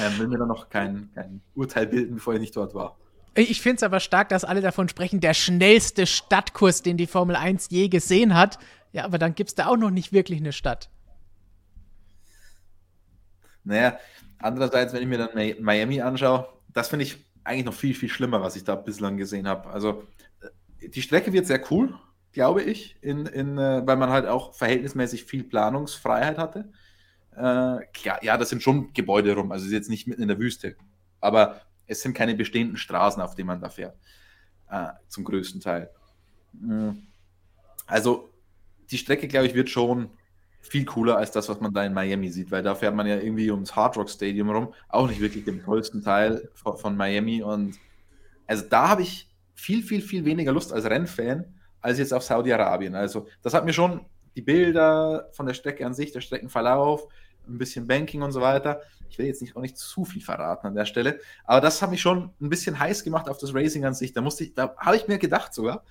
[0.00, 2.96] Ähm, will mir da noch kein, kein Urteil bilden, bevor ich nicht dort war.
[3.34, 7.36] Ich finde es aber stark, dass alle davon sprechen, der schnellste Stadtkurs, den die Formel
[7.36, 8.58] 1 je gesehen hat.
[8.92, 10.88] Ja, aber dann gibt es da auch noch nicht wirklich eine Stadt.
[13.62, 13.98] Naja,
[14.38, 15.30] andererseits, wenn ich mir dann
[15.60, 19.46] Miami anschaue, das finde ich eigentlich noch viel, viel schlimmer, was ich da bislang gesehen
[19.46, 19.68] habe.
[19.68, 20.04] Also
[20.80, 21.94] die Strecke wird sehr cool,
[22.32, 26.70] glaube ich, in, in, äh, weil man halt auch verhältnismäßig viel Planungsfreiheit hatte.
[27.32, 30.38] Äh, klar, ja, das sind schon Gebäude rum, also ist jetzt nicht mitten in der
[30.38, 30.76] Wüste.
[31.20, 33.96] Aber es sind keine bestehenden Straßen, auf denen man da fährt.
[34.70, 35.90] Äh, zum größten Teil.
[36.52, 37.06] Mhm.
[37.86, 38.30] Also
[38.90, 40.10] die Strecke, glaube ich, wird schon
[40.60, 43.16] viel cooler als das, was man da in Miami sieht, weil da fährt man ja
[43.16, 47.42] irgendwie ums Hard Rock Stadium rum, auch nicht wirklich den tollsten Teil von, von Miami.
[47.42, 47.78] Und
[48.46, 49.27] also da habe ich
[49.58, 51.44] viel, viel, viel weniger Lust als Rennfan
[51.80, 52.94] als jetzt auf Saudi-Arabien.
[52.94, 54.06] Also das hat mir schon
[54.36, 57.08] die Bilder von der Strecke an sich, der Streckenverlauf,
[57.48, 58.82] ein bisschen Banking und so weiter.
[59.10, 61.90] Ich will jetzt nicht auch nicht zu viel verraten an der Stelle, aber das hat
[61.90, 64.12] mich schon ein bisschen heiß gemacht auf das Racing an sich.
[64.12, 65.82] Da musste ich, da habe ich mir gedacht sogar,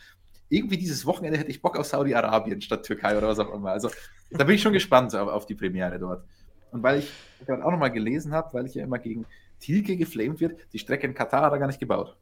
[0.49, 3.71] irgendwie dieses Wochenende hätte ich Bock auf Saudi-Arabien statt Türkei oder was auch immer.
[3.71, 3.89] Also
[4.31, 6.23] da bin ich schon gespannt auf, auf die Premiere dort.
[6.71, 7.11] Und weil ich
[7.45, 9.25] gerade auch nochmal gelesen habe, weil ich ja immer gegen
[9.59, 12.15] Tilke geflamed wird, die Strecke in Katar hat er gar nicht gebaut.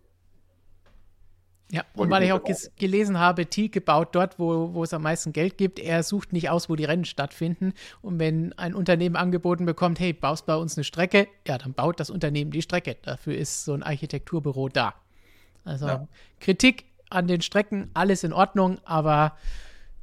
[1.71, 2.43] Ja, und weil ich auch
[2.77, 5.79] gelesen habe, Tilke baut dort, wo, wo es am meisten Geld gibt.
[5.79, 7.73] Er sucht nicht aus, wo die Rennen stattfinden.
[8.01, 11.99] Und wenn ein Unternehmen angeboten bekommt, hey, baust bei uns eine Strecke, ja, dann baut
[11.99, 12.97] das Unternehmen die Strecke.
[13.01, 14.93] Dafür ist so ein Architekturbüro da.
[15.63, 16.07] Also ja.
[16.39, 19.35] Kritik an den Strecken alles in Ordnung, aber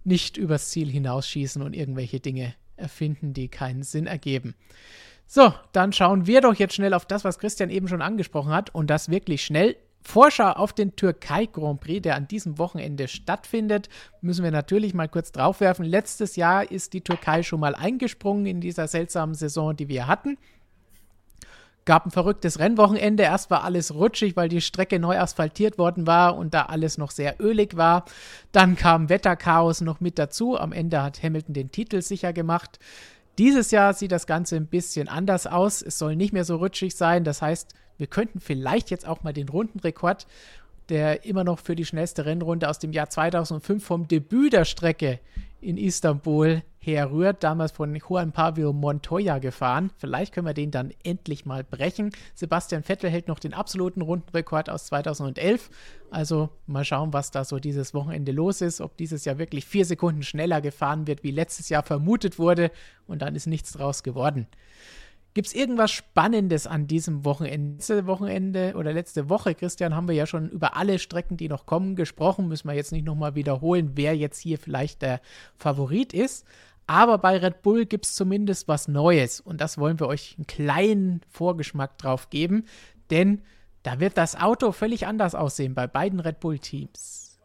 [0.05, 4.55] nicht übers Ziel hinausschießen und irgendwelche Dinge erfinden, die keinen Sinn ergeben.
[5.27, 8.75] So, dann schauen wir doch jetzt schnell auf das, was Christian eben schon angesprochen hat
[8.75, 9.77] und das wirklich schnell.
[10.03, 13.89] Vorschau auf den Türkei Grand Prix, der an diesem Wochenende stattfindet,
[14.21, 15.85] müssen wir natürlich mal kurz draufwerfen.
[15.85, 20.37] Letztes Jahr ist die Türkei schon mal eingesprungen in dieser seltsamen Saison, die wir hatten
[21.85, 23.23] gab ein verrücktes Rennwochenende.
[23.23, 27.11] Erst war alles rutschig, weil die Strecke neu asphaltiert worden war und da alles noch
[27.11, 28.05] sehr ölig war.
[28.53, 30.59] Dann kam Wetterchaos noch mit dazu.
[30.59, 32.79] Am Ende hat Hamilton den Titel sicher gemacht.
[33.39, 35.83] Dieses Jahr sieht das Ganze ein bisschen anders aus.
[35.83, 37.25] Es soll nicht mehr so rutschig sein.
[37.25, 40.27] Das heißt, wir könnten vielleicht jetzt auch mal den Rundenrekord
[40.89, 45.21] der immer noch für die schnellste Rennrunde aus dem Jahr 2005 vom Debüt der Strecke
[45.61, 49.91] in Istanbul herrührt, damals von Juan Pablo Montoya gefahren.
[49.97, 52.11] Vielleicht können wir den dann endlich mal brechen.
[52.35, 55.71] Sebastian Vettel hält noch den absoluten Rundenrekord aus 2011.
[56.11, 58.81] Also mal schauen, was da so dieses Wochenende los ist.
[58.81, 62.73] Ob dieses Jahr wirklich vier Sekunden schneller gefahren wird, wie letztes Jahr vermutet wurde.
[63.07, 64.49] Und dann ist nichts draus geworden.
[65.35, 67.77] Gibt es irgendwas Spannendes an diesem Wochenende?
[67.77, 71.65] Letzte Wochenende oder letzte Woche, Christian, haben wir ja schon über alle Strecken, die noch
[71.65, 72.49] kommen, gesprochen.
[72.49, 75.21] Müssen wir jetzt nicht nochmal wiederholen, wer jetzt hier vielleicht der
[75.57, 76.45] Favorit ist.
[76.87, 79.41] Aber bei Red Bull gibt es zumindest was Neues.
[79.41, 82.67] Und das wollen wir euch einen kleinen Vorgeschmack drauf geben.
[83.11, 83.41] Denn
[83.83, 87.39] da wird das Auto völlig anders aussehen bei beiden Red Bull-Teams.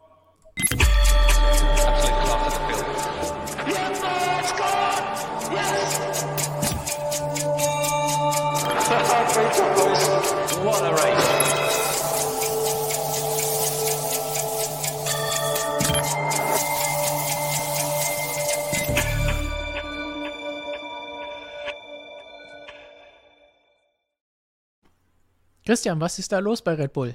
[25.68, 27.14] Christian, was ist da los bei Red Bull?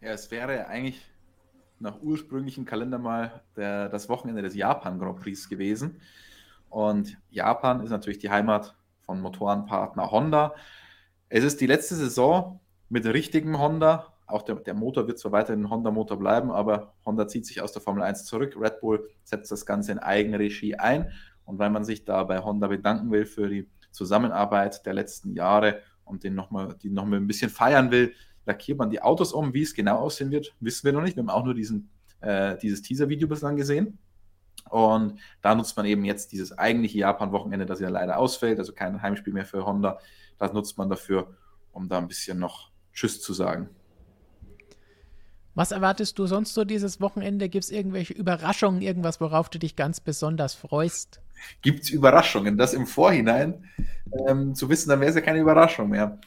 [0.00, 1.04] Ja, es wäre eigentlich
[1.80, 6.00] nach ursprünglichem Kalender mal der, das Wochenende des Japan Grand Prix gewesen.
[6.68, 10.54] Und Japan ist natürlich die Heimat von Motorenpartner Honda.
[11.32, 14.14] Es ist die letzte Saison mit richtigem Honda.
[14.26, 17.72] Auch der, der Motor wird zwar weiterhin ein Honda-Motor bleiben, aber Honda zieht sich aus
[17.72, 18.56] der Formel 1 zurück.
[18.60, 21.12] Red Bull setzt das Ganze in Eigenregie ein.
[21.44, 25.80] Und weil man sich da bei Honda bedanken will für die Zusammenarbeit der letzten Jahre
[26.04, 28.12] und den noch mal, die nochmal ein bisschen feiern will,
[28.44, 29.54] lackiert man die Autos um.
[29.54, 31.14] Wie es genau aussehen wird, wissen wir noch nicht.
[31.16, 31.90] Wir haben auch nur diesen,
[32.22, 33.98] äh, dieses Teaser-Video bislang gesehen.
[34.68, 39.02] Und da nutzt man eben jetzt dieses eigentliche Japan-Wochenende, das ja leider ausfällt, also kein
[39.02, 39.98] Heimspiel mehr für Honda,
[40.38, 41.34] das nutzt man dafür,
[41.72, 43.68] um da ein bisschen noch Tschüss zu sagen.
[45.54, 47.48] Was erwartest du sonst so dieses Wochenende?
[47.48, 51.20] Gibt es irgendwelche Überraschungen, irgendwas, worauf du dich ganz besonders freust?
[51.62, 52.56] Gibt es Überraschungen?
[52.56, 53.64] Das im Vorhinein
[54.26, 56.18] ähm, zu wissen, dann wäre es ja keine Überraschung mehr.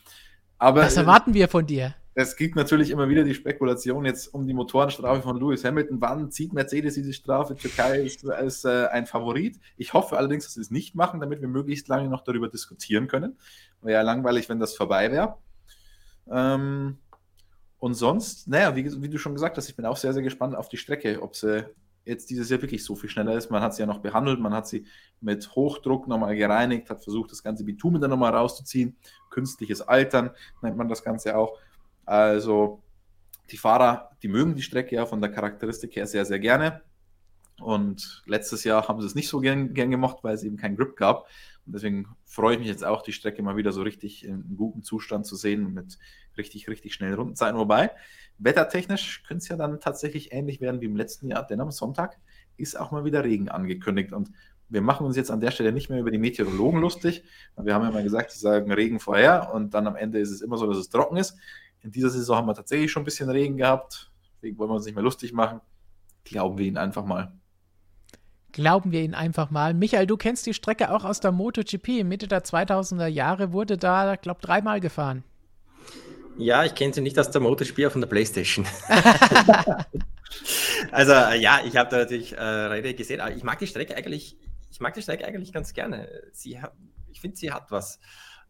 [0.58, 1.96] Aber, das erwarten wir von dir.
[2.16, 6.00] Es gibt natürlich immer wieder die Spekulation jetzt um die Motorenstrafe von Lewis Hamilton.
[6.00, 7.56] Wann zieht Mercedes diese Strafe?
[7.56, 9.60] Türkei ist als äh, ein Favorit.
[9.78, 13.08] Ich hoffe allerdings, dass sie es nicht machen, damit wir möglichst lange noch darüber diskutieren
[13.08, 13.38] können.
[13.82, 15.38] Wäre ja langweilig, wenn das vorbei wäre.
[16.30, 17.00] Ähm,
[17.80, 20.56] und sonst, naja, wie, wie, du schon gesagt hast, ich bin auch sehr, sehr gespannt
[20.56, 21.66] auf die Strecke, ob sie
[22.06, 23.50] jetzt dieses Jahr wirklich so viel schneller ist.
[23.50, 24.86] Man hat sie ja noch behandelt, man hat sie
[25.20, 28.98] mit Hochdruck nochmal gereinigt, hat versucht, das ganze Bitumen dann nochmal rauszuziehen.
[29.32, 30.30] Künstliches Altern
[30.62, 31.58] nennt man das Ganze auch.
[32.06, 32.84] Also
[33.52, 36.82] die Fahrer, die mögen die Strecke ja von der Charakteristik her sehr, sehr gerne.
[37.62, 40.76] Und letztes Jahr haben sie es nicht so gern, gern gemacht, weil es eben keinen
[40.76, 41.28] Grip gab.
[41.66, 44.84] Und deswegen freue ich mich jetzt auch, die Strecke mal wieder so richtig in gutem
[44.84, 45.98] Zustand zu sehen mit
[46.38, 47.58] richtig, richtig schnellen Rundenzeiten.
[47.58, 47.92] Wobei,
[48.38, 52.18] wettertechnisch könnte es ja dann tatsächlich ähnlich werden wie im letzten Jahr, denn am Sonntag
[52.58, 54.12] ist auch mal wieder Regen angekündigt.
[54.14, 54.32] Und
[54.68, 57.24] wir machen uns jetzt an der Stelle nicht mehr über die Meteorologen lustig.
[57.56, 60.42] Wir haben ja mal gesagt, sie sagen Regen vorher und dann am Ende ist es
[60.42, 61.38] immer so, dass es trocken ist.
[61.84, 64.10] In dieser Saison haben wir tatsächlich schon ein bisschen Regen gehabt.
[64.36, 65.62] Deswegen wollen wir uns nicht mehr lustig machen.
[66.24, 67.34] Glauben wir ihn einfach mal.
[68.54, 69.74] Glauben wir ihn einfach mal.
[69.74, 72.04] Michael, du kennst die Strecke auch aus der MotoGP.
[72.04, 75.24] Mitte der 2000er Jahre wurde da, glaube ich, dreimal gefahren.
[76.38, 78.66] Ja, ich kenne sie nicht aus der MotoGP, von der Playstation.
[80.92, 84.38] also ja, ich habe da natürlich äh, Rede gesehen, aber ich mag die Strecke eigentlich,
[84.72, 86.08] ich mag die Strecke eigentlich ganz gerne.
[86.32, 86.74] Sie hat,
[87.12, 88.00] ich finde, sie hat was.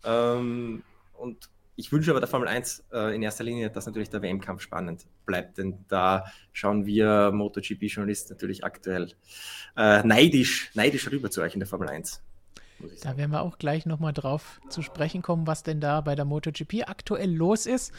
[0.04, 0.84] Ähm,
[1.14, 4.62] und ich wünsche aber der Formel 1 äh, in erster Linie, dass natürlich der WM-Kampf
[4.62, 9.12] spannend bleibt, denn da schauen wir MotoGP-Journalisten natürlich aktuell
[9.76, 12.22] äh, neidisch, neidisch rüber zu euch in der Formel 1.
[13.02, 16.26] Da werden wir auch gleich nochmal drauf zu sprechen kommen, was denn da bei der
[16.26, 17.94] MotoGP aktuell los ist.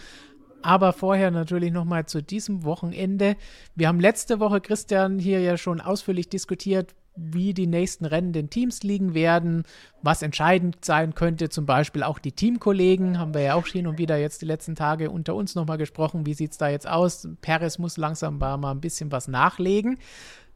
[0.62, 3.36] Aber vorher natürlich nochmal zu diesem Wochenende.
[3.74, 8.50] Wir haben letzte Woche, Christian, hier ja schon ausführlich diskutiert, wie die nächsten Rennen den
[8.50, 9.64] Teams liegen werden,
[10.02, 13.98] was entscheidend sein könnte, zum Beispiel auch die Teamkollegen, haben wir ja auch hin und
[13.98, 17.28] wieder jetzt die letzten Tage unter uns nochmal gesprochen, wie sieht es da jetzt aus?
[17.40, 19.98] Perez muss langsam mal ein bisschen was nachlegen.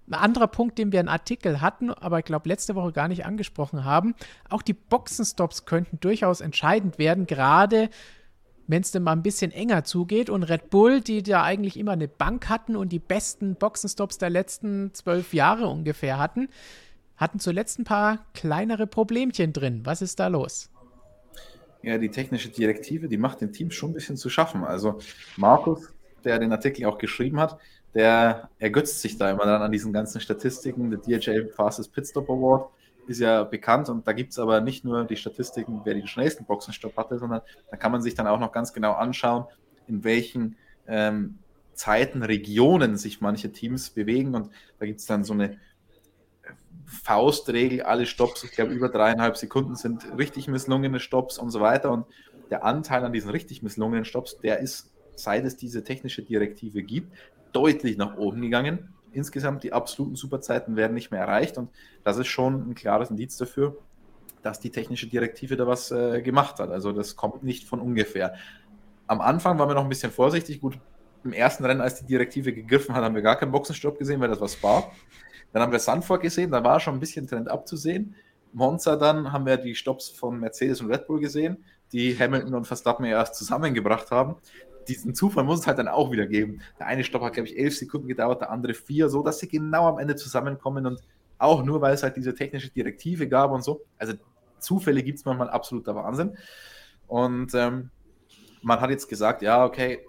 [0.09, 3.27] Ein anderer Punkt, den wir einen Artikel hatten, aber ich glaube letzte Woche gar nicht
[3.27, 4.15] angesprochen haben,
[4.49, 7.91] auch die Boxenstops könnten durchaus entscheidend werden, gerade
[8.69, 10.31] wenn es denn mal ein bisschen enger zugeht.
[10.31, 14.31] Und Red Bull, die da eigentlich immer eine Bank hatten und die besten Boxenstops der
[14.31, 16.49] letzten zwölf Jahre ungefähr hatten,
[17.17, 19.81] hatten zuletzt ein paar kleinere Problemchen drin.
[19.85, 20.71] Was ist da los?
[21.83, 24.65] Ja, die technische Direktive, die macht den Teams schon ein bisschen zu schaffen.
[24.65, 24.99] Also
[25.37, 25.93] Markus,
[26.25, 27.59] der den Artikel auch geschrieben hat,
[27.95, 30.91] der ergötzt sich da immer dann an diesen ganzen Statistiken.
[30.91, 32.71] Der DHL Fastest Pitstop Award
[33.09, 36.45] ist ja bekannt und da gibt es aber nicht nur die Statistiken, wer den schnellsten
[36.45, 37.41] Boxenstopp hatte, sondern
[37.71, 39.45] da kann man sich dann auch noch ganz genau anschauen,
[39.87, 40.57] in welchen
[40.87, 41.39] ähm,
[41.75, 45.59] Zeitenregionen sich manche Teams bewegen und da gibt es dann so eine
[46.87, 51.93] Faustregel, alle Stops, ich glaube über dreieinhalb Sekunden sind richtig misslungene Stops und so weiter
[51.93, 52.07] und
[52.51, 57.13] der Anteil an diesen richtig misslungenen Stops, der ist, seit es diese technische Direktive gibt,
[57.53, 58.95] deutlich nach oben gegangen.
[59.13, 61.71] Insgesamt die absoluten Superzeiten werden nicht mehr erreicht und
[62.05, 63.77] das ist schon ein klares Indiz dafür,
[64.43, 66.71] dass die technische Direktive da was äh, gemacht hat.
[66.71, 68.35] Also das kommt nicht von ungefähr.
[69.07, 70.61] Am Anfang waren wir noch ein bisschen vorsichtig.
[70.61, 70.79] Gut,
[71.25, 74.29] im ersten Rennen, als die Direktive gegriffen hat, haben wir gar keinen Boxenstopp gesehen, weil
[74.29, 74.91] das war Spa.
[75.53, 78.15] Dann haben wir Sandford gesehen, da war schon ein bisschen Trend abzusehen.
[78.53, 82.67] Monza dann haben wir die Stops von Mercedes und Red Bull gesehen, die Hamilton und
[82.67, 84.37] Verstappen erst zusammengebracht haben.
[84.89, 86.61] Diesen Zufall muss es halt dann auch wieder geben.
[86.79, 89.49] Der eine Stopp hat, glaube ich, elf Sekunden gedauert, der andere vier, so dass sie
[89.49, 91.01] genau am Ende zusammenkommen und
[91.39, 93.83] auch nur, weil es halt diese technische Direktive gab und so.
[93.99, 94.15] Also
[94.59, 96.37] Zufälle gibt es manchmal absoluter Wahnsinn.
[97.07, 97.91] Und ähm,
[98.63, 100.01] man hat jetzt gesagt, ja, okay,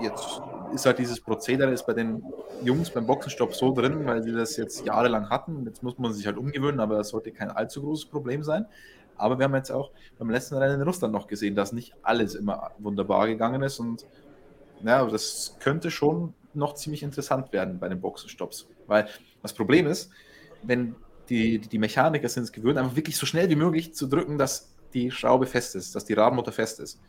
[0.00, 0.40] jetzt
[0.74, 2.22] ist halt dieses Prozedere ist bei den
[2.64, 5.64] Jungs beim Boxenstopp so drin, weil sie das jetzt jahrelang hatten.
[5.66, 8.66] Jetzt muss man sich halt umgewöhnen, aber das sollte kein allzu großes Problem sein.
[9.16, 12.34] Aber wir haben jetzt auch beim letzten Rennen in Russland noch gesehen, dass nicht alles
[12.34, 14.06] immer wunderbar gegangen ist und
[14.84, 18.68] ja, das könnte schon noch ziemlich interessant werden bei den Boxenstopps.
[18.86, 19.08] Weil
[19.42, 20.10] das Problem ist,
[20.62, 20.96] wenn
[21.28, 24.74] die, die Mechaniker sind es gewöhnt, einfach wirklich so schnell wie möglich zu drücken, dass
[24.92, 27.00] die Schraube fest ist, dass die Radmutter fest ist.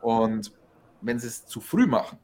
[0.00, 0.52] Und
[1.02, 2.18] wenn sie es zu früh machen,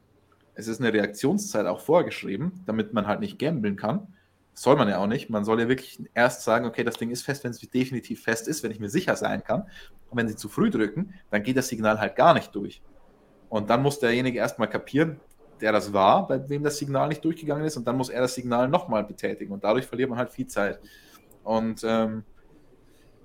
[0.55, 4.07] es ist eine Reaktionszeit auch vorgeschrieben, damit man halt nicht gambeln kann.
[4.57, 5.29] Soll man ja auch nicht.
[5.29, 8.47] Man soll ja wirklich erst sagen, okay, das Ding ist fest, wenn es definitiv fest
[8.47, 9.61] ist, wenn ich mir sicher sein kann.
[10.09, 12.81] Und wenn sie zu früh drücken, dann geht das Signal halt gar nicht durch.
[13.49, 15.19] Und dann muss derjenige erstmal kapieren,
[15.61, 18.33] der das war, bei wem das Signal nicht durchgegangen ist, und dann muss er das
[18.33, 19.53] Signal nochmal betätigen.
[19.53, 20.79] Und dadurch verliert man halt viel Zeit.
[21.43, 22.23] Und ähm,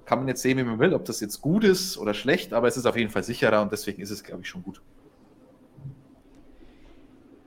[0.04, 2.68] kann man jetzt sehen, wie man will, ob das jetzt gut ist oder schlecht, aber
[2.68, 4.82] es ist auf jeden Fall sicherer und deswegen ist es, glaube ich, schon gut.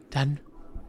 [0.09, 0.39] Dann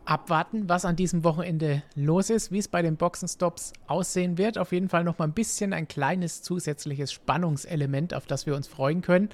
[0.07, 4.57] abwarten, was an diesem Wochenende los ist, wie es bei den Boxenstops aussehen wird.
[4.57, 8.69] Auf jeden Fall noch mal ein bisschen ein kleines zusätzliches Spannungselement, auf das wir uns
[8.69, 9.28] freuen können.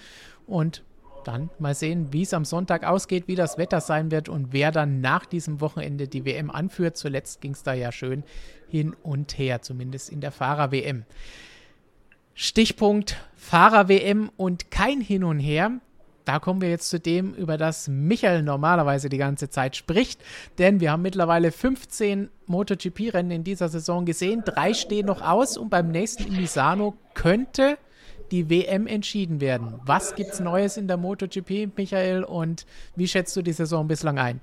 [0.46, 0.82] Und
[1.24, 4.72] dann mal sehen, wie es am Sonntag ausgeht, wie das Wetter sein wird und wer
[4.72, 6.96] dann nach diesem Wochenende die WM anführt.
[6.96, 8.24] Zuletzt ging es da ja schön
[8.68, 11.04] hin und her, zumindest in der Fahrer-WM.
[12.34, 15.80] Stichpunkt Fahrer-WM und kein Hin und Her
[16.24, 20.20] da kommen wir jetzt zu dem, über das Michael normalerweise die ganze Zeit spricht.
[20.58, 24.42] Denn wir haben mittlerweile 15 MotoGP-Rennen in dieser Saison gesehen.
[24.44, 27.78] Drei stehen noch aus und beim nächsten in Misano könnte
[28.30, 29.74] die WM entschieden werden.
[29.84, 32.24] Was gibt's Neues in der MotoGP, Michael?
[32.24, 32.66] Und
[32.96, 34.40] wie schätzt du die Saison bislang ein?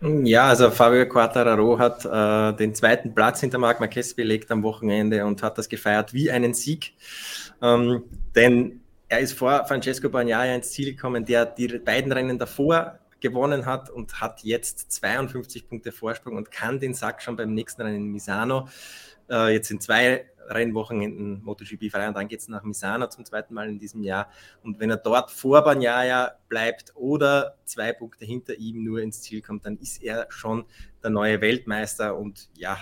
[0.00, 5.24] Ja, also Fabio Quartararo hat äh, den zweiten Platz hinter Marc Marquez belegt am Wochenende
[5.24, 6.92] und hat das gefeiert wie einen Sieg.
[7.62, 8.02] Ähm,
[8.34, 8.80] denn
[9.14, 13.88] er ist vor Francesco Bagnaia ins Ziel gekommen, der die beiden Rennen davor gewonnen hat
[13.88, 18.10] und hat jetzt 52 Punkte Vorsprung und kann den Sack schon beim nächsten Rennen in
[18.10, 18.68] Misano.
[19.30, 23.24] Äh, jetzt sind zwei Rennwochen in MotoGP frei und dann geht es nach Misano zum
[23.24, 24.28] zweiten Mal in diesem Jahr.
[24.64, 29.42] Und wenn er dort vor Bagnaia bleibt oder zwei Punkte hinter ihm nur ins Ziel
[29.42, 30.64] kommt, dann ist er schon
[31.04, 32.78] der neue Weltmeister und ja,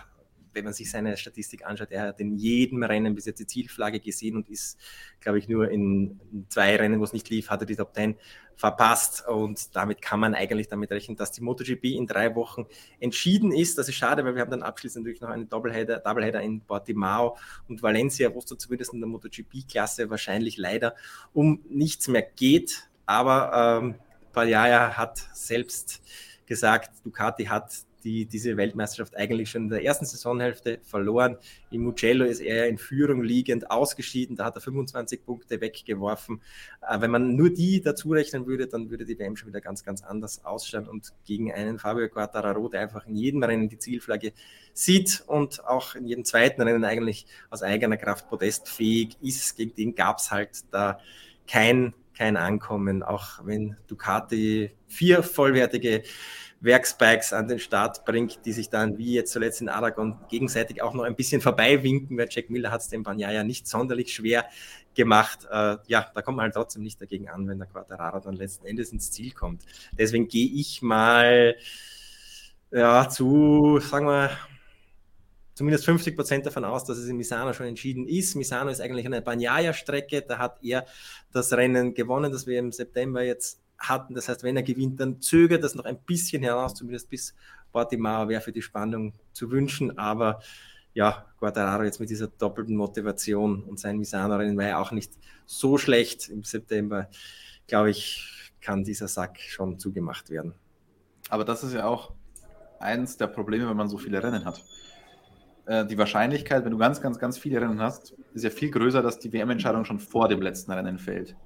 [0.55, 4.01] wenn man sich seine Statistik anschaut, er hat in jedem Rennen bis jetzt die Zielflagge
[4.01, 4.79] gesehen und ist,
[5.20, 8.16] glaube ich, nur in zwei Rennen, wo es nicht lief, hat er die Top 10
[8.57, 9.27] verpasst.
[9.27, 12.66] Und damit kann man eigentlich damit rechnen, dass die MotoGP in drei Wochen
[13.01, 13.79] entschieden ist.
[13.79, 17.37] Das ist schade, weil wir haben dann abschließend natürlich noch einen Doubleheader, Doubleheader in Portimao
[17.69, 20.95] und Valencia, wo es zumindest in der MotoGP-Klasse wahrscheinlich leider
[21.33, 22.89] um nichts mehr geht.
[23.07, 23.95] Aber ähm,
[24.33, 26.03] Pagliaya hat selbst
[26.47, 27.73] gesagt, Ducati hat
[28.05, 31.37] die diese Weltmeisterschaft eigentlich schon in der ersten Saisonhälfte verloren.
[31.70, 36.41] Im Mugello ist er in Führung liegend ausgeschieden, da hat er 25 Punkte weggeworfen.
[36.89, 39.85] Äh, wenn man nur die dazu rechnen würde, dann würde die WM schon wieder ganz,
[39.85, 44.33] ganz anders ausschauen und gegen einen Fabio Quartararo, der einfach in jedem Rennen die Zielflagge
[44.73, 49.95] sieht und auch in jedem zweiten Rennen eigentlich aus eigener Kraft podestfähig ist, gegen den
[49.95, 50.99] gab es halt da
[51.47, 56.03] kein kein Ankommen, auch wenn Ducati vier vollwertige
[56.62, 60.94] Werksbikes an den Start bringt, die sich dann wie jetzt zuletzt in Aragon gegenseitig auch
[60.94, 64.47] noch ein bisschen vorbeiwinken, weil Jack Miller hat es dem Banyaya nicht sonderlich schwer
[64.94, 65.40] gemacht.
[65.51, 68.66] Äh, ja, da kommt man halt trotzdem nicht dagegen an, wenn der Quattararo dann letzten
[68.66, 69.64] Endes ins Ziel kommt.
[69.98, 71.56] Deswegen gehe ich mal
[72.70, 74.30] ja, zu, sagen wir,
[75.55, 78.36] zumindest 50 Prozent davon aus, dass es in Misano schon entschieden ist.
[78.36, 80.86] Misano ist eigentlich eine Banyaya-Strecke, da hat er
[81.32, 84.14] das Rennen gewonnen, das wir im September jetzt hatten.
[84.14, 87.34] Das heißt, wenn er gewinnt, dann zögert das noch ein bisschen heraus, zumindest bis
[87.72, 89.98] Portimao wäre für die Spannung zu wünschen.
[89.98, 90.40] Aber
[90.94, 95.12] ja, Guadalajara jetzt mit dieser doppelten Motivation und sein Misano-Rennen war ja auch nicht
[95.46, 97.09] so schlecht im September.
[97.66, 100.54] Glaube ich, kann dieser Sack schon zugemacht werden.
[101.28, 102.12] Aber das ist ja auch
[102.78, 104.62] eins der Probleme, wenn man so viele Rennen hat.
[105.66, 109.02] Äh, die Wahrscheinlichkeit, wenn du ganz, ganz, ganz viele Rennen hast, ist ja viel größer,
[109.02, 111.36] dass die WM-Entscheidung schon vor dem letzten Rennen fällt.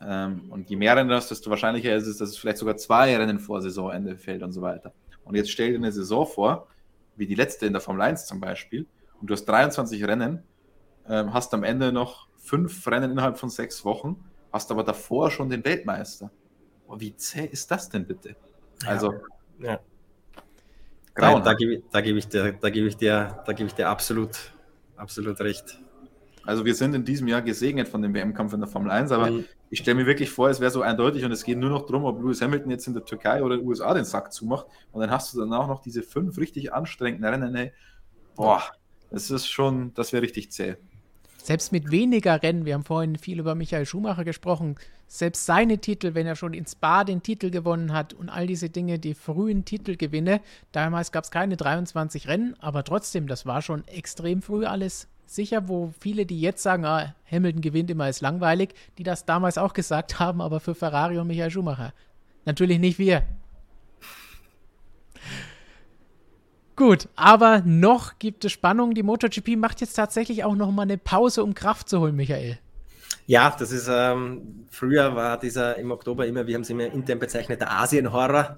[0.00, 2.76] Ähm, und je mehr Rennen du hast, desto wahrscheinlicher ist es, dass es vielleicht sogar
[2.76, 4.92] zwei Rennen vor Saisonende fällt und so weiter.
[5.24, 6.68] Und jetzt stell dir eine Saison vor,
[7.16, 8.86] wie die letzte in der Formel 1 zum Beispiel,
[9.20, 10.42] und du hast 23 Rennen,
[11.08, 15.50] ähm, hast am Ende noch fünf Rennen innerhalb von sechs Wochen, hast aber davor schon
[15.50, 16.30] den Weltmeister.
[16.96, 18.36] Wie zäh ist das denn bitte?
[18.86, 19.12] Also,
[19.58, 19.72] ja.
[19.72, 19.80] ja.
[21.14, 23.74] Grauen, da, da gebe da geb ich dir, da gebe ich dir, da gebe ich
[23.74, 24.52] dir absolut,
[24.96, 25.80] absolut recht.
[26.48, 29.30] Also wir sind in diesem Jahr gesegnet von dem WM-Kampf in der Formel 1, aber
[29.30, 29.44] mhm.
[29.68, 32.06] ich stelle mir wirklich vor, es wäre so eindeutig und es geht nur noch darum,
[32.06, 35.02] ob Lewis Hamilton jetzt in der Türkei oder in den USA den Sack zumacht und
[35.02, 37.54] dann hast du dann auch noch diese fünf richtig anstrengenden Rennen.
[37.54, 37.72] Ey.
[38.34, 38.62] Boah,
[39.10, 40.76] das ist schon, das wäre richtig zäh.
[41.36, 44.76] Selbst mit weniger Rennen, wir haben vorhin viel über Michael Schumacher gesprochen,
[45.06, 48.70] selbst seine Titel, wenn er schon in Spa den Titel gewonnen hat und all diese
[48.70, 50.40] Dinge, die frühen Titelgewinne,
[50.72, 55.68] damals gab es keine 23 Rennen, aber trotzdem, das war schon extrem früh alles sicher,
[55.68, 59.72] wo viele, die jetzt sagen, ah, Hamilton gewinnt immer, ist langweilig, die das damals auch
[59.72, 61.92] gesagt haben, aber für Ferrari und Michael Schumacher.
[62.44, 63.24] Natürlich nicht wir.
[66.76, 68.94] Gut, aber noch gibt es Spannung.
[68.94, 72.58] Die MotoGP macht jetzt tatsächlich auch noch mal eine Pause, um Kraft zu holen, Michael.
[73.30, 77.18] Ja, das ist, ähm, früher war dieser im Oktober immer, wir haben es immer intern
[77.18, 78.56] bezeichnet, der Asien-Horror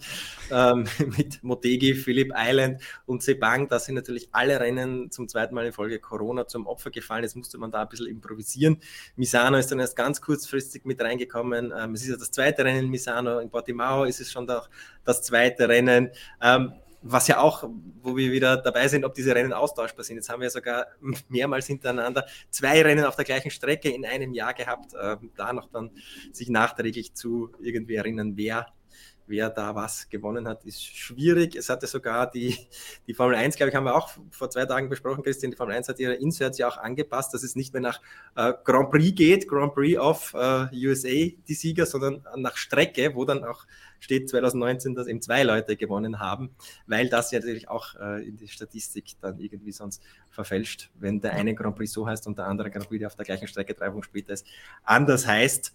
[0.53, 0.87] ähm,
[1.19, 3.67] mit Motegi, Philipp Island und Sepang.
[3.67, 7.25] Da sind natürlich alle Rennen zum zweiten Mal in Folge Corona zum Opfer gefallen.
[7.25, 8.79] Jetzt musste man da ein bisschen improvisieren.
[9.17, 11.73] Misano ist dann erst ganz kurzfristig mit reingekommen.
[11.77, 13.41] Ähm, es ist ja das zweite Rennen in Misano.
[13.41, 16.11] In Portimao ist es schon das zweite Rennen.
[16.41, 17.69] Ähm, was ja auch,
[18.03, 20.17] wo wir wieder dabei sind, ob diese Rennen austauschbar sind.
[20.17, 20.87] Jetzt haben wir sogar
[21.29, 24.95] mehrmals hintereinander zwei Rennen auf der gleichen Strecke in einem Jahr gehabt.
[24.95, 25.91] Äh, da noch dann
[26.33, 28.67] sich nachträglich zu irgendwie erinnern, wer
[29.31, 31.57] wer da was gewonnen hat, ist schwierig.
[31.57, 32.57] Es hatte sogar die,
[33.07, 35.51] die Formel 1, glaube ich, haben wir auch vor zwei Tagen besprochen, Christian.
[35.51, 38.01] Die Formel 1 hat ihre Inserts ja auch angepasst, dass es nicht mehr nach
[38.37, 43.25] äh, Grand Prix geht, Grand Prix of äh, USA, die Sieger, sondern nach Strecke, wo
[43.25, 43.65] dann auch
[44.01, 46.51] steht 2019, dass eben zwei Leute gewonnen haben,
[46.87, 51.35] weil das ja natürlich auch äh, in die Statistik dann irgendwie sonst verfälscht, wenn der
[51.35, 53.75] eine Grand Prix so heißt und der andere Grand Prix, der auf der gleichen Strecke
[53.75, 54.47] drei Wochen später ist,
[54.83, 55.75] anders heißt.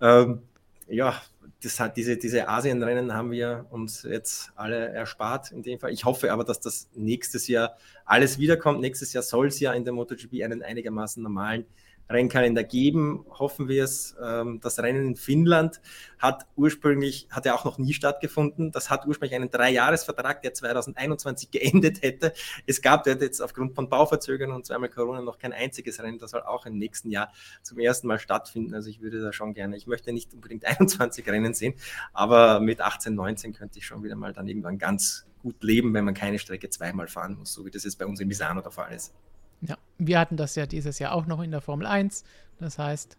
[0.00, 0.42] Ähm,
[0.86, 1.20] ja,
[1.62, 5.92] das hat diese, diese Asienrennen haben wir uns jetzt alle erspart in dem Fall.
[5.92, 8.80] Ich hoffe aber, dass das nächstes Jahr alles wiederkommt.
[8.80, 11.66] Nächstes Jahr soll es ja in der MotoGP einen einigermaßen normalen
[12.10, 14.16] Rennkalender geben, hoffen wir es.
[14.22, 15.80] Ähm, das Rennen in Finnland
[16.18, 18.72] hat ursprünglich, hat ja auch noch nie stattgefunden.
[18.72, 22.32] Das hat ursprünglich einen Dreijahresvertrag, der 2021 geendet hätte.
[22.66, 26.18] Es gab jetzt aufgrund von Bauverzögerungen und zweimal Corona noch kein einziges Rennen.
[26.18, 27.32] Das soll auch im nächsten Jahr
[27.62, 28.74] zum ersten Mal stattfinden.
[28.74, 31.74] Also ich würde da schon gerne, ich möchte nicht unbedingt 21 Rennen sehen,
[32.12, 36.04] aber mit 18, 19 könnte ich schon wieder mal dann irgendwann ganz gut leben, wenn
[36.04, 38.72] man keine Strecke zweimal fahren muss, so wie das jetzt bei uns in Misano der
[38.72, 39.14] Fall ist.
[39.60, 42.24] Ja, wir hatten das ja dieses Jahr auch noch in der Formel 1.
[42.60, 43.16] Das heißt,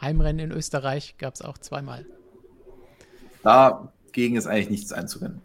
[0.00, 2.06] Heimrennen in Österreich gab es auch zweimal.
[3.42, 5.42] Dagegen ist eigentlich nichts einzuwenden.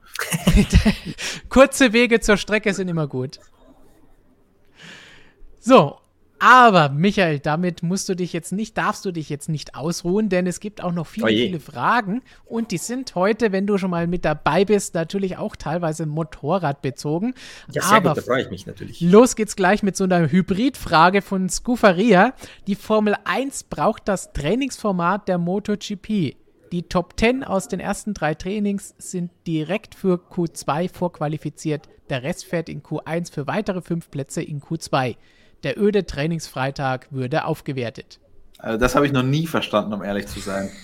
[1.49, 3.39] Kurze Wege zur Strecke sind immer gut.
[5.59, 5.97] So,
[6.43, 10.45] aber Michael, damit musst du dich jetzt nicht, darfst du dich jetzt nicht ausruhen, denn
[10.45, 11.45] es gibt auch noch viele, Oje.
[11.45, 15.55] viele Fragen und die sind heute, wenn du schon mal mit dabei bist, natürlich auch
[15.55, 17.33] teilweise motorradbezogen.
[17.71, 18.99] Ja, sehr aber gut, da freue ich mich natürlich.
[18.99, 22.33] Los geht's gleich mit so einer Hybridfrage von Scufaria.
[22.67, 26.35] Die Formel 1 braucht das Trainingsformat der MotoGP.
[26.73, 31.87] Die Top 10 aus den ersten drei Trainings sind direkt für Q2 vorqualifiziert.
[32.09, 35.15] Der Rest fährt in Q1 für weitere fünf Plätze in Q2
[35.63, 38.19] der öde Trainingsfreitag würde aufgewertet.
[38.57, 40.69] Also das habe ich noch nie verstanden, um ehrlich zu sein.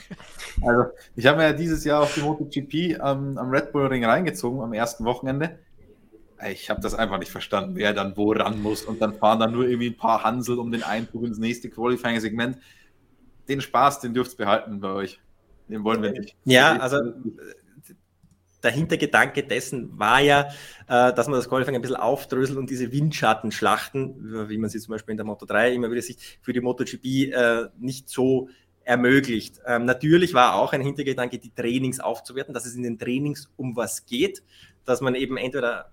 [0.61, 4.03] Also, ich habe mir ja dieses Jahr auf die MotoGP ähm, am Red Bull Ring
[4.03, 5.60] reingezogen am ersten Wochenende.
[6.49, 9.53] Ich habe das einfach nicht verstanden, wer dann wo ran muss und dann fahren dann
[9.53, 12.57] nur irgendwie ein paar Hansel um den Einzug ins nächste Qualifying-Segment.
[13.47, 15.19] Den Spaß, den dürft ihr behalten bei euch.
[15.69, 16.35] Den wollen wir nicht.
[16.43, 16.97] Ja, also
[18.64, 20.49] der Hintergedanke dessen war ja,
[20.88, 24.91] äh, dass man das Qualifying ein bisschen aufdröselt und diese Windschattenschlachten, wie man sie zum
[24.91, 28.49] Beispiel in der Moto 3 immer wieder sieht, für die MotoGP äh, nicht so
[28.84, 29.60] ermöglicht.
[29.65, 33.76] Ähm, natürlich war auch ein Hintergedanke, die Trainings aufzuwerten, dass es in den Trainings um
[33.76, 34.44] was geht,
[34.84, 35.91] dass man eben entweder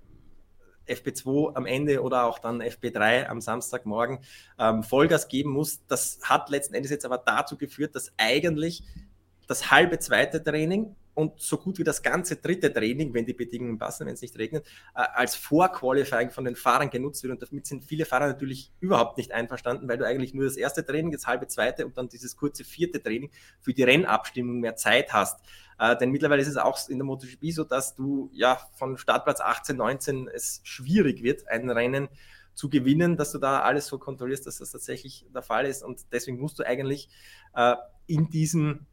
[0.88, 4.20] FP2 am Ende oder auch dann FP3 am Samstagmorgen
[4.58, 5.84] ähm, Vollgas geben muss.
[5.86, 8.82] Das hat letzten Endes jetzt aber dazu geführt, dass eigentlich
[9.46, 13.78] das halbe zweite Training und so gut wie das ganze dritte Training, wenn die Bedingungen
[13.78, 17.32] passen, wenn es nicht regnet, äh, als Vorqualifying von den Fahrern genutzt wird.
[17.32, 20.84] Und damit sind viele Fahrer natürlich überhaupt nicht einverstanden, weil du eigentlich nur das erste
[20.84, 23.30] Training, das halbe zweite und dann dieses kurze vierte Training
[23.60, 25.40] für die Rennabstimmung mehr Zeit hast.
[25.78, 29.40] Äh, denn mittlerweile ist es auch in der MotoGP so, dass du ja von Startplatz
[29.40, 32.08] 18, 19 es schwierig wird, ein Rennen
[32.52, 35.82] zu gewinnen, dass du da alles so kontrollierst, dass das tatsächlich der Fall ist.
[35.82, 37.08] Und deswegen musst du eigentlich
[37.54, 37.74] äh,
[38.06, 38.86] in diesem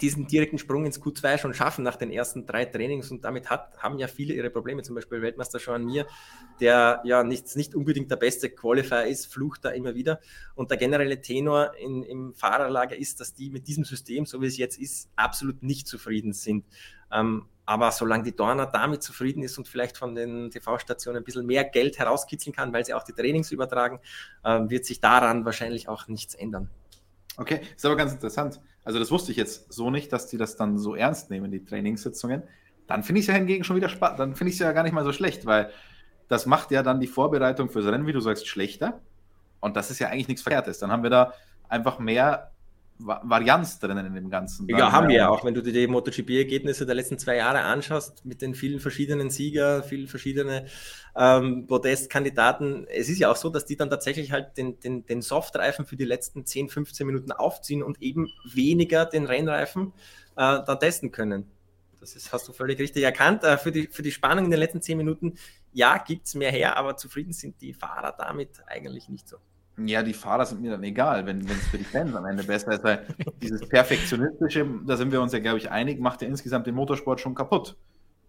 [0.00, 3.78] diesen direkten Sprung ins Q2 schon schaffen nach den ersten drei Trainings und damit hat,
[3.78, 6.06] haben ja viele ihre Probleme, zum Beispiel Weltmeister Sean Mir,
[6.60, 10.20] der ja nicht, nicht unbedingt der beste Qualifier ist, flucht da immer wieder
[10.54, 14.46] und der generelle Tenor in, im Fahrerlager ist, dass die mit diesem System, so wie
[14.46, 16.64] es jetzt ist, absolut nicht zufrieden sind.
[17.12, 21.46] Ähm, aber solange die Dorner damit zufrieden ist und vielleicht von den TV-Stationen ein bisschen
[21.46, 24.00] mehr Geld herauskitzeln kann, weil sie auch die Trainings übertragen,
[24.44, 26.70] äh, wird sich daran wahrscheinlich auch nichts ändern.
[27.36, 28.60] Okay, ist aber ganz interessant.
[28.84, 31.64] Also das wusste ich jetzt so nicht, dass die das dann so ernst nehmen, die
[31.64, 32.42] Trainingssitzungen.
[32.86, 34.18] Dann finde ich es ja hingegen schon wieder spannend.
[34.18, 35.70] Dann finde ich es ja gar nicht mal so schlecht, weil
[36.28, 39.00] das macht ja dann die Vorbereitung fürs Rennen, wie du sagst, schlechter.
[39.60, 40.78] Und das ist ja eigentlich nichts Verkehrtes.
[40.78, 41.34] Dann haben wir da
[41.68, 42.51] einfach mehr
[43.04, 44.68] Varianz drinnen in dem Ganzen.
[44.68, 45.44] Ja, haben wir ja auch.
[45.44, 49.82] Wenn du dir die MotoGP-Ergebnisse der letzten zwei Jahre anschaust, mit den vielen verschiedenen Sieger,
[49.82, 50.66] vielen verschiedene
[51.16, 55.22] ähm, Podestkandidaten, es ist ja auch so, dass die dann tatsächlich halt den, den, den
[55.22, 59.92] Softreifen für die letzten 10, 15 Minuten aufziehen und eben weniger den Rennreifen
[60.36, 61.50] äh, dann testen können.
[62.00, 63.44] Das ist, hast du völlig richtig erkannt.
[63.44, 65.34] Äh, für, die, für die Spannung in den letzten 10 Minuten,
[65.72, 69.38] ja, gibt es mehr her, aber zufrieden sind die Fahrer damit eigentlich nicht so.
[69.78, 72.72] Ja, die Fahrer sind mir dann egal, wenn es für die Fans am Ende besser
[72.72, 73.06] ist, weil
[73.42, 77.20] dieses Perfektionistische, da sind wir uns ja, glaube ich, einig, macht ja insgesamt den Motorsport
[77.20, 77.76] schon kaputt.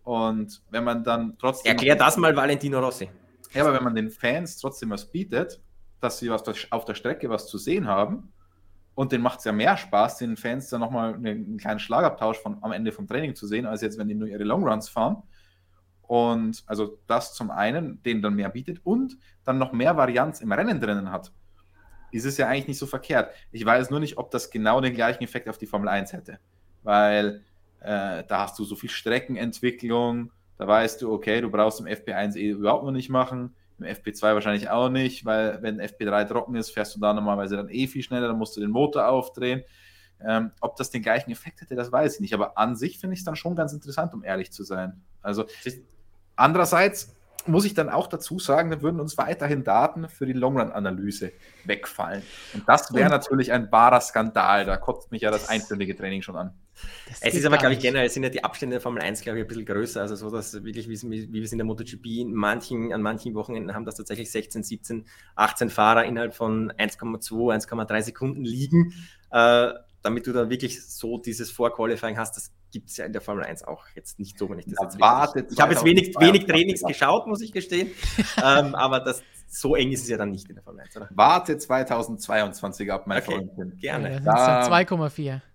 [0.03, 1.71] Und wenn man dann trotzdem.
[1.71, 3.09] Erklär das mal Valentino Rossi.
[3.53, 5.61] Ja, aber wenn man den Fans trotzdem was bietet,
[5.99, 8.33] dass sie was auf der Strecke was zu sehen haben,
[8.95, 12.57] und den macht es ja mehr Spaß, den Fans dann nochmal einen kleinen Schlagabtausch von,
[12.61, 15.23] am Ende vom Training zu sehen, als jetzt, wenn die nur ihre Longruns fahren.
[16.07, 20.51] Und also das zum einen, den dann mehr bietet und dann noch mehr Varianz im
[20.51, 21.31] Rennen drinnen hat,
[22.11, 23.33] ist es ja eigentlich nicht so verkehrt.
[23.51, 26.39] Ich weiß nur nicht, ob das genau den gleichen Effekt auf die Formel 1 hätte.
[26.83, 27.43] Weil
[27.79, 32.35] äh, da hast du so viel Streckenentwicklung, da weißt du, okay, du brauchst im FP1
[32.35, 36.69] eh überhaupt noch nicht machen, im FP2 wahrscheinlich auch nicht, weil wenn FP3 trocken ist,
[36.69, 39.63] fährst du da normalerweise dann eh viel schneller, dann musst du den Motor aufdrehen.
[40.25, 42.33] Ähm, ob das den gleichen Effekt hätte, das weiß ich nicht.
[42.33, 45.01] Aber an sich finde ich es dann schon ganz interessant, um ehrlich zu sein.
[45.21, 45.45] Also
[46.35, 47.13] andererseits
[47.45, 51.33] muss ich dann auch dazu sagen, da würden uns weiterhin Daten für die Longrun-Analyse
[51.65, 52.23] wegfallen.
[52.53, 54.65] Und das wäre natürlich ein wahrer Skandal.
[54.65, 56.53] Da kotzt mich ja das einstündige Training schon an.
[57.21, 59.45] Es ist aber, glaube ich, generell sind ja die Abstände der Formel 1, glaube ich,
[59.45, 60.01] ein bisschen größer.
[60.01, 63.35] Also so, dass wirklich, wie, wie wir es in der MotoGP in manchen, an manchen
[63.35, 65.05] Wochenenden haben, dass tatsächlich 16, 17,
[65.35, 68.93] 18 Fahrer innerhalb von 1,2, 1,3 Sekunden liegen.
[69.31, 73.21] Äh, damit du dann wirklich so dieses Vorqualifying hast, das gibt es ja in der
[73.21, 75.51] Formel 1 auch jetzt nicht so, wenn ich das jetzt wartet.
[75.51, 77.91] Ich habe jetzt wenig, wenig Trainings geschaut, muss ich gestehen,
[78.43, 81.07] ähm, aber das, so eng ist es ja dann nicht in der Formel 1, oder?
[81.11, 83.79] Warte 2022 ab, mein okay, Freund.
[83.79, 84.21] Gerne.
[84.25, 85.39] Ja, 2,4.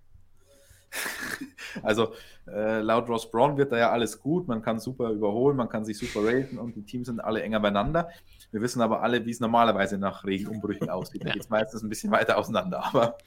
[1.83, 2.15] Also
[2.47, 5.85] äh, laut Ross Braun wird da ja alles gut, man kann super überholen, man kann
[5.85, 8.09] sich super raten und die Teams sind alle enger beieinander.
[8.51, 11.27] Wir wissen aber alle, wie es normalerweise nach Regelumbrüchen aussieht.
[11.27, 13.19] Da geht es meistens ein bisschen weiter auseinander, aber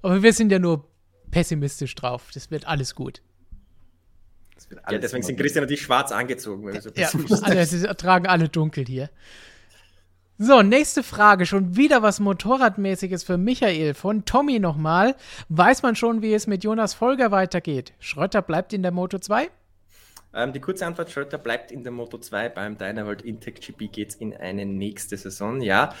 [0.00, 0.86] aber wir sind ja nur
[1.30, 2.30] pessimistisch drauf.
[2.34, 3.22] Das wird alles gut.
[4.68, 6.80] Wird alles ja, deswegen sind Christian und ich schwarz angezogen.
[6.80, 7.10] So ja,
[7.42, 9.10] alle, sie tragen alle dunkel hier.
[10.36, 11.46] So, nächste Frage.
[11.46, 13.94] Schon wieder was Motorradmäßiges für Michael.
[13.94, 15.14] Von Tommy nochmal.
[15.48, 17.92] Weiß man schon, wie es mit Jonas Folger weitergeht?
[18.00, 19.48] Schrötter bleibt in der Moto 2?
[20.34, 22.48] Ähm, die kurze Antwort: Schrötter bleibt in der Moto 2.
[22.48, 25.60] Beim Dynaworld Intec GP geht es in eine nächste Saison.
[25.60, 25.94] Ja.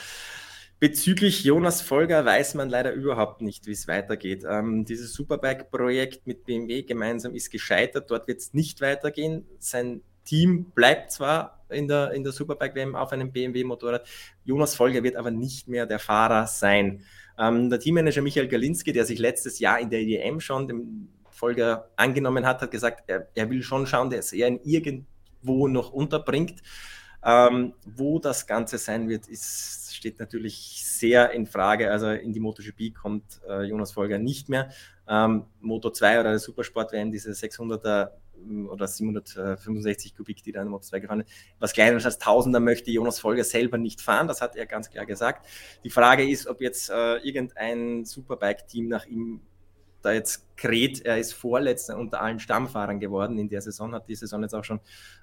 [0.80, 4.44] Bezüglich Jonas Folger weiß man leider überhaupt nicht, wie es weitergeht.
[4.48, 8.10] Ähm, dieses Superbike-Projekt mit BMW gemeinsam ist gescheitert.
[8.10, 9.46] Dort wird es nicht weitergehen.
[9.58, 14.06] Sein Team bleibt zwar in der, in der Superbike-WM auf einem BMW-Motorrad.
[14.44, 17.04] Jonas Folger wird aber nicht mehr der Fahrer sein.
[17.38, 21.90] Ähm, der Teammanager Michael Galinski, der sich letztes Jahr in der IDM schon dem Folger
[21.96, 26.62] angenommen hat, hat gesagt, er, er will schon schauen, dass er ihn irgendwo noch unterbringt.
[27.26, 31.90] Ähm, wo das Ganze sein wird, ist, steht natürlich sehr in Frage.
[31.90, 34.70] Also in die MotoGP kommt äh, Jonas Folger nicht mehr.
[35.08, 40.62] Ähm, Moto 2 oder der Supersport werden diese 600er mm, oder 765 Kubik, die da
[40.62, 44.28] in Moto 2 gefahren ist, was kleineres als Tausender möchte Jonas Folger selber nicht fahren.
[44.28, 45.46] Das hat er ganz klar gesagt.
[45.84, 49.40] Die Frage ist, ob jetzt äh, irgendein Superbike-Team nach ihm
[50.04, 54.14] da jetzt kräht, er ist Vorletzter unter allen Stammfahrern geworden in der Saison, hat die
[54.14, 54.80] Saison jetzt auch schon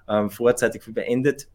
[0.08, 1.48] ähm, vorzeitig beendet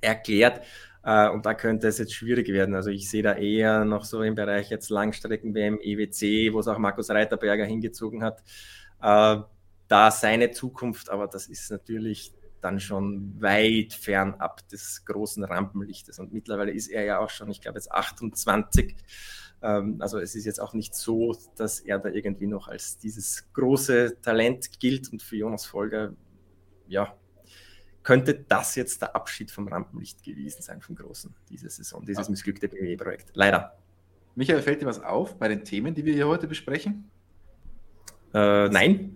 [0.00, 0.62] erklärt.
[1.02, 2.74] Äh, und da könnte es jetzt schwierig werden.
[2.74, 6.78] Also ich sehe da eher noch so im Bereich jetzt Langstrecken-WM, EWC, wo es auch
[6.78, 8.42] Markus Reiterberger hingezogen hat.
[9.02, 9.42] Äh,
[9.88, 16.18] da seine Zukunft, aber das ist natürlich dann schon weit fernab des großen Rampenlichtes.
[16.18, 18.96] Und mittlerweile ist er ja auch schon, ich glaube jetzt 28.
[19.62, 23.52] Ähm, also es ist jetzt auch nicht so, dass er da irgendwie noch als dieses
[23.52, 26.14] große Talent gilt und für Jonas Folger,
[26.86, 27.16] ja,
[28.08, 32.66] könnte das jetzt der Abschied vom Rampenlicht gewesen sein vom Großen diese Saison, dieses missglückte
[32.66, 33.32] BMW-Projekt.
[33.34, 33.76] Leider.
[34.34, 37.10] Michael, fällt dir was auf bei den Themen, die wir hier heute besprechen?
[38.32, 39.14] Äh, nein.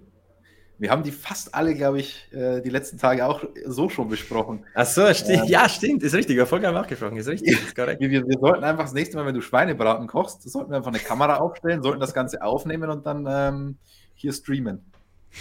[0.78, 4.66] Wir haben die fast alle, glaube ich, äh, die letzten Tage auch so schon besprochen.
[4.74, 6.36] Ach so, sti ähm, ja, stimmt, ist richtig.
[6.36, 7.98] Erfolg haben wir auch gesprochen, ist richtig, ist korrekt.
[7.98, 10.98] Wir, wir, sollten einfach das nächste Mal, wenn du Schweinebraten kochst, sollten wir einfach eine
[10.98, 13.78] Kamera aufstellen, sollten das Ganze aufnehmen und dann ähm,
[14.12, 14.84] hier streamen.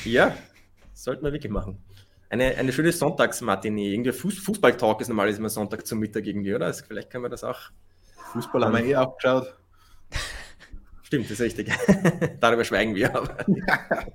[0.05, 0.37] Ja,
[0.93, 1.83] sollten wir wirklich machen.
[2.31, 3.93] Eine, eine schöne Sonntagsmatinee.
[3.93, 6.67] Irgendwie Fuß, Fußballtalk ist normalerweise immer Sonntag zum Mittag irgendwie, oder?
[6.67, 7.59] Also vielleicht können wir das auch.
[8.31, 9.53] Fußball haben wir eh aufgeschaut.
[11.03, 11.69] Stimmt, das ist richtig.
[12.39, 13.35] Darüber schweigen wir aber.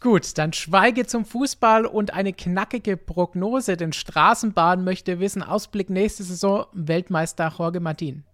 [0.00, 6.24] Gut, dann schweige zum Fußball und eine knackige Prognose, denn Straßenbahn möchte wissen, Ausblick nächste
[6.24, 8.24] Saison, Weltmeister Jorge Martin.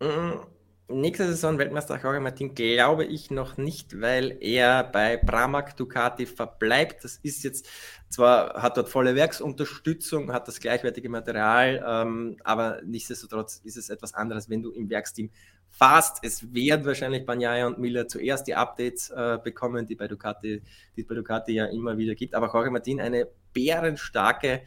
[0.00, 0.40] Mm,
[0.88, 7.04] nächste Saison Weltmeister Jorge Martin glaube ich noch nicht, weil er bei Pramac Ducati verbleibt.
[7.04, 7.68] Das ist jetzt
[8.08, 14.14] zwar, hat dort volle Werksunterstützung, hat das gleichwertige Material, ähm, aber nichtsdestotrotz ist es etwas
[14.14, 15.30] anderes, wenn du im Werksteam
[15.70, 16.18] fast.
[16.22, 20.62] Es werden wahrscheinlich Banyaya und Miller zuerst die Updates äh, bekommen, die bei Ducati,
[20.96, 22.34] die bei Ducati ja immer wieder gibt.
[22.34, 24.62] Aber Jorge Martin eine bärenstarke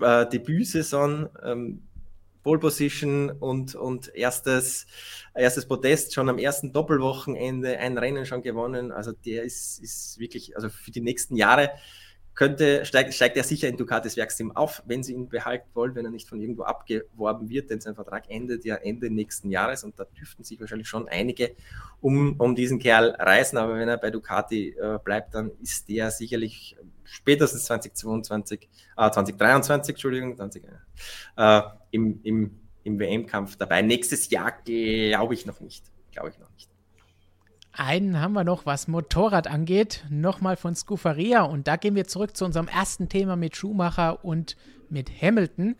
[0.00, 1.28] äh, Debütsaison.
[1.42, 1.82] Ähm,
[2.44, 4.86] Pole Position und, und erstes,
[5.34, 8.92] erstes Podest schon am ersten Doppelwochenende, ein Rennen schon gewonnen.
[8.92, 11.70] Also der ist, ist wirklich, also für die nächsten Jahre
[12.34, 16.04] könnte, steigt, steigt er sicher in Ducatis Werksteam auf, wenn sie ihn behalten wollen, wenn
[16.04, 19.98] er nicht von irgendwo abgeworben wird, denn sein Vertrag endet ja Ende nächsten Jahres und
[19.98, 21.54] da dürften sich wahrscheinlich schon einige
[22.00, 26.10] um, um diesen Kerl reißen, aber wenn er bei Ducati äh, bleibt, dann ist der
[26.10, 30.64] sicherlich spätestens 2022, äh, 2023, Entschuldigung, 20,
[31.36, 31.62] äh,
[31.94, 32.50] im, im,
[32.82, 33.80] im WM-Kampf dabei.
[33.80, 36.68] Nächstes Jahr glaube ich noch nicht, glaube ich noch nicht.
[37.72, 41.42] Einen haben wir noch, was Motorrad angeht, nochmal von Scuferia.
[41.42, 44.56] Und da gehen wir zurück zu unserem ersten Thema mit Schumacher und
[44.90, 45.76] mit Hamilton.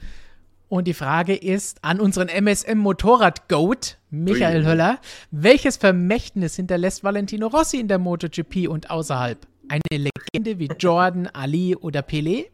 [0.69, 4.67] Und die Frage ist an unseren MSM Motorrad Goat, Michael Ui.
[4.67, 4.99] Höller,
[5.31, 9.47] welches Vermächtnis hinterlässt Valentino Rossi in der MotoGP und außerhalb?
[9.69, 12.47] Eine Legende wie Jordan, Ali oder Pelé?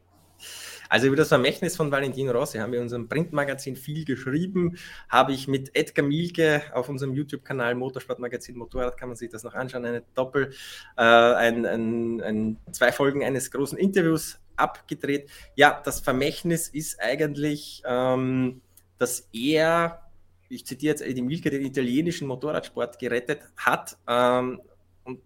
[0.90, 4.76] Also über das Vermächtnis von Valentino Rossi haben wir in unserem Printmagazin viel geschrieben.
[5.08, 9.54] Habe ich mit Edgar Mielke auf unserem YouTube-Kanal Motorsportmagazin Motorrad, kann man sich das noch
[9.54, 10.52] anschauen, eine Doppel,
[10.96, 15.30] äh, ein, ein, ein, zwei Folgen eines großen Interviews abgedreht.
[15.54, 18.60] Ja, das Vermächtnis ist eigentlich, ähm,
[18.98, 20.10] dass er,
[20.48, 23.96] ich zitiere jetzt Eddie Milke, den italienischen Motorradsport gerettet hat.
[24.08, 24.60] Ähm,
[25.04, 25.20] und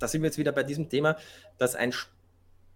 [0.00, 1.16] da sind wir jetzt wieder bei diesem Thema,
[1.56, 1.92] dass ein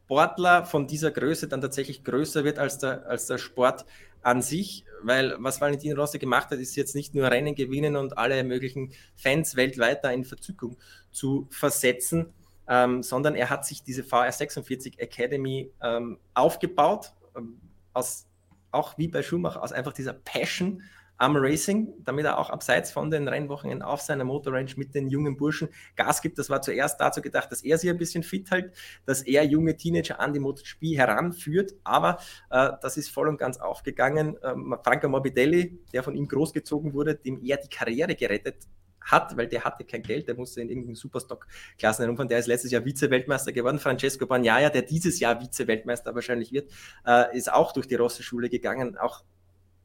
[0.07, 3.85] Sportler von dieser Größe dann tatsächlich größer wird als der, als der Sport
[4.23, 8.17] an sich, weil was Valentin Rossi gemacht hat, ist jetzt nicht nur Rennen gewinnen und
[8.17, 10.77] alle möglichen Fans weltweit da in Verzückung
[11.11, 12.33] zu versetzen,
[12.69, 17.61] ähm, sondern er hat sich diese VR46 Academy ähm, aufgebaut, ähm,
[17.93, 18.27] aus,
[18.71, 20.83] auch wie bei Schumacher, aus einfach dieser Passion
[21.19, 25.37] am Racing, damit er auch abseits von den Rennwochenenden auf seiner Motorrange mit den jungen
[25.37, 26.39] Burschen Gas gibt.
[26.39, 28.75] Das war zuerst dazu gedacht, dass er sie ein bisschen fit hält,
[29.05, 32.19] dass er junge Teenager an die MotoGP heranführt, aber
[32.51, 34.37] äh, das ist voll und ganz aufgegangen.
[34.43, 38.67] Ähm, Franco Morbidelli, der von ihm großgezogen wurde, dem er die Karriere gerettet
[39.07, 42.29] hat, weil der hatte kein Geld, der musste in irgendeinen Superstock-Klassen herumfahren.
[42.29, 43.79] Der ist letztes Jahr Vize-Weltmeister geworden.
[43.79, 46.71] Francesco Bagnaia, der dieses Jahr Vize-Weltmeister wahrscheinlich wird,
[47.07, 48.99] äh, ist auch durch die Rossi-Schule gegangen.
[48.99, 49.23] Auch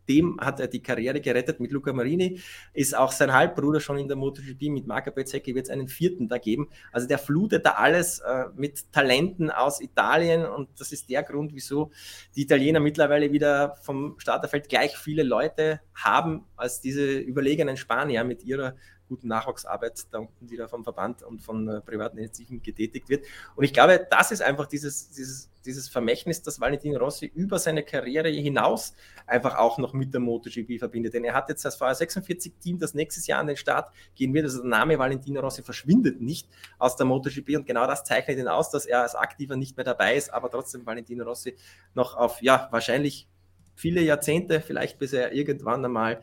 [0.07, 2.40] dem hat er die Karriere gerettet mit Luca Marini,
[2.73, 6.28] ist auch sein Halbbruder schon in der MotoGP, mit Marco Bezzecchi wird es einen vierten
[6.28, 6.69] da geben.
[6.91, 11.53] Also der flutet da alles äh, mit Talenten aus Italien und das ist der Grund,
[11.53, 11.91] wieso
[12.36, 18.44] die Italiener mittlerweile wieder vom Starterfeld gleich viele Leute haben als diese überlegenen Spanier mit
[18.44, 18.76] ihrer
[19.12, 20.08] guten Nachwuchsarbeit,
[20.40, 23.26] die da vom Verband und von äh, privaten Initiativen getätigt wird.
[23.58, 27.84] Und ich glaube, das ist einfach dieses, dieses, dieses Vermächtnis, das Valentin Rossi über seine
[27.84, 28.94] Karriere hinaus
[29.28, 31.14] einfach auch noch mit der MotoGP verbindet.
[31.14, 34.46] Denn er hat jetzt das VR46-Team, das nächstes Jahr an den Start gehen wird.
[34.46, 36.48] Also der Name Valentino Rossi verschwindet nicht
[36.80, 39.84] aus der MotoGP und genau das zeichnet ihn aus, dass er als Aktiver nicht mehr
[39.84, 41.58] dabei ist, aber trotzdem Valentino Rossi
[41.96, 43.28] noch auf, ja, wahrscheinlich
[43.76, 46.22] viele Jahrzehnte, vielleicht bis er irgendwann einmal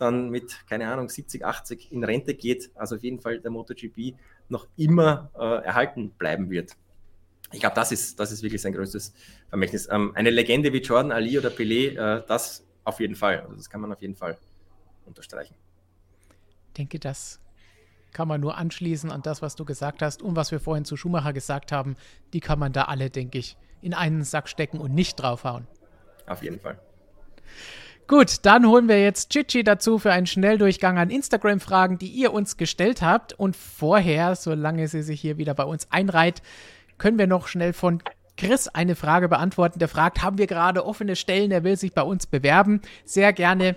[0.00, 4.14] dann mit, keine Ahnung, 70, 80 in Rente geht, also auf jeden Fall der MotoGP
[4.48, 6.76] noch immer äh, erhalten bleiben wird.
[7.52, 9.12] Ich glaube, das ist, das ist wirklich sein größtes
[9.48, 9.88] Vermächtnis.
[9.90, 13.40] Ähm, eine Legende wie Jordan, Ali oder Pelé, äh, das auf jeden Fall.
[13.40, 14.38] Also das kann man auf jeden Fall
[15.04, 15.54] unterstreichen.
[16.68, 17.40] Ich denke, das
[18.12, 20.96] kann man nur anschließen an das, was du gesagt hast und was wir vorhin zu
[20.96, 21.96] Schumacher gesagt haben.
[22.32, 25.66] Die kann man da alle, denke ich, in einen Sack stecken und nicht draufhauen.
[26.26, 26.78] Auf jeden Fall.
[28.10, 32.56] Gut, dann holen wir jetzt Chichi dazu für einen Schnelldurchgang an Instagram-Fragen, die ihr uns
[32.56, 33.34] gestellt habt.
[33.34, 36.42] Und vorher, solange sie sich hier wieder bei uns einreiht,
[36.98, 38.02] können wir noch schnell von
[38.36, 39.78] Chris eine Frage beantworten.
[39.78, 41.50] Der fragt, haben wir gerade offene Stellen?
[41.50, 42.80] Der will sich bei uns bewerben.
[43.04, 43.76] Sehr gerne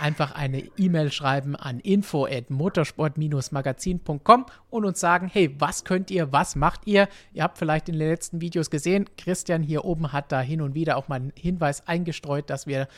[0.00, 6.80] einfach eine E-Mail schreiben an info@motorsport-magazin.com und uns sagen, hey, was könnt ihr, was macht
[6.86, 7.06] ihr?
[7.32, 10.74] Ihr habt vielleicht in den letzten Videos gesehen, Christian hier oben hat da hin und
[10.74, 12.88] wieder auch mal einen Hinweis eingestreut, dass wir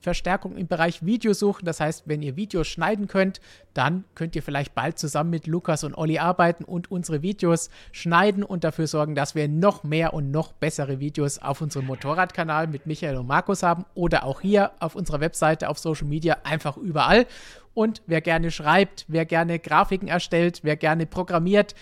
[0.00, 1.64] Verstärkung im Bereich Video suchen.
[1.64, 3.40] Das heißt, wenn ihr Videos schneiden könnt,
[3.74, 8.42] dann könnt ihr vielleicht bald zusammen mit Lukas und Olli arbeiten und unsere Videos schneiden
[8.42, 12.86] und dafür sorgen, dass wir noch mehr und noch bessere Videos auf unserem Motorradkanal mit
[12.86, 17.26] Michael und Markus haben oder auch hier auf unserer Webseite, auf Social Media, einfach überall.
[17.74, 21.76] Und wer gerne schreibt, wer gerne Grafiken erstellt, wer gerne programmiert,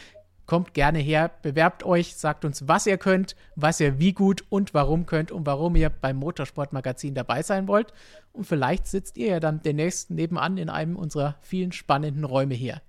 [0.46, 4.74] Kommt gerne her, bewerbt euch, sagt uns, was ihr könnt, was ihr wie gut und
[4.74, 7.92] warum könnt und warum ihr beim Motorsportmagazin dabei sein wollt.
[8.32, 12.80] Und vielleicht sitzt ihr ja dann demnächst nebenan in einem unserer vielen spannenden Räume hier.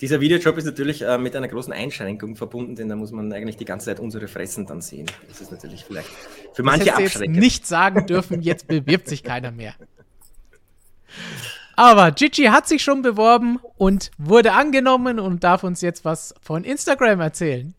[0.00, 3.56] Dieser Videojob ist natürlich äh, mit einer großen Einschränkung verbunden, denn da muss man eigentlich
[3.56, 5.06] die ganze Zeit unsere Fressen dann sehen.
[5.28, 6.10] Das ist natürlich vielleicht
[6.52, 7.36] für manche das abschreckend.
[7.36, 9.74] Jetzt nicht sagen dürfen, jetzt bewirbt sich keiner mehr.
[11.76, 16.64] Aber Gigi hat sich schon beworben und wurde angenommen und darf uns jetzt was von
[16.64, 17.74] Instagram erzählen.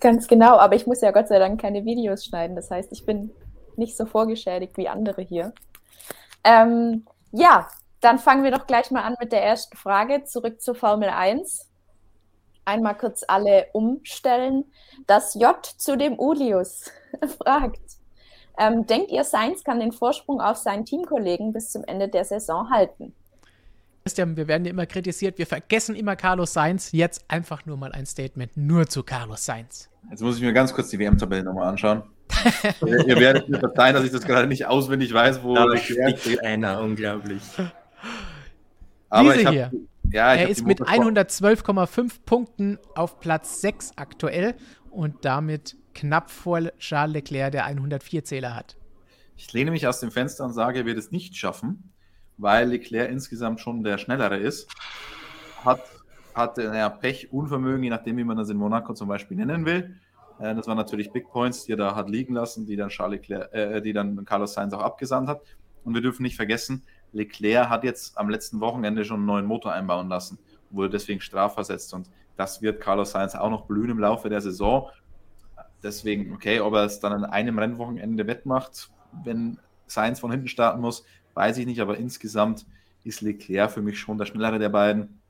[0.00, 2.54] Ganz genau, aber ich muss ja Gott sei Dank keine Videos schneiden.
[2.54, 3.30] Das heißt, ich bin
[3.76, 5.52] nicht so vorgeschädigt wie andere hier.
[6.44, 7.68] Ähm, ja,
[8.00, 10.24] dann fangen wir doch gleich mal an mit der ersten Frage.
[10.24, 11.68] Zurück zur Formel 1.
[12.64, 14.64] Einmal kurz alle umstellen.
[15.06, 16.90] Das J zu dem Ulius
[17.42, 17.80] fragt.
[18.58, 22.70] Ähm, denkt ihr, Sainz kann den Vorsprung auf seinen Teamkollegen bis zum Ende der Saison
[22.70, 23.14] halten?
[24.04, 26.92] Christian, wir werden ja immer kritisiert, wir vergessen immer Carlos Sainz.
[26.92, 29.90] Jetzt einfach nur mal ein Statement nur zu Carlos Sainz.
[30.10, 32.02] Jetzt muss ich mir ganz kurz die WM-Tabelle nochmal anschauen.
[32.86, 36.42] ihr, ihr, werdet mir verzeihen, dass ich das gerade nicht auswendig weiß, wo da steckt
[36.42, 37.42] einer, unglaublich.
[39.10, 39.70] Aber Diese ich hab, hier.
[40.10, 44.54] Ja, ich er ist mit 112,5 Punkten auf Platz 6 aktuell
[44.90, 48.76] und damit knapp vor Charles Leclerc, der 104-Zähler hat.
[49.36, 51.92] Ich lehne mich aus dem Fenster und sage, er wird es nicht schaffen
[52.38, 54.70] weil Leclerc insgesamt schon der Schnellere ist,
[55.64, 55.82] hat,
[56.34, 59.96] hatte ja, Pech, Unvermögen, je nachdem, wie man das in Monaco zum Beispiel nennen will.
[60.38, 63.20] Äh, das waren natürlich Big Points, die er da hat liegen lassen, die dann, Charles
[63.20, 65.42] Leclerc, äh, die dann Carlos Sainz auch abgesandt hat.
[65.84, 69.72] Und wir dürfen nicht vergessen, Leclerc hat jetzt am letzten Wochenende schon einen neuen Motor
[69.72, 70.38] einbauen lassen,
[70.70, 71.92] wurde deswegen strafversetzt.
[71.94, 74.88] Und das wird Carlos Sainz auch noch blühen im Laufe der Saison.
[75.82, 78.90] Deswegen, okay, ob er es dann an einem Rennwochenende wettmacht,
[79.24, 81.04] wenn Sainz von hinten starten muss,
[81.38, 82.66] weiß ich nicht, aber insgesamt
[83.04, 85.20] ist Leclerc für mich schon der schnellere der beiden.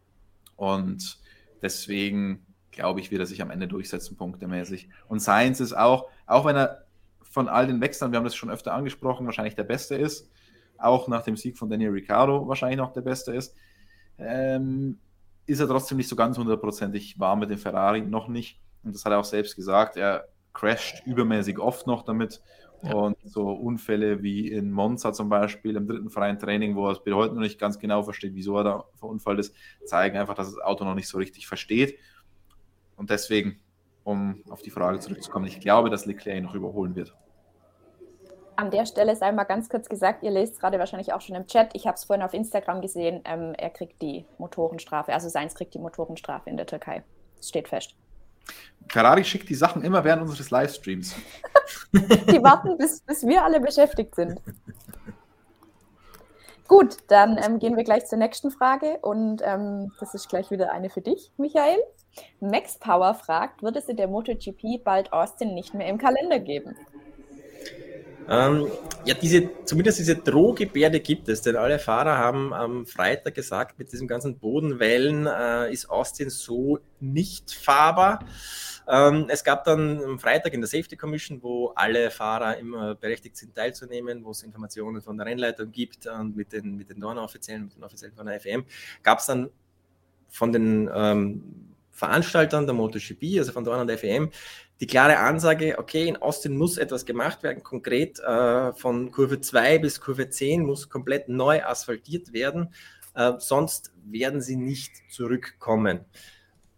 [0.56, 1.18] Und
[1.60, 4.89] deswegen glaube ich, wird er sich am Ende durchsetzen, punktemäßig.
[5.06, 6.85] Und Sainz ist auch, auch wenn er
[7.22, 10.30] von all den Wechseln, wir haben das schon öfter angesprochen, wahrscheinlich der Beste ist,
[10.78, 13.55] auch nach dem Sieg von Daniel Ricciardo wahrscheinlich noch der Beste ist,
[14.16, 14.98] ähm,
[15.44, 18.59] ist er trotzdem nicht so ganz hundertprozentig warm mit dem Ferrari, noch nicht.
[18.82, 19.98] Und das hat er auch selbst gesagt.
[19.98, 22.40] Er crasht übermäßig oft noch damit
[22.82, 22.94] ja.
[22.94, 27.02] Und so Unfälle wie in Monza zum Beispiel im dritten freien Training, wo er es
[27.02, 30.55] bis heute noch nicht ganz genau versteht, wieso er da verunfallt ist, zeigen einfach, dass
[30.55, 31.98] das Auto noch nicht so richtig versteht.
[32.96, 33.60] Und deswegen,
[34.05, 37.14] um auf die Frage zurückzukommen, ich glaube, dass Leclerc ihn noch überholen wird.
[38.56, 41.46] An der Stelle sei mal ganz kurz gesagt, ihr lest gerade wahrscheinlich auch schon im
[41.46, 45.55] Chat, ich habe es vorhin auf Instagram gesehen, ähm, er kriegt die Motorenstrafe, also seins
[45.55, 47.05] kriegt die Motorenstrafe in der Türkei.
[47.36, 47.94] Das steht fest.
[48.88, 51.14] Ferrari schickt die Sachen immer während unseres Livestreams.
[51.92, 54.40] die warten, bis, bis wir alle beschäftigt sind.
[56.66, 60.70] Gut, dann ähm, gehen wir gleich zur nächsten Frage und ähm, das ist gleich wieder
[60.70, 61.78] eine für dich, Michael.
[62.40, 66.76] Max Power fragt, wird es in der MotoGP bald Austin nicht mehr im Kalender geben?
[68.30, 68.70] Ähm,
[69.06, 73.90] ja, diese, zumindest diese Drohgebärde gibt es, denn alle Fahrer haben am Freitag gesagt, mit
[73.90, 78.26] diesem ganzen Bodenwellen äh, ist Austin so nicht fahrbar.
[78.86, 83.36] Ähm, es gab dann am Freitag in der Safety Commission, wo alle Fahrer immer berechtigt
[83.36, 87.64] sind teilzunehmen, wo es Informationen von der Rennleitung gibt und mit den, mit den Dorner-Offiziellen,
[87.64, 88.64] mit den Offiziellen von der FM,
[89.02, 89.50] gab es dann
[90.28, 94.30] von den ähm, Veranstaltern der MotoGP, also von Dorner und der FM,
[94.80, 99.78] die klare Ansage, okay, in Austin muss etwas gemacht werden, konkret äh, von Kurve 2
[99.78, 102.72] bis Kurve 10 muss komplett neu asphaltiert werden,
[103.14, 106.00] äh, sonst werden sie nicht zurückkommen.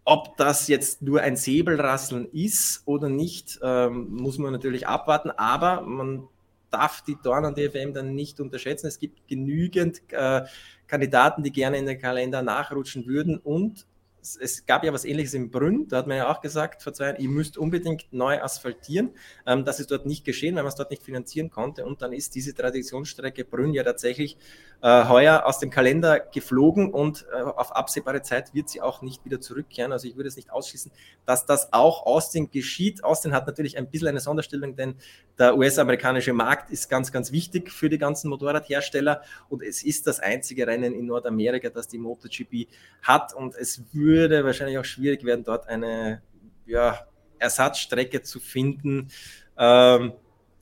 [0.05, 5.82] Ob das jetzt nur ein Säbelrasseln ist oder nicht, ähm, muss man natürlich abwarten, aber
[5.82, 6.27] man
[6.70, 8.86] darf die Dorn DFM dann nicht unterschätzen.
[8.86, 10.43] Es gibt genügend äh,
[10.86, 13.86] Kandidaten, die gerne in den Kalender nachrutschen würden und
[14.20, 17.06] es gab ja was ähnliches in Brünn, da hat man ja auch gesagt vor zwei
[17.06, 19.10] Jahren, ihr müsst unbedingt neu asphaltieren.
[19.47, 21.84] Ähm, das ist dort nicht geschehen, weil man es dort nicht finanzieren konnte.
[21.84, 24.36] Und dann ist diese Traditionsstrecke Brünn ja tatsächlich
[24.82, 29.24] äh, heuer aus dem Kalender geflogen und äh, auf absehbare Zeit wird sie auch nicht
[29.24, 29.92] wieder zurückkehren.
[29.92, 30.92] Also ich würde es nicht ausschließen,
[31.26, 33.05] dass das auch Austin geschieht.
[33.05, 34.94] Austin hat natürlich ein bisschen eine Sonderstellung, denn
[35.38, 40.20] der US-amerikanische Markt ist ganz, ganz wichtig für die ganzen Motorradhersteller und es ist das
[40.20, 42.68] einzige Rennen in Nordamerika, das die MotoGP
[43.02, 44.10] hat und es würde
[44.45, 46.23] wahrscheinlich auch schwierig werden, dort eine
[46.66, 47.07] ja,
[47.39, 49.09] Ersatzstrecke zu finden.
[49.57, 50.12] Ähm,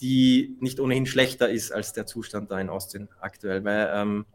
[0.01, 4.27] die nicht ohnehin schlechter ist als der Zustand da in Austin aktuell, weil ähm,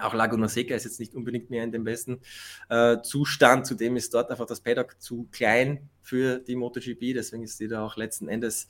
[0.00, 2.20] auch Laguna Seca ist jetzt nicht unbedingt mehr in dem besten
[2.68, 3.66] äh, Zustand.
[3.66, 7.14] Zudem ist dort einfach das Paddock zu klein für die MotoGP.
[7.14, 8.68] Deswegen ist die da auch letzten Endes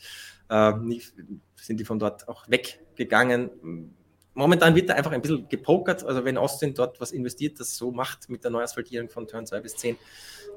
[0.49, 1.13] äh, nicht,
[1.57, 3.95] sind die von dort auch weggegangen.
[4.41, 6.03] Momentan wird da einfach ein bisschen gepokert.
[6.03, 9.61] Also wenn Austin dort was investiert, das so macht mit der Neuasphaltierung von Turn 2
[9.61, 9.99] bis 10,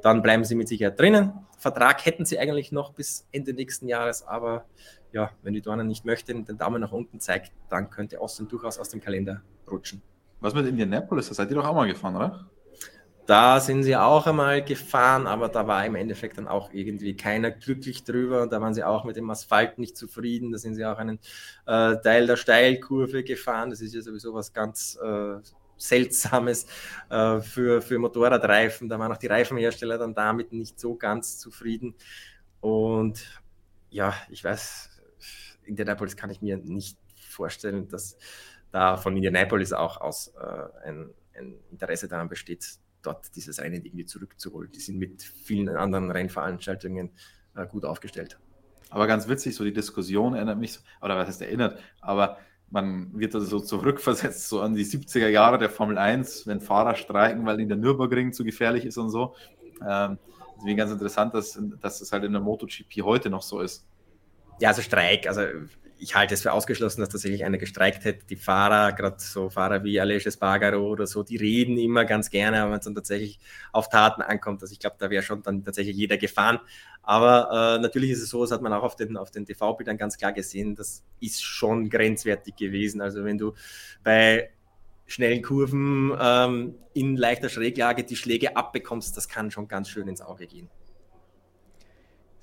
[0.01, 1.33] dann bleiben sie mit Sicherheit drinnen.
[1.57, 4.63] Vertrag hätten sie eigentlich noch bis Ende nächsten Jahres, aber
[5.11, 8.79] ja, wenn die Dornen nicht möchten, den Daumen nach unten zeigt, dann könnte Austin durchaus
[8.79, 10.01] aus dem Kalender rutschen.
[10.39, 11.27] Was mit Indianapolis?
[11.27, 12.49] Da seid ihr doch auch mal gefahren, oder?
[13.25, 17.51] Da sind sie auch einmal gefahren, aber da war im Endeffekt dann auch irgendwie keiner
[17.51, 18.47] glücklich drüber.
[18.47, 20.51] Da waren sie auch mit dem Asphalt nicht zufrieden.
[20.51, 21.19] Da sind sie auch einen
[21.65, 23.69] äh, Teil der Steilkurve gefahren.
[23.69, 25.35] Das ist ja sowieso was ganz äh,
[25.77, 26.65] Seltsames
[27.09, 28.89] äh, für, für Motorradreifen.
[28.89, 31.95] Da waren auch die Reifenhersteller dann damit nicht so ganz zufrieden.
[32.59, 33.41] Und
[33.89, 35.01] ja, ich weiß,
[35.65, 38.17] Indianapolis kann ich mir nicht vorstellen, dass
[38.71, 42.65] da von Indianapolis auch aus äh, ein, ein, Interesse daran besteht,
[43.03, 44.71] dort dieses Rennen irgendwie zurückzuholen.
[44.71, 47.11] Die sind mit vielen anderen Rennveranstaltungen
[47.55, 48.39] äh, gut aufgestellt.
[48.89, 52.37] Aber ganz witzig, so die Diskussion erinnert mich, oder was heißt erinnert, aber
[52.69, 56.95] man wird also so zurückversetzt, so an die 70er Jahre der Formel 1, wenn Fahrer
[56.95, 59.35] streiken, weil ihnen der Nürburgring zu gefährlich ist und so.
[59.87, 60.17] Ähm,
[60.57, 63.85] deswegen ganz interessant, dass, dass das halt in der MotoGP heute noch so ist.
[64.59, 65.41] Ja, also Streik, also
[65.97, 68.25] ich halte es für ausgeschlossen, dass tatsächlich einer gestreikt hätte.
[68.25, 72.61] Die Fahrer, gerade so Fahrer wie Aleix Espargaro oder so, die reden immer ganz gerne,
[72.61, 73.39] aber wenn es dann tatsächlich
[73.71, 76.59] auf Taten ankommt, also ich glaube, da wäre schon dann tatsächlich jeder gefahren.
[77.01, 79.97] Aber äh, natürlich ist es so, das hat man auch auf den, auf den TV-Bildern
[79.97, 83.01] ganz klar gesehen, das ist schon grenzwertig gewesen.
[83.01, 83.53] Also wenn du
[84.03, 84.49] bei
[85.05, 90.21] schnellen Kurven ähm, in leichter Schräglage die Schläge abbekommst, das kann schon ganz schön ins
[90.21, 90.69] Auge gehen.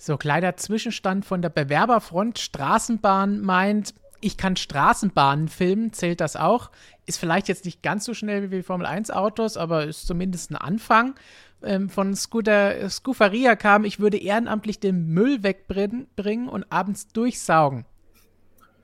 [0.03, 2.39] So, kleiner Zwischenstand von der Bewerberfront.
[2.39, 6.71] Straßenbahn meint, ich kann Straßenbahnen filmen, zählt das auch.
[7.05, 10.57] Ist vielleicht jetzt nicht ganz so schnell wie Formel 1 Autos, aber ist zumindest ein
[10.57, 11.17] Anfang.
[11.63, 17.85] Ähm, von Scooter, Scoofaria kam, ich würde ehrenamtlich den Müll wegbringen und abends durchsaugen.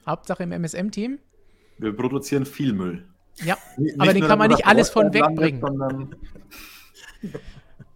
[0.07, 1.19] Hauptsache im MSM-Team.
[1.79, 3.09] Wir produzieren viel Müll.
[3.37, 6.15] Ja, nicht aber den kann man nicht alles von wegbringen.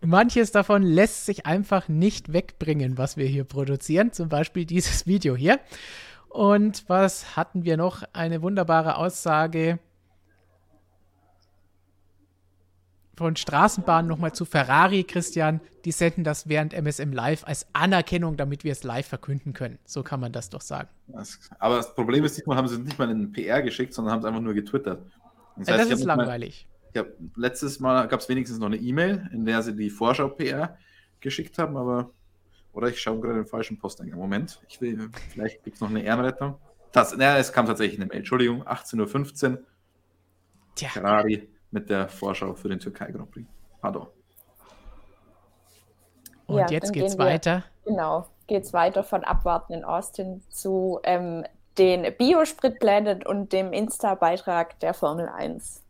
[0.02, 4.12] Manches davon lässt sich einfach nicht wegbringen, was wir hier produzieren.
[4.12, 5.60] Zum Beispiel dieses Video hier.
[6.28, 8.04] Und was hatten wir noch?
[8.12, 9.78] Eine wunderbare Aussage
[13.20, 15.60] von Straßenbahn nochmal zu Ferrari, Christian.
[15.84, 19.78] Die senden das während MSM Live als Anerkennung, damit wir es live verkünden können.
[19.84, 20.88] So kann man das doch sagen.
[21.58, 24.12] aber das Problem ist, diesmal haben sie es nicht mal in den PR geschickt, sondern
[24.12, 25.02] haben es einfach nur getwittert.
[25.58, 26.66] Das, heißt, das ist langweilig.
[26.94, 27.04] Ja,
[27.36, 30.76] letztes Mal gab es wenigstens noch eine E-Mail, in der sie die Vorschau-PR
[31.20, 32.10] geschickt haben, aber.
[32.72, 34.18] Oder ich schaue gerade den falschen Posteingang.
[34.18, 36.56] Moment, ich will, vielleicht gibt es noch eine Ehrenrettung.
[36.92, 38.18] Das, naja, es kam tatsächlich eine Mail.
[38.18, 39.62] Entschuldigung, 18.15 Uhr.
[40.76, 40.88] Tja.
[40.88, 43.48] Ferrari mit der Vorschau für den Türkei Grand Prix.
[43.80, 44.06] Pardon.
[46.46, 47.64] Und ja, jetzt geht's wir, weiter.
[47.84, 51.44] Genau, geht's weiter von Abwarten in Austin zu ähm,
[51.78, 55.82] den Biospritplänen und dem Insta-Beitrag der Formel 1.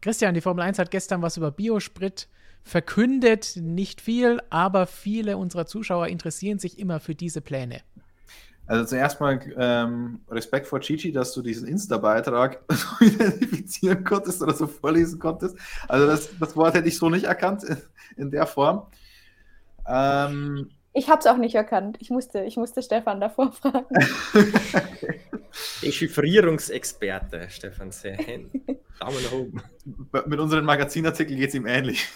[0.00, 2.28] Christian, die Formel 1 hat gestern was über Biosprit
[2.62, 3.56] verkündet.
[3.56, 7.80] Nicht viel, aber viele unserer Zuschauer interessieren sich immer für diese Pläne.
[8.66, 14.52] Also zuerst mal ähm, Respekt vor Chichi, dass du diesen Insta-Beitrag so identifizieren konntest oder
[14.52, 15.56] so vorlesen konntest.
[15.88, 17.78] Also das, das Wort hätte ich so nicht erkannt in,
[18.16, 18.86] in der Form.
[19.86, 21.96] Ähm, ich habe es auch nicht erkannt.
[22.00, 23.86] Ich musste, ich musste Stefan davor fragen.
[25.82, 28.50] Dechiffrierungsexperte, Stefan Sehen.
[29.00, 29.62] Daumen nach oben.
[30.26, 32.06] Mit unseren Magazinartikeln geht es ihm ähnlich.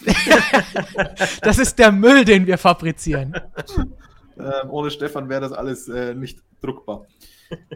[1.43, 3.35] das ist der Müll, den wir fabrizieren.
[4.39, 7.07] Ähm, ohne Stefan wäre das alles äh, nicht druckbar.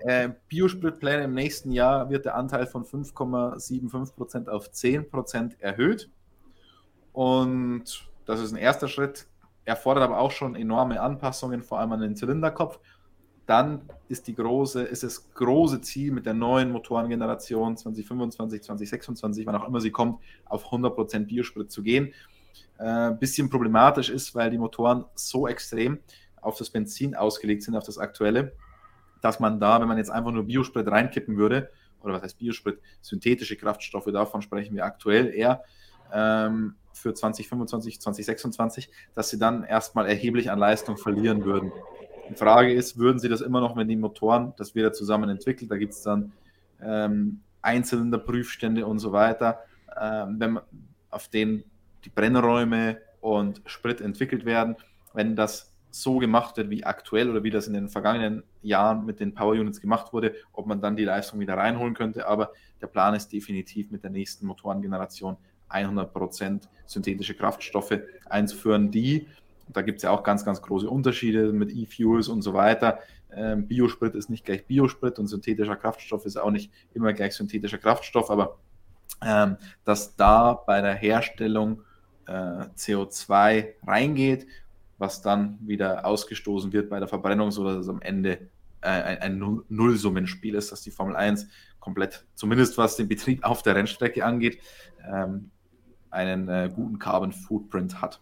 [0.02, 6.10] Äh, Biospritpläne im nächsten Jahr wird der Anteil von 5,75% auf 10% erhöht.
[7.12, 9.26] Und das ist ein erster Schritt
[9.66, 12.78] erfordert aber auch schon enorme Anpassungen, vor allem an den Zylinderkopf.
[13.44, 19.54] Dann ist, die große, ist das große Ziel mit der neuen Motorengeneration 2025, 2026, wann
[19.54, 22.14] auch immer sie kommt, auf 100% Biosprit zu gehen.
[22.78, 25.98] äh, bisschen problematisch ist, weil die Motoren so extrem
[26.40, 28.52] auf das Benzin ausgelegt sind, auf das aktuelle,
[29.20, 31.70] dass man da, wenn man jetzt einfach nur Biosprit reinkippen würde,
[32.02, 35.64] oder was heißt Biosprit, synthetische Kraftstoffe, davon sprechen wir aktuell eher
[36.12, 41.72] ähm, für 2025, 2026, dass sie dann erstmal erheblich an Leistung verlieren würden.
[42.30, 45.70] Die Frage ist, würden sie das immer noch, wenn die Motoren das wieder zusammen entwickelt,
[45.70, 46.32] da gibt es dann
[46.82, 49.60] ähm, Einzylinderprüfstände und so weiter,
[50.00, 50.60] ähm, wenn
[51.10, 51.64] auf denen
[52.04, 54.76] die Brennräume und Sprit entwickelt werden,
[55.14, 59.18] wenn das so gemacht wird wie aktuell oder wie das in den vergangenen Jahren mit
[59.18, 62.26] den Power Units gemacht wurde, ob man dann die Leistung wieder reinholen könnte.
[62.26, 65.38] Aber der Plan ist definitiv mit der nächsten Motorengeneration
[65.70, 67.98] 100% synthetische Kraftstoffe
[68.28, 69.26] einzuführen, die,
[69.68, 73.00] da gibt es ja auch ganz, ganz große Unterschiede mit E-Fuels und so weiter.
[73.34, 77.78] Ähm, Biosprit ist nicht gleich Biosprit und synthetischer Kraftstoff ist auch nicht immer gleich synthetischer
[77.78, 78.58] Kraftstoff, aber
[79.24, 81.82] ähm, dass da bei der Herstellung
[82.26, 82.32] äh,
[82.76, 84.46] CO2 reingeht
[84.98, 88.48] was dann wieder ausgestoßen wird bei der Verbrennung, sodass es am Ende
[88.80, 89.38] äh, ein,
[89.68, 91.48] Nullsummenspiel ist, dass die Formel 1
[91.80, 94.58] komplett, zumindest was den Betrieb auf der Rennstrecke angeht,
[95.06, 95.50] ähm,
[96.16, 98.20] einen äh, guten Carbon Footprint hat.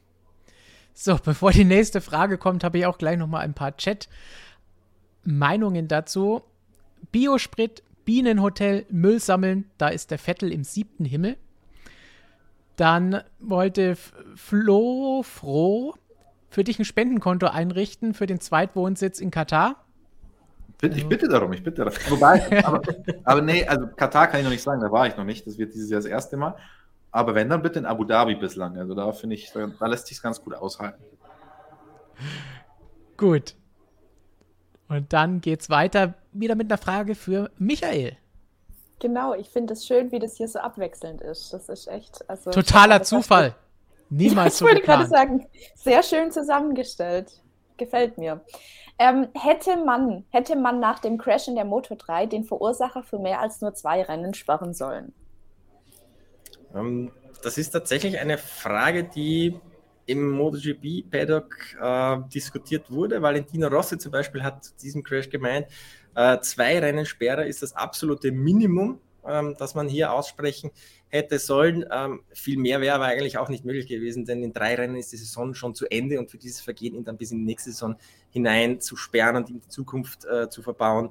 [0.93, 5.89] So, bevor die nächste Frage kommt, habe ich auch gleich noch mal ein paar Chat-Meinungen
[5.89, 6.43] dazu.
[7.11, 11.37] Biosprit, Bienenhotel, Müll sammeln, da ist der Vettel im siebten Himmel.
[12.77, 13.97] Dann wollte
[14.35, 15.95] Flo Froh
[16.49, 19.85] für dich ein Spendenkonto einrichten für den Zweitwohnsitz in Katar?
[20.83, 21.99] Ich bitte darum, ich bitte darum.
[22.09, 22.83] Wobei, aber,
[23.25, 25.47] aber nee, also Katar kann ich noch nicht sagen, da war ich noch nicht.
[25.47, 26.57] Das wird dieses Jahr das erste Mal.
[27.15, 28.77] Aber wenn, dann bitte in Abu Dhabi bislang.
[28.77, 31.01] Also da finde ich, da, da lässt sich ganz gut aushalten.
[33.17, 33.55] Gut.
[34.89, 38.17] Und dann geht's weiter wieder mit einer Frage für Michael.
[38.99, 41.53] Genau, ich finde es schön, wie das hier so abwechselnd ist.
[41.53, 42.29] Das ist echt.
[42.29, 43.55] Also, Totaler Zufall.
[44.11, 45.47] Niemals ja, ich wollte gerade sagen,
[45.77, 47.41] sehr schön zusammengestellt.
[47.77, 48.41] Gefällt mir.
[48.99, 53.21] Ähm, hätte, man, hätte man nach dem Crash in der Moto 3 den Verursacher für
[53.21, 55.15] mehr als nur zwei Rennen sperren sollen?
[56.75, 57.11] Ähm,
[57.43, 59.55] das ist tatsächlich eine Frage, die
[60.07, 63.23] im MotoGP-Paddock äh, diskutiert wurde.
[63.23, 65.67] Valentino Rossi zum Beispiel hat zu diesem Crash gemeint,
[66.15, 70.71] äh, zwei Rennensperre ist das absolute Minimum, ähm, das man hier aussprechen
[71.09, 71.85] hätte sollen.
[71.91, 75.13] Ähm, viel mehr wäre aber eigentlich auch nicht möglich gewesen, denn in drei Rennen ist
[75.13, 77.71] die Saison schon zu Ende und für dieses Vergehen ihn dann bis in die nächste
[77.71, 77.97] Saison
[78.31, 81.11] hinein zu sperren und in die Zukunft äh, zu verbauen,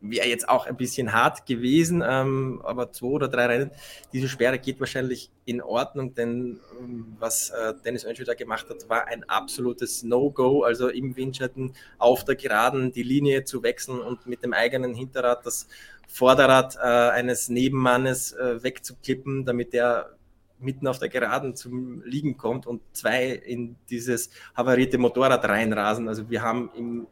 [0.00, 3.70] wäre jetzt auch ein bisschen hart gewesen, ähm, aber zwei oder drei Rennen,
[4.12, 8.88] diese Sperre geht wahrscheinlich in Ordnung, denn ähm, was äh, Dennis Önschel da gemacht hat,
[8.88, 14.26] war ein absolutes No-Go, also im Windschatten auf der Geraden die Linie zu wechseln und
[14.26, 15.66] mit dem eigenen Hinterrad das
[16.08, 20.16] Vorderrad äh, eines Nebenmannes äh, wegzuklippen, damit der
[20.58, 26.08] mitten auf der Geraden zum Liegen kommt und zwei in dieses havarierte Motorrad reinrasen.
[26.08, 27.06] Also wir haben im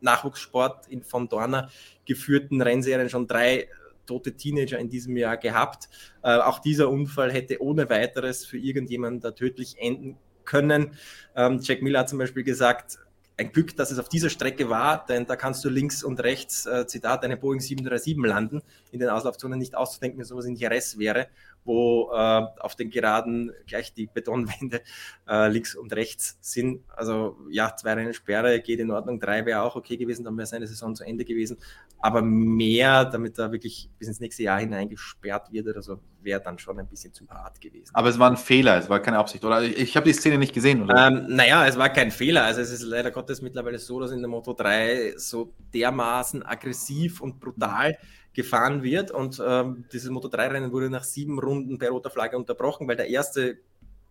[0.00, 1.70] Nachwuchssport in von Dorner
[2.04, 3.68] geführten Rennserien schon drei
[4.06, 5.88] tote Teenager in diesem Jahr gehabt.
[6.22, 10.92] Äh, auch dieser Unfall hätte ohne weiteres für irgendjemanden da tödlich enden können.
[11.34, 12.98] Ähm, Jack Miller hat zum Beispiel gesagt,
[13.38, 16.64] ein Glück, dass es auf dieser Strecke war, denn da kannst du links und rechts,
[16.64, 18.62] äh, Zitat, eine Boeing 737 landen,
[18.92, 21.26] in den Auslaufzonen nicht auszudenken, wenn sowas in Jerez wäre
[21.66, 24.80] wo äh, auf den Geraden gleich die Betonwände
[25.28, 26.82] äh, links und rechts sind.
[26.94, 30.46] Also ja, zwei Rennen Sperre geht in Ordnung, drei wäre auch okay gewesen, dann wäre
[30.46, 31.58] seine Saison zu Ende gewesen.
[31.98, 36.40] Aber mehr, damit er wirklich bis ins nächste Jahr hinein gesperrt wird oder so, wäre
[36.40, 37.90] dann schon ein bisschen zu hart gewesen.
[37.94, 39.62] Aber es war ein Fehler, es war keine Absicht, oder?
[39.62, 41.08] Ich, ich habe die Szene nicht gesehen, oder?
[41.08, 42.44] Ähm, naja, es war kein Fehler.
[42.44, 47.20] Also es ist leider Gottes mittlerweile so, dass in der Moto 3 so dermaßen aggressiv
[47.20, 47.96] und brutal
[48.36, 49.10] gefahren wird.
[49.10, 53.56] Und ähm, dieses Moto3-Rennen wurde nach sieben Runden per roter Flagge unterbrochen, weil der erste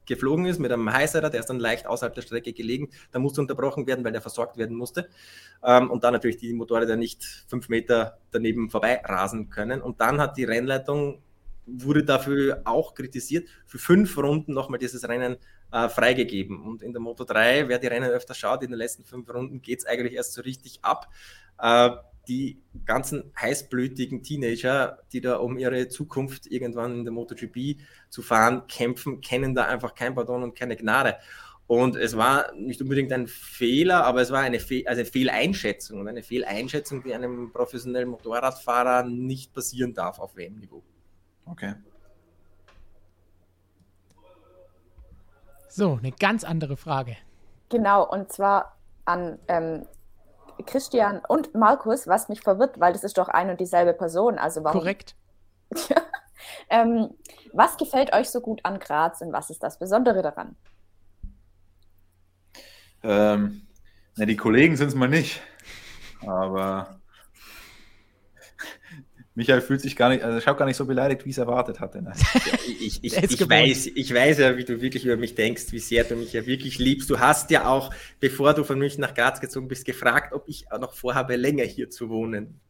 [0.07, 2.89] geflogen ist mit einem Highsider, der ist dann leicht außerhalb der Strecke gelegen.
[3.11, 5.09] Da musste unterbrochen werden, weil der versorgt werden musste.
[5.63, 9.81] Ähm, und dann natürlich die Motorräder nicht fünf Meter daneben vorbei rasen können.
[9.81, 11.21] Und dann hat die Rennleitung,
[11.67, 15.37] wurde dafür auch kritisiert, für fünf Runden nochmal dieses Rennen
[15.71, 16.63] äh, freigegeben.
[16.63, 19.61] Und in der Moto 3, wer die Rennen öfter schaut, in den letzten fünf Runden
[19.61, 21.09] geht es eigentlich erst so richtig ab.
[21.59, 21.91] Äh,
[22.27, 27.79] die ganzen heißblütigen Teenager, die da um ihre Zukunft irgendwann in der MotoGP
[28.09, 31.17] zu fahren kämpfen, kennen da einfach kein Pardon und keine Gnade.
[31.67, 35.99] Und es war nicht unbedingt ein Fehler, aber es war eine, Fe also eine Fehleinschätzung
[35.99, 40.83] und eine Fehleinschätzung, die einem professionellen Motorradfahrer nicht passieren darf auf WM-Niveau.
[41.45, 41.73] Okay.
[45.69, 47.17] So, eine ganz andere Frage.
[47.69, 49.85] Genau, und zwar an ähm,
[50.65, 54.37] Christian und Markus, was mich verwirrt, weil das ist doch ein und dieselbe Person.
[54.37, 54.79] Also warum?
[54.79, 55.15] Korrekt.
[56.69, 57.09] Ähm,
[57.53, 60.55] was gefällt euch so gut an Graz und was ist das Besondere daran?
[63.03, 63.67] Ähm,
[64.15, 65.41] na, die Kollegen sind es mal nicht.
[66.25, 66.99] Aber
[69.35, 72.01] Michael fühlt sich gar nicht, also schaut gar nicht so beleidigt, wie es erwartet hatte.
[72.01, 72.13] Ne?
[72.79, 76.05] ich, ich, ich, weiß, ich weiß ja, wie du wirklich über mich denkst, wie sehr
[76.05, 77.09] du mich ja wirklich liebst.
[77.09, 80.65] Du hast ja auch, bevor du von München nach Graz gezogen bist, gefragt, ob ich
[80.79, 82.61] noch vorhabe, länger hier zu wohnen.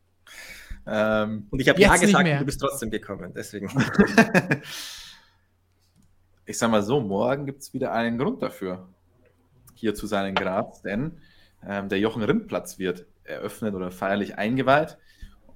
[0.88, 3.32] Ähm, und ich habe ja gesagt, du bist trotzdem gekommen.
[3.36, 3.70] Deswegen.
[6.46, 8.90] ich sag mal so, morgen gibt es wieder einen Grund dafür,
[9.76, 11.20] hier zu sein in Graz, denn
[11.64, 14.98] ähm, der Jochen Rindplatz wird eröffnet oder feierlich eingeweiht.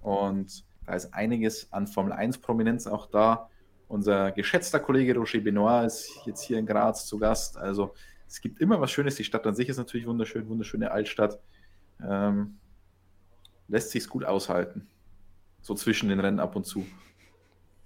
[0.01, 3.47] Und da ist einiges an Formel 1-Prominenz auch da.
[3.87, 7.57] Unser geschätzter Kollege Roger Benoit ist jetzt hier in Graz zu Gast.
[7.57, 7.93] Also
[8.27, 9.13] es gibt immer was Schönes.
[9.13, 11.39] Die Stadt an sich ist natürlich wunderschön, wunderschöne Altstadt.
[12.03, 12.57] Ähm,
[13.67, 14.87] lässt sich gut aushalten.
[15.61, 16.83] So zwischen den Rennen ab und zu.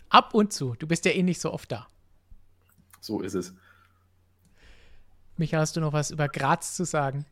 [0.08, 0.76] Ab und zu.
[0.80, 1.88] Du bist ja eh nicht so oft da.
[3.02, 3.54] So ist es.
[5.36, 7.26] Micha, hast du noch was über Graz zu sagen?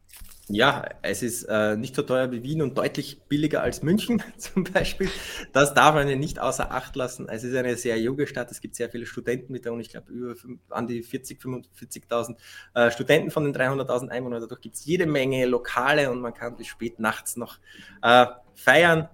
[0.54, 4.66] Ja, es ist äh, nicht so teuer wie Wien und deutlich billiger als München zum
[4.66, 5.10] Beispiel.
[5.54, 7.30] Das darf man ja nicht außer Acht lassen.
[7.30, 8.52] Es ist eine sehr junge Stadt.
[8.52, 9.84] Es gibt sehr viele Studenten mit der Uni.
[9.84, 10.36] Ich glaube, über
[10.70, 12.36] an die 40, 45.000
[12.74, 14.42] äh, Studenten von den 300.000 Einwohnern.
[14.42, 17.58] Dadurch gibt es jede Menge Lokale und man kann bis spät nachts noch
[18.02, 19.08] äh, feiern.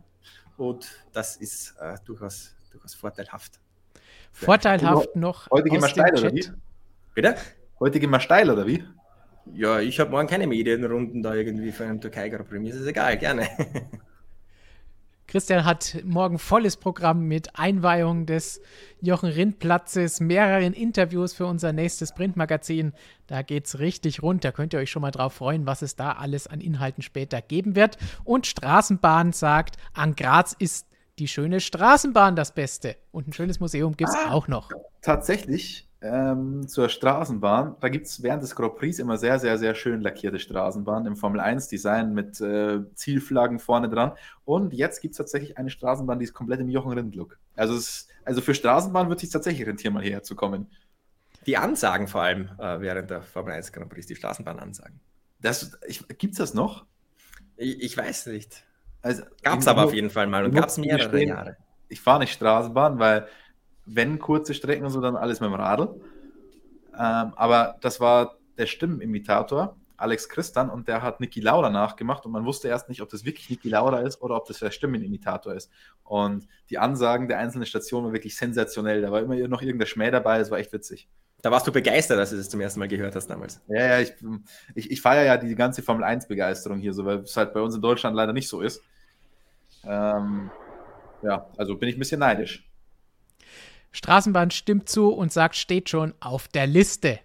[0.58, 3.60] Und das ist äh, durchaus, durchaus vorteilhaft.
[4.32, 5.52] Vorteilhaft noch.
[5.52, 6.48] Heute gehen wir steil, oder wie?
[7.14, 7.36] Bitte?
[7.80, 8.84] Heute gehen wir steil, oder wie?
[9.54, 12.62] Ja, ich habe morgen keine Medienrunden da irgendwie für einen Türkei Grand Prix.
[12.62, 13.48] Mir ist es egal, gerne.
[15.28, 18.62] Christian hat morgen volles Programm mit Einweihung des
[19.02, 22.94] Jochen Rindplatzes, mehreren Interviews für unser nächstes Printmagazin.
[23.28, 24.46] Da geht es richtig rund.
[24.46, 27.42] Da könnt ihr euch schon mal drauf freuen, was es da alles an Inhalten später
[27.42, 27.98] geben wird.
[28.24, 30.88] Und Straßenbahn sagt, an Graz ist
[31.20, 32.96] die schöne Straßenbahn das Beste.
[33.12, 34.72] Und ein schönes Museum gibt es ah, auch noch.
[35.02, 37.76] Tatsächlich ähm, zur Straßenbahn.
[37.80, 41.16] Da gibt es während des Grand Prix immer sehr, sehr, sehr schön lackierte Straßenbahnen im
[41.16, 44.12] Formel 1-Design mit äh, Zielflaggen vorne dran.
[44.46, 47.40] Und jetzt gibt es tatsächlich eine Straßenbahn, die ist komplett im Jochen Rind-Look.
[47.56, 47.76] Also,
[48.26, 50.68] also für Straßenbahn wird sich tatsächlich rentieren, mal hierher zu kommen.
[51.46, 55.00] Die Ansagen vor allem äh, während der Formel 1 Grand Prix, die Straßenbahnansagen.
[56.18, 56.86] Gibt es das noch?
[57.56, 58.64] Ich, ich weiß nicht.
[59.02, 61.58] Also, gab es aber auf jeden Fall mal und gab es mehrere stehen, Jahre.
[61.88, 63.28] Ich fahre nicht Straßenbahn, weil
[63.88, 66.00] wenn kurze Strecken und so, dann alles mit dem Radl.
[66.94, 72.32] Ähm, aber das war der Stimmenimitator, Alex Christan, und der hat Niki Lauda nachgemacht und
[72.32, 75.54] man wusste erst nicht, ob das wirklich Niki Lauda ist oder ob das der Stimmenimitator
[75.54, 75.72] ist.
[76.04, 79.02] Und die Ansagen der einzelnen Stationen waren wirklich sensationell.
[79.02, 81.08] Da war immer noch irgendein Schmäh dabei, das war echt witzig.
[81.42, 83.62] Da warst du begeistert, als du das zum ersten Mal gehört hast damals.
[83.68, 84.14] Ja, ja, ich,
[84.74, 87.76] ich, ich feiere ja die ganze Formel 1-Begeisterung hier so, weil es halt bei uns
[87.76, 88.82] in Deutschland leider nicht so ist.
[89.84, 90.50] Ähm,
[91.22, 92.68] ja, also bin ich ein bisschen neidisch.
[93.92, 97.20] Straßenbahn stimmt zu und sagt, steht schon auf der Liste.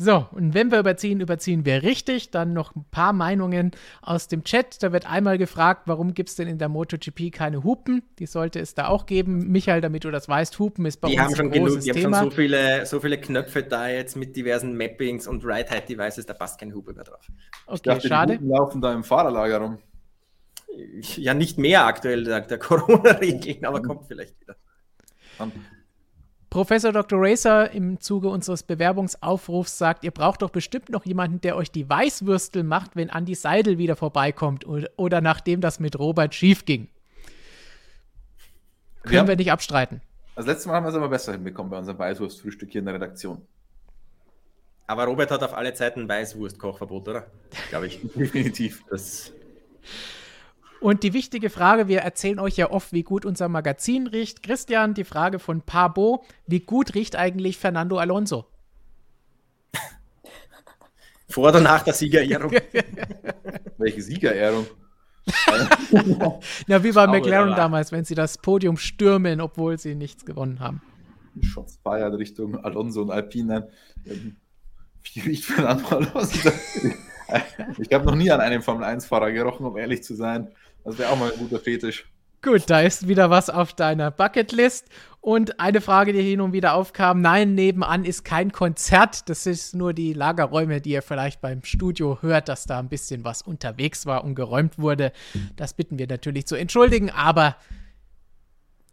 [0.00, 2.30] So, und wenn wir überziehen, überziehen wir richtig.
[2.30, 4.80] Dann noch ein paar Meinungen aus dem Chat.
[4.80, 8.02] Da wird einmal gefragt, warum gibt es denn in der MotoGP keine Hupen?
[8.20, 9.50] Die sollte es da auch geben.
[9.50, 11.96] Michael, damit du das weißt, Hupen ist bei die uns haben schon ein großes genug,
[11.96, 12.16] Die Thema.
[12.18, 16.34] haben schon so viele, so viele Knöpfe da jetzt mit diversen Mappings und Ride-Height-Devices, da
[16.34, 17.26] passt keine Hupe mehr drauf.
[17.66, 18.32] Okay, dachte, schade.
[18.34, 19.78] Die Hupen laufen da im Fahrerlager rum.
[21.16, 24.54] Ja, nicht mehr aktuell, der, der Corona-Regeln, aber kommt vielleicht wieder.
[26.50, 27.18] Professor Dr.
[27.20, 31.88] Racer im Zuge unseres Bewerbungsaufrufs sagt, ihr braucht doch bestimmt noch jemanden, der euch die
[31.88, 36.88] Weißwürstel macht, wenn Andy Seidel wieder vorbeikommt oder, oder nachdem das mit Robert schief ging.
[39.02, 39.28] Können ja.
[39.28, 40.00] wir nicht abstreiten.
[40.36, 42.94] Das letzte Mal haben wir es aber besser hinbekommen bei unserem Weißwurstfrühstück hier in der
[42.94, 43.42] Redaktion.
[44.86, 47.26] Aber Robert hat auf alle Zeiten Weißwurst-Kochverbot, oder?
[47.68, 48.00] Glaube ich.
[48.14, 48.84] Definitiv.
[48.88, 49.32] Das
[50.80, 54.42] und die wichtige Frage, wir erzählen euch ja oft, wie gut unser Magazin riecht.
[54.42, 58.46] Christian, die Frage von Pabo, wie gut riecht eigentlich Fernando Alonso?
[61.28, 62.52] Vor oder nach der Siegerehrung?
[63.78, 64.66] Welche Siegerehrung?
[66.66, 70.80] Na, wie bei McLaren damals, wenn sie das Podium stürmen, obwohl sie nichts gewonnen haben.
[71.42, 73.68] Shots fired Richtung Alonso und Alpine.
[74.04, 76.50] Wie riecht Fernando Alonso?
[77.78, 80.48] ich habe noch nie an einem Formel-1-Fahrer gerochen, um ehrlich zu sein.
[80.88, 82.06] Das wäre auch mal ein guter Fetisch.
[82.40, 84.86] Gut, da ist wieder was auf deiner Bucketlist.
[85.20, 89.28] Und eine Frage, die hin und wieder aufkam: Nein, nebenan ist kein Konzert.
[89.28, 93.22] Das ist nur die Lagerräume, die ihr vielleicht beim Studio hört, dass da ein bisschen
[93.22, 95.12] was unterwegs war und geräumt wurde.
[95.56, 97.56] Das bitten wir natürlich zu entschuldigen, aber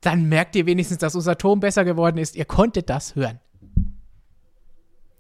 [0.01, 2.35] dann merkt ihr wenigstens, dass unser Ton besser geworden ist.
[2.35, 3.39] Ihr konntet das hören.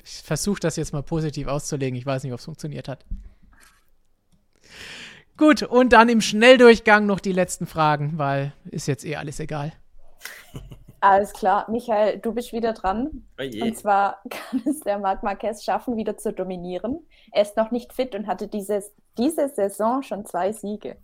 [0.03, 1.97] Ich versuche das jetzt mal positiv auszulegen.
[1.97, 3.05] Ich weiß nicht, ob es funktioniert hat.
[5.37, 9.73] Gut, und dann im Schnelldurchgang noch die letzten Fragen, weil ist jetzt eh alles egal.
[11.01, 11.69] Alles klar.
[11.69, 13.25] Michael, du bist wieder dran.
[13.39, 13.61] Oh je.
[13.61, 17.05] Und zwar kann es der Marc Marquez schaffen, wieder zu dominieren.
[17.31, 20.97] Er ist noch nicht fit und hatte dieses, diese Saison schon zwei Siege.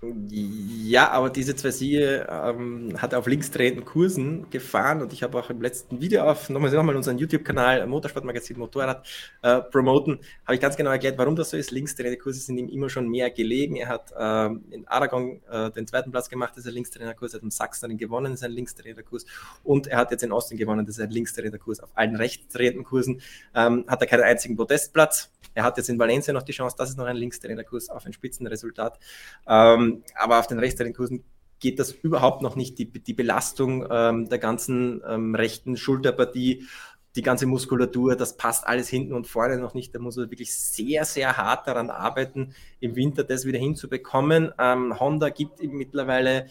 [0.00, 5.50] Ja, aber diese zwei Siege ähm, hat auf linksdrehenden Kursen gefahren und ich habe auch
[5.50, 9.04] im letzten Video auf nochmal, nochmal unseren YouTube-Kanal Motorsportmagazin Motorrad
[9.42, 11.72] äh, promoten, habe ich ganz genau erklärt, warum das so ist.
[11.72, 13.74] Linksdrehende Kurse sind ihm immer schon mehr gelegen.
[13.74, 17.32] Er hat ähm, in Aragon äh, den zweiten Platz gemacht, das ist ein linksdrehender Kurs,
[17.32, 19.26] er hat im Sachsen gewonnen, das ist ein linksdrehender Kurs
[19.64, 21.80] und er hat jetzt in Austin gewonnen, das ist ein linksdrehender Kurs.
[21.80, 23.20] Auf allen rechtsdrehenden Kursen
[23.52, 25.32] ähm, hat er keinen einzigen Podestplatz.
[25.54, 28.06] Er hat jetzt in Valencia noch die Chance, das ist noch ein linksdrehender Kurs auf
[28.06, 29.00] ein Spitzenresultat.
[29.48, 31.24] Ähm, aber auf den rechtsdrehenden Kursen
[31.60, 32.78] geht das überhaupt noch nicht.
[32.78, 36.64] Die, die Belastung ähm, der ganzen ähm, rechten Schulterpartie,
[37.16, 39.94] die ganze Muskulatur, das passt alles hinten und vorne noch nicht.
[39.94, 44.52] Da muss er wirklich sehr, sehr hart daran arbeiten, im Winter das wieder hinzubekommen.
[44.58, 46.46] Ähm, Honda gibt ihm mittlerweile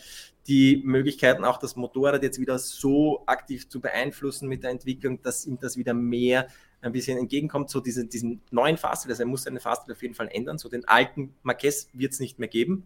[0.48, 5.46] die Möglichkeiten, auch das Motorrad jetzt wieder so aktiv zu beeinflussen mit der Entwicklung, dass
[5.46, 6.48] ihm das wieder mehr
[6.82, 10.14] ein bisschen entgegenkommt, so diesen, diesen neuen Fahrstil, also er muss seine Fahrstil auf jeden
[10.14, 12.84] Fall ändern, so den alten Marquez wird es nicht mehr geben.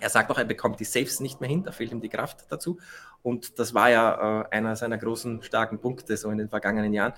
[0.00, 2.46] Er sagt auch, er bekommt die Saves nicht mehr hin, da fehlt ihm die Kraft
[2.50, 2.78] dazu.
[3.22, 7.14] Und das war ja äh, einer seiner großen, starken Punkte so in den vergangenen Jahren.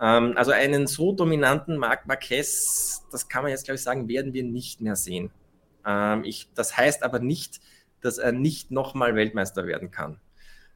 [0.00, 4.32] Ähm, also einen so dominanten Marc Marquez, das kann man jetzt, glaube ich, sagen, werden
[4.32, 5.30] wir nicht mehr sehen.
[5.84, 7.60] Ähm, ich, das heißt aber nicht,
[8.00, 10.20] dass er nicht nochmal Weltmeister werden kann.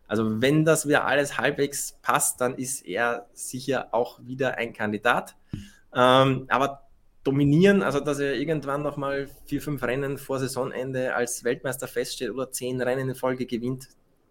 [0.09, 5.37] Also wenn das wieder alles halbwegs passt, dann ist er sicher auch wieder ein Kandidat.
[5.95, 6.86] Ähm, aber
[7.27, 12.53] dominieren, also dass er irgendwann nochmal vier, fünf Rennen vor Saisonende als Weltmeister feststeht oder
[12.53, 13.89] zehn Rennen in Folge gewinnt,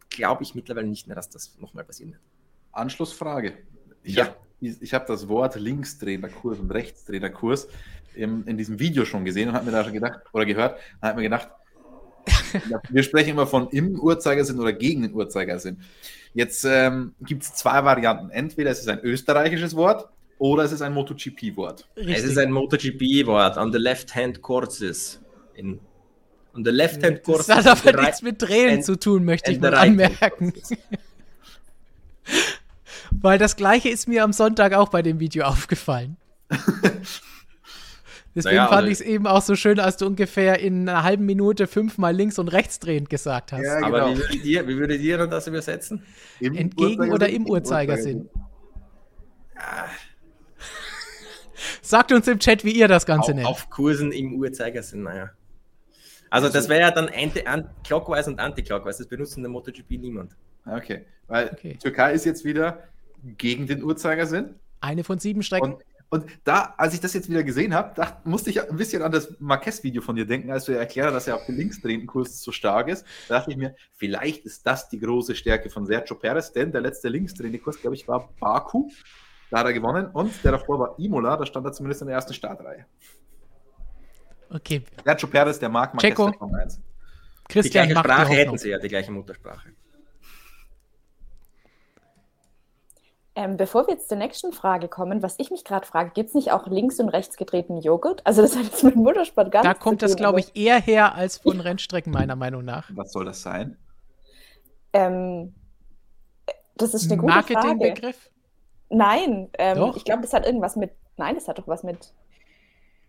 [0.10, 2.22] glaube ich mittlerweile nicht mehr, dass das nochmal passieren wird.
[2.72, 3.54] Anschlussfrage.
[4.04, 4.26] Ich Ja.
[4.28, 7.68] habe ich hab das Wort Linksdrehnerkurs und Rechtsdrehnerkurs
[8.16, 11.18] in, in diesem Video schon gesehen und habe mir da schon gedacht, oder gehört, habe
[11.18, 11.50] mir gedacht,
[12.90, 15.82] wir sprechen immer von im Uhrzeigersinn oder gegen den Uhrzeigersinn.
[16.34, 18.30] Jetzt ähm, gibt es zwei Varianten.
[18.30, 21.88] Entweder es ist ein österreichisches Wort oder es ist ein MotoGP-Wort.
[21.95, 25.22] Es ist ein MotoGP-Wort, on the left-hand courses.
[25.56, 25.80] In,
[26.53, 27.56] on the left-hand Das courses.
[27.66, 30.53] hat aber nichts mit Drehen zu tun, möchte ich mal anmerken.
[33.22, 36.18] Weil das gleiche ist mir am Sonntag auch bei dem Video aufgefallen.
[38.36, 41.03] Deswegen Naja, fand also- ich es eben auch so schön, als du ungefähr in einer
[41.03, 43.64] halben Minute fünfmal links und rechts drehend gesagt hast.
[43.64, 44.12] Ja, Aber genau.
[44.12, 46.03] wie würdet, ihr, wie würdet ihr das übersetzen?
[46.41, 48.30] Im Entgegen oder im Uhrzeigersinn?
[51.82, 53.48] Sagt uns im Chat, wie ihr das Ganze Auf, nennt.
[53.48, 55.30] auf Kursen im Uhrzeigersinn, naja.
[56.30, 59.00] Also das wäre ja dann anti, an, clockwise und anti-clockwise.
[59.00, 60.36] Das benutzt in der MotoGP niemand.
[60.66, 61.78] Okay, weil Okay.
[61.82, 62.84] Türkei ist jetzt wieder
[63.38, 64.56] gegen den Uhrzeigersinn.
[64.82, 65.74] Eine von sieben Strecken.
[65.74, 67.94] Und, und da, als ich das jetzt wieder gesehen habe,
[68.24, 71.14] musste ich ein bisschen an das Marquez-Video von dir denken, als du ja erklärt hast,
[71.14, 73.06] dass er auf den linksdrehenden Kurs so stark ist.
[73.28, 76.82] Da dachte ich mir, vielleicht ist das die große Stärke von Sergio Perez, denn der
[76.82, 78.90] letzte linksdrehende Kurs, glaube ich, war Baku.
[79.52, 82.16] Da hat er gewonnen und der davor war Imola, da stand er zumindest in der
[82.16, 82.86] ersten Startreihe.
[84.50, 86.30] Okay, Sergio Perez, der mag Marquez Checo.
[86.30, 86.78] der Formel 1.
[86.78, 89.70] Die Christian gleiche macht Sprache die hätten sie ja, die gleiche Muttersprache.
[93.38, 96.36] Ähm, bevor wir jetzt zur nächsten Frage kommen, was ich mich gerade frage, gibt es
[96.36, 98.26] nicht auch links und rechts gedrehten Joghurt?
[98.26, 100.80] Also das hat jetzt mit Motorsport gar Da nichts kommt zu das, glaube ich, eher
[100.80, 102.90] her als von Rennstrecken, meiner Meinung nach.
[102.96, 103.78] Was soll das sein?
[104.94, 105.54] Ähm,
[106.78, 107.54] das ist eine gute Frage.
[107.54, 108.32] Marketingbegriff?
[108.90, 112.14] Nein, ähm, ich glaube, das hat irgendwas mit, nein, das hat doch was mit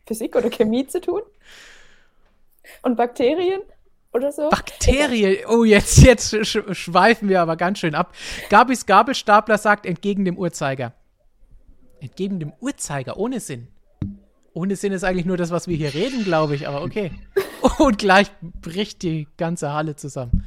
[0.06, 1.22] Physik oder Chemie zu tun.
[2.82, 3.60] Und Bakterien
[4.12, 4.48] oder so.
[4.48, 5.38] Bakterien.
[5.48, 8.14] Oh, jetzt, jetzt sch schweifen wir aber ganz schön ab.
[8.48, 10.92] Gabis Gabelstapler sagt entgegen dem Uhrzeiger.
[12.00, 13.68] Entgegen dem Uhrzeiger, ohne Sinn.
[14.52, 17.10] Ohne Sinn ist eigentlich nur das, was wir hier reden, glaube ich, aber okay.
[17.78, 20.46] Und gleich bricht die ganze Halle zusammen.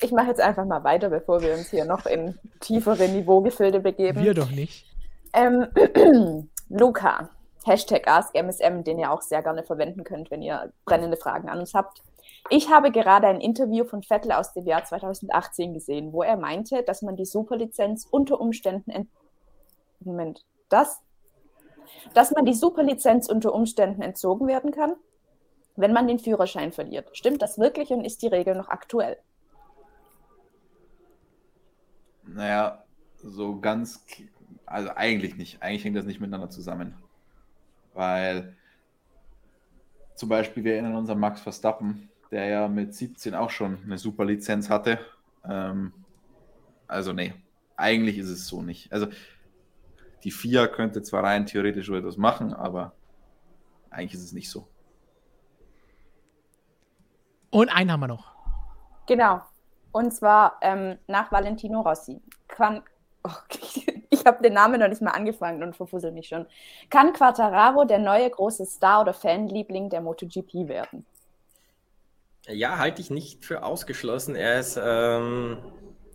[0.00, 4.22] Ich mache jetzt einfach mal weiter, bevor wir uns hier noch in tiefere Niveaugefilde begeben.
[4.22, 4.86] Wir doch nicht.
[5.32, 5.68] Ähm,
[6.68, 7.30] Luca,
[7.64, 11.74] Hashtag AskMSM, den ihr auch sehr gerne verwenden könnt, wenn ihr brennende Fragen an uns
[11.74, 12.02] habt.
[12.50, 16.82] Ich habe gerade ein Interview von Vettel aus dem Jahr 2018 gesehen, wo er meinte,
[16.82, 19.08] dass man die Superlizenz unter Umständen ent
[20.00, 21.00] Moment, das?
[22.12, 24.96] Dass man die Superlizenz unter Umständen entzogen werden kann,
[25.76, 27.08] wenn man den Führerschein verliert.
[27.16, 29.16] Stimmt das wirklich und ist die Regel noch aktuell?
[32.34, 32.84] Naja,
[33.22, 34.04] so ganz,
[34.66, 35.62] also eigentlich nicht.
[35.62, 36.94] Eigentlich hängt das nicht miteinander zusammen.
[37.94, 38.56] Weil
[40.16, 43.98] zum Beispiel, wir erinnern uns an Max Verstappen, der ja mit 17 auch schon eine
[43.98, 44.98] super Lizenz hatte.
[45.44, 45.92] Ähm,
[46.88, 47.34] also nee,
[47.76, 48.92] eigentlich ist es so nicht.
[48.92, 49.06] Also
[50.24, 52.94] die FIA könnte zwar rein theoretisch so etwas machen, aber
[53.90, 54.66] eigentlich ist es nicht so.
[57.50, 58.34] Und einen haben wir noch.
[59.06, 59.40] Genau.
[59.94, 62.20] Und zwar ähm, nach Valentino Rossi.
[62.48, 62.82] Kann,
[63.22, 63.30] oh,
[64.10, 66.46] ich habe den Namen noch nicht mal angefangen und verfussel mich schon.
[66.90, 71.06] Kann Quattararo der neue große Star oder Fanliebling der MotoGP werden?
[72.48, 74.34] Ja, halte ich nicht für ausgeschlossen.
[74.34, 75.58] Er ist ähm,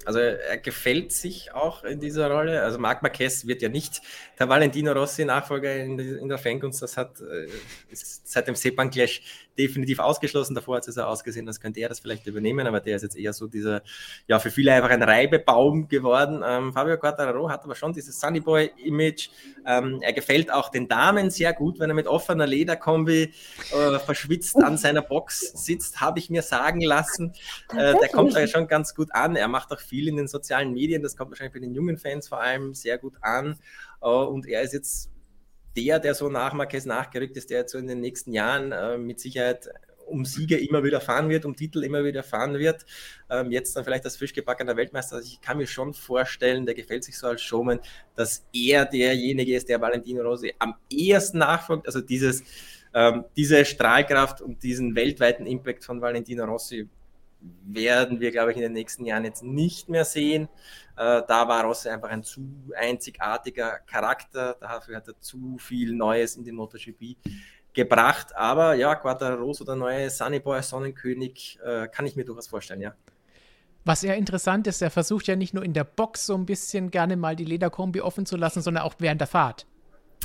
[0.09, 2.63] also er gefällt sich auch in dieser Rolle.
[2.63, 4.01] Also Marc Marquez wird ja nicht
[4.39, 6.81] der Valentino Rossi Nachfolger in, in der Fankunst.
[6.81, 7.47] Das hat äh,
[7.91, 9.21] ist seit dem Sepan Clash
[9.55, 10.55] definitiv ausgeschlossen.
[10.55, 13.17] Davor hat es ja ausgesehen, als könnte er das vielleicht übernehmen, aber der ist jetzt
[13.17, 13.83] eher so dieser,
[14.27, 16.41] ja, für viele einfach ein Reibebaum geworden.
[16.43, 19.29] Ähm, Fabio Quattararo hat aber schon dieses Sunnyboy-Image.
[19.67, 23.31] Ähm, er gefällt auch den Damen sehr gut, wenn er mit offener Lederkombi
[23.73, 27.33] äh, verschwitzt an seiner Box sitzt, habe ich mir sagen lassen.
[27.73, 29.35] Äh, der kommt da schon ganz gut an.
[29.35, 31.03] Er macht auch viel in den sozialen Medien.
[31.03, 33.59] Das kommt wahrscheinlich bei den jungen Fans vor allem sehr gut an.
[34.01, 35.11] Äh, und er ist jetzt
[35.75, 38.97] der, der so nach Marquez nachgerückt ist, der jetzt so in den nächsten Jahren äh,
[38.97, 39.69] mit Sicherheit
[40.09, 42.85] um Siege immer wieder fahren wird, um Titel immer wieder fahren wird.
[43.29, 45.17] Ähm, jetzt dann vielleicht das frisch gebackene Weltmeister.
[45.17, 47.79] Also ich kann mir schon vorstellen, der gefällt sich so als Showman,
[48.15, 51.85] dass er derjenige ist, der Valentino Rossi am ehesten nachfolgt.
[51.85, 52.43] Also dieses,
[52.93, 56.89] ähm, diese Strahlkraft und diesen weltweiten Impact von Valentino Rossi
[57.41, 60.49] werden wir, glaube ich, in den nächsten Jahren jetzt nicht mehr sehen.
[60.97, 62.41] Äh, da war Rossi einfach ein zu
[62.75, 64.57] einzigartiger Charakter.
[64.59, 67.17] Dafür hat er zu viel Neues in den MotoGP
[67.73, 68.35] gebracht.
[68.35, 72.93] Aber ja, Quattro der neue Sunnyboy Sonnenkönig, äh, kann ich mir durchaus vorstellen, ja.
[73.85, 76.91] Was ja interessant ist, er versucht ja nicht nur in der Box so ein bisschen
[76.91, 79.65] gerne mal die Lederkombi offen zu lassen, sondern auch während der Fahrt.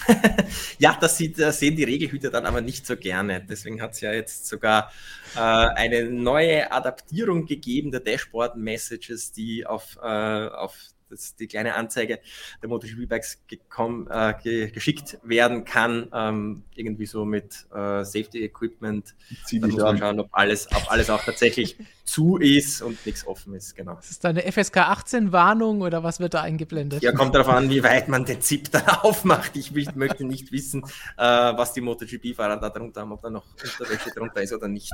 [0.78, 3.44] ja, das, sieht, das, sehen die Regelhüter dann aber nicht so gerne.
[3.48, 4.92] Deswegen hat es ja jetzt sogar
[5.34, 10.76] äh, eine neue Adaptierung gegeben der Dashboard-Messages, die auf, äh, auf
[11.10, 12.20] dass die kleine Anzeige
[12.62, 19.14] der MotoGP-Bikes äh, ge geschickt werden kann, ähm, irgendwie so mit äh, Safety-Equipment.
[19.52, 23.54] Da muss man schauen, ob alles, ob alles auch tatsächlich zu ist und nichts offen
[23.54, 23.98] ist, genau.
[23.98, 27.02] Ist das eine FSK 18-Warnung oder was wird da eingeblendet?
[27.02, 29.56] Ja, kommt darauf an, wie weit man den ZIP dann aufmacht.
[29.56, 30.84] Ich möchte nicht wissen,
[31.16, 34.92] äh, was die MotoGP-Fahrer da drunter haben, ob da noch Unterwäsche drunter ist oder nicht.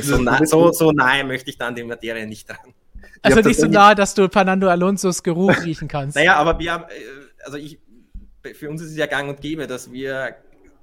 [0.00, 2.74] So, nah, so, so nahe möchte ich dann die Materie nicht dran.
[3.22, 6.16] Also nicht so nah, dass du Fernando Alonso's Geruch riechen kannst.
[6.16, 7.78] Naja, aber wir haben, äh, also ich,
[8.54, 10.36] für uns ist es ja gang und gäbe, dass wir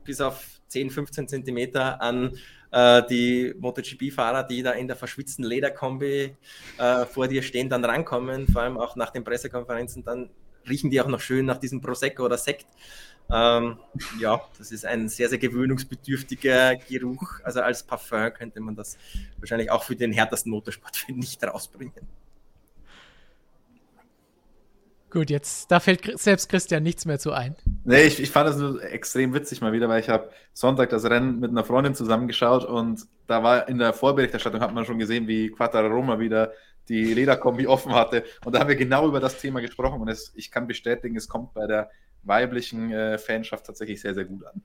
[0.04, 2.38] bis auf 10, 15 Zentimeter an
[2.72, 6.36] äh, die MotoGP-Fahrer, die da in der verschwitzten Lederkombi
[6.78, 10.30] äh, vor dir stehen, dann rankommen, vor allem auch nach den Pressekonferenzen, dann
[10.68, 12.68] riechen die auch noch schön nach diesem Prosecco oder Sekt.
[13.30, 13.78] Ähm,
[14.20, 17.42] ja, das ist ein sehr, sehr gewöhnungsbedürftiger Geruch.
[17.44, 18.98] Also als Parfum könnte man das
[19.40, 22.08] wahrscheinlich auch für den härtesten Motorsport nicht rausbringen.
[25.18, 27.56] Gut, jetzt, da fällt selbst Christian nichts mehr zu ein.
[27.86, 31.06] Nee, ich, ich fand das nur extrem witzig mal wieder, weil ich habe Sonntag das
[31.06, 35.28] Rennen mit einer Freundin zusammengeschaut und da war in der Vorberichterstattung, hat man schon gesehen,
[35.28, 36.54] wie Quattaroma wieder
[36.88, 38.26] die Lederkombi offen hatte.
[38.46, 41.28] Und da haben wir genau über das Thema gesprochen und es, ich kann bestätigen, es
[41.28, 41.90] kommt bei der
[42.22, 44.62] weiblichen äh, Fanschaft tatsächlich sehr, sehr gut an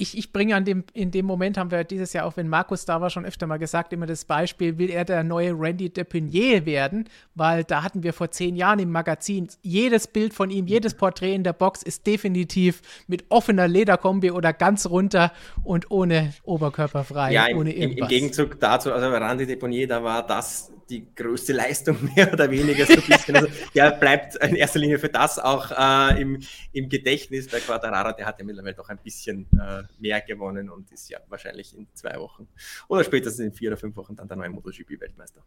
[0.00, 2.84] ich, ich bringe an dem, in dem Moment, haben wir dieses Jahr auch, wenn Markus
[2.86, 6.64] da war, schon öfter mal gesagt, immer das Beispiel, will er der neue Randy Depinier
[6.64, 10.94] werden, weil da hatten wir vor zehn Jahren im Magazin jedes Bild von ihm, jedes
[10.94, 17.04] Porträt in der Box ist definitiv mit offener Lederkombi oder ganz runter und ohne Oberkörper
[17.04, 21.52] frei, ja, ohne im, im, Gegenzug dazu, also Randy Deponier, da war das die größte
[21.52, 23.36] Leistung mehr oder weniger so ein bisschen.
[23.36, 26.40] Also, der bleibt in erster Linie für das auch äh, im,
[26.72, 27.48] im Gedächtnis.
[27.48, 31.18] Bei Quadrara, der hat ja mittlerweile doch ein bisschen äh, mehr gewonnen und ist ja
[31.28, 32.48] wahrscheinlich in zwei Wochen
[32.88, 35.42] oder spätestens in vier oder fünf Wochen dann der neue MotoGP-Weltmeister.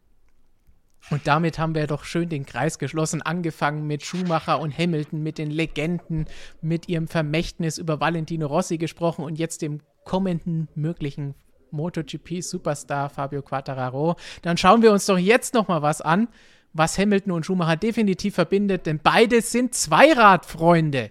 [1.10, 5.36] Und damit haben wir doch schön den Kreis geschlossen, angefangen mit Schumacher und Hamilton, mit
[5.36, 6.26] den Legenden,
[6.62, 11.34] mit ihrem Vermächtnis über Valentino Rossi gesprochen und jetzt dem kommenden möglichen
[11.74, 14.16] MotoGP-Superstar Fabio Quattararo.
[14.42, 16.28] Dann schauen wir uns doch jetzt noch mal was an,
[16.72, 21.10] was Hamilton und Schumacher definitiv verbindet, denn beide sind Zweiradfreunde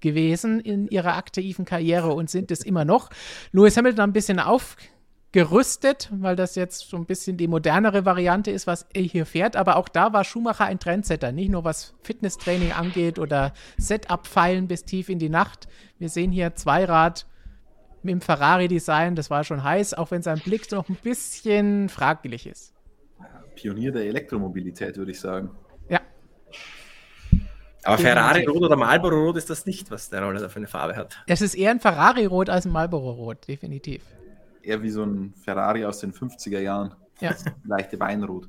[0.00, 3.10] gewesen in ihrer aktiven Karriere und sind es immer noch.
[3.52, 8.66] Lewis Hamilton ein bisschen aufgerüstet, weil das jetzt so ein bisschen die modernere Variante ist,
[8.66, 9.56] was er hier fährt.
[9.56, 14.84] Aber auch da war Schumacher ein Trendsetter, nicht nur was Fitnesstraining angeht oder Setup-Feilen bis
[14.84, 15.68] tief in die Nacht.
[15.98, 17.26] Wir sehen hier Zweirad
[18.02, 22.46] mit dem Ferrari-Design, das war schon heiß, auch wenn sein Blick noch ein bisschen fraglich
[22.46, 22.72] ist.
[23.54, 25.50] Pionier der Elektromobilität, würde ich sagen.
[25.88, 26.00] Ja.
[27.84, 31.18] Aber Ferrari-Rot oder Marlboro-Rot ist das nicht, was der Roller da für eine Farbe hat.
[31.26, 34.02] Es ist eher ein Ferrari-Rot als ein Marlboro-Rot, definitiv.
[34.62, 36.94] Eher wie so ein Ferrari aus den 50er Jahren.
[37.20, 37.34] Ja.
[37.64, 38.48] leichte Weinrot.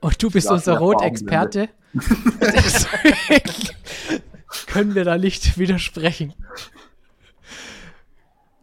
[0.00, 1.70] Und du bist unser Rot-Experte.
[1.94, 3.74] Deswegen
[4.66, 6.34] können wir da nicht widersprechen.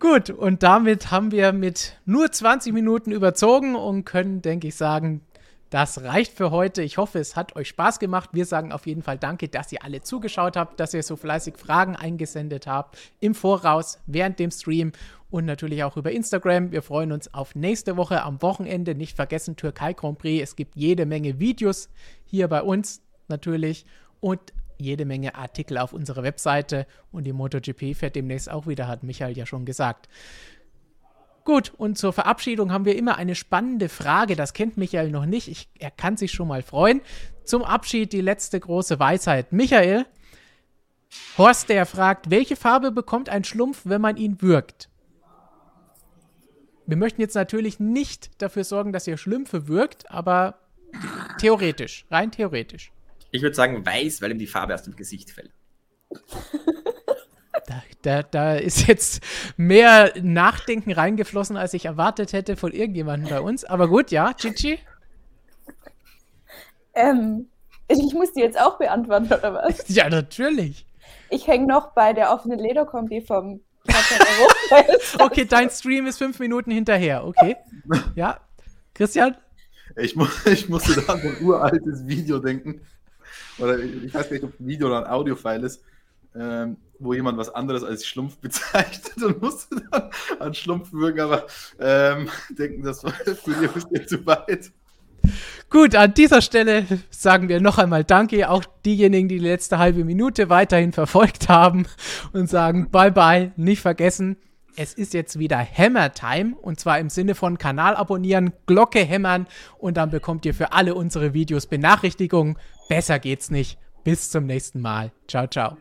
[0.02, 5.22] Gut, und damit haben wir mit nur 20 Minuten überzogen und können, denke ich, sagen,
[5.70, 6.82] das reicht für heute.
[6.82, 8.32] Ich hoffe, es hat euch Spaß gemacht.
[8.34, 11.56] Wir sagen auf jeden Fall Danke, dass ihr alle zugeschaut habt, dass ihr so fleißig
[11.56, 14.92] Fragen eingesendet habt im Voraus, während dem Stream
[15.30, 16.72] und natürlich auch über Instagram.
[16.72, 18.96] Wir freuen uns auf nächste Woche am Wochenende.
[18.96, 20.42] Nicht vergessen, Türkei Grand Prix.
[20.42, 21.90] Es gibt jede Menge Videos
[22.26, 23.86] hier bei uns natürlich
[24.20, 24.42] und
[24.84, 26.86] jede Menge Artikel auf unserer Webseite.
[27.12, 30.10] Und die MotoGP fährt demnächst auch wieder, hat Michael ja schon gesagt.
[31.44, 34.36] Gut, und zur Verabschiedung haben wir immer eine spannende Frage.
[34.36, 35.48] Das kennt Michael noch nicht.
[35.48, 37.02] Ich, er kann sich schon mal freuen.
[37.44, 39.52] Zum Abschied die letzte große Weisheit.
[39.52, 40.06] Michael,
[41.38, 44.90] Horst, der fragt, welche Farbe bekommt ein Schlumpf, wenn man ihn würgt?
[46.86, 50.60] Wir möchten jetzt natürlich nicht dafür sorgen, dass ihr Schlümpfe wirkt, aber
[51.40, 52.92] theoretisch, rein theoretisch.
[53.32, 55.52] Ich würde sagen weiß, weil ihm die Farbe aus dem Gesicht fällt.
[57.68, 59.24] Da, da, da, ist jetzt
[59.56, 63.64] mehr Nachdenken reingeflossen, als ich erwartet hätte von irgendjemandem bei uns.
[63.64, 64.80] Aber gut, ja, Chichi?
[66.94, 67.48] Ähm,
[67.88, 69.84] ich muss die jetzt auch beantworten, oder was?
[69.88, 70.86] Ja, natürlich.
[71.30, 73.62] Ich hänge noch bei der offenen Lederkombi vom
[75.20, 77.56] Okay, dein Stream ist fünf Minuten hinterher, okay.
[78.16, 78.40] Ja,
[78.94, 79.36] Christian?
[79.98, 82.82] Ich, mu ich musste da an ein uraltes Video denken.
[83.60, 85.82] Oder ich weiß nicht, ob ein Video oder ein Audiofile ist
[86.36, 91.48] ähm, wo jemand was anderes als Schlumpf bezeichnet und musste dann an Schlumpf wirken, aber
[91.80, 94.72] ähm, denken, das führt ihr ein bisschen zu weit.
[95.70, 100.04] Gut, an dieser Stelle sagen wir noch einmal Danke, auch diejenigen, die die letzte halbe
[100.04, 101.86] Minute weiterhin verfolgt haben
[102.34, 104.38] und sagen Bye bye, nicht vergessen.
[104.78, 109.46] Es ist jetzt wieder Hammer Time und zwar im Sinne von Kanal abonnieren, Glocke hämmern
[109.78, 112.58] und dann bekommt ihr für alle unsere Videos Benachrichtigungen.
[112.92, 113.80] Besser geht's nicht.
[114.04, 115.14] Bis zum nächsten Mal.
[115.26, 115.78] Ciao, ciao.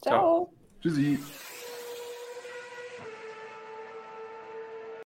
[0.00, 0.52] Ciao.
[0.80, 1.18] Tschüssi.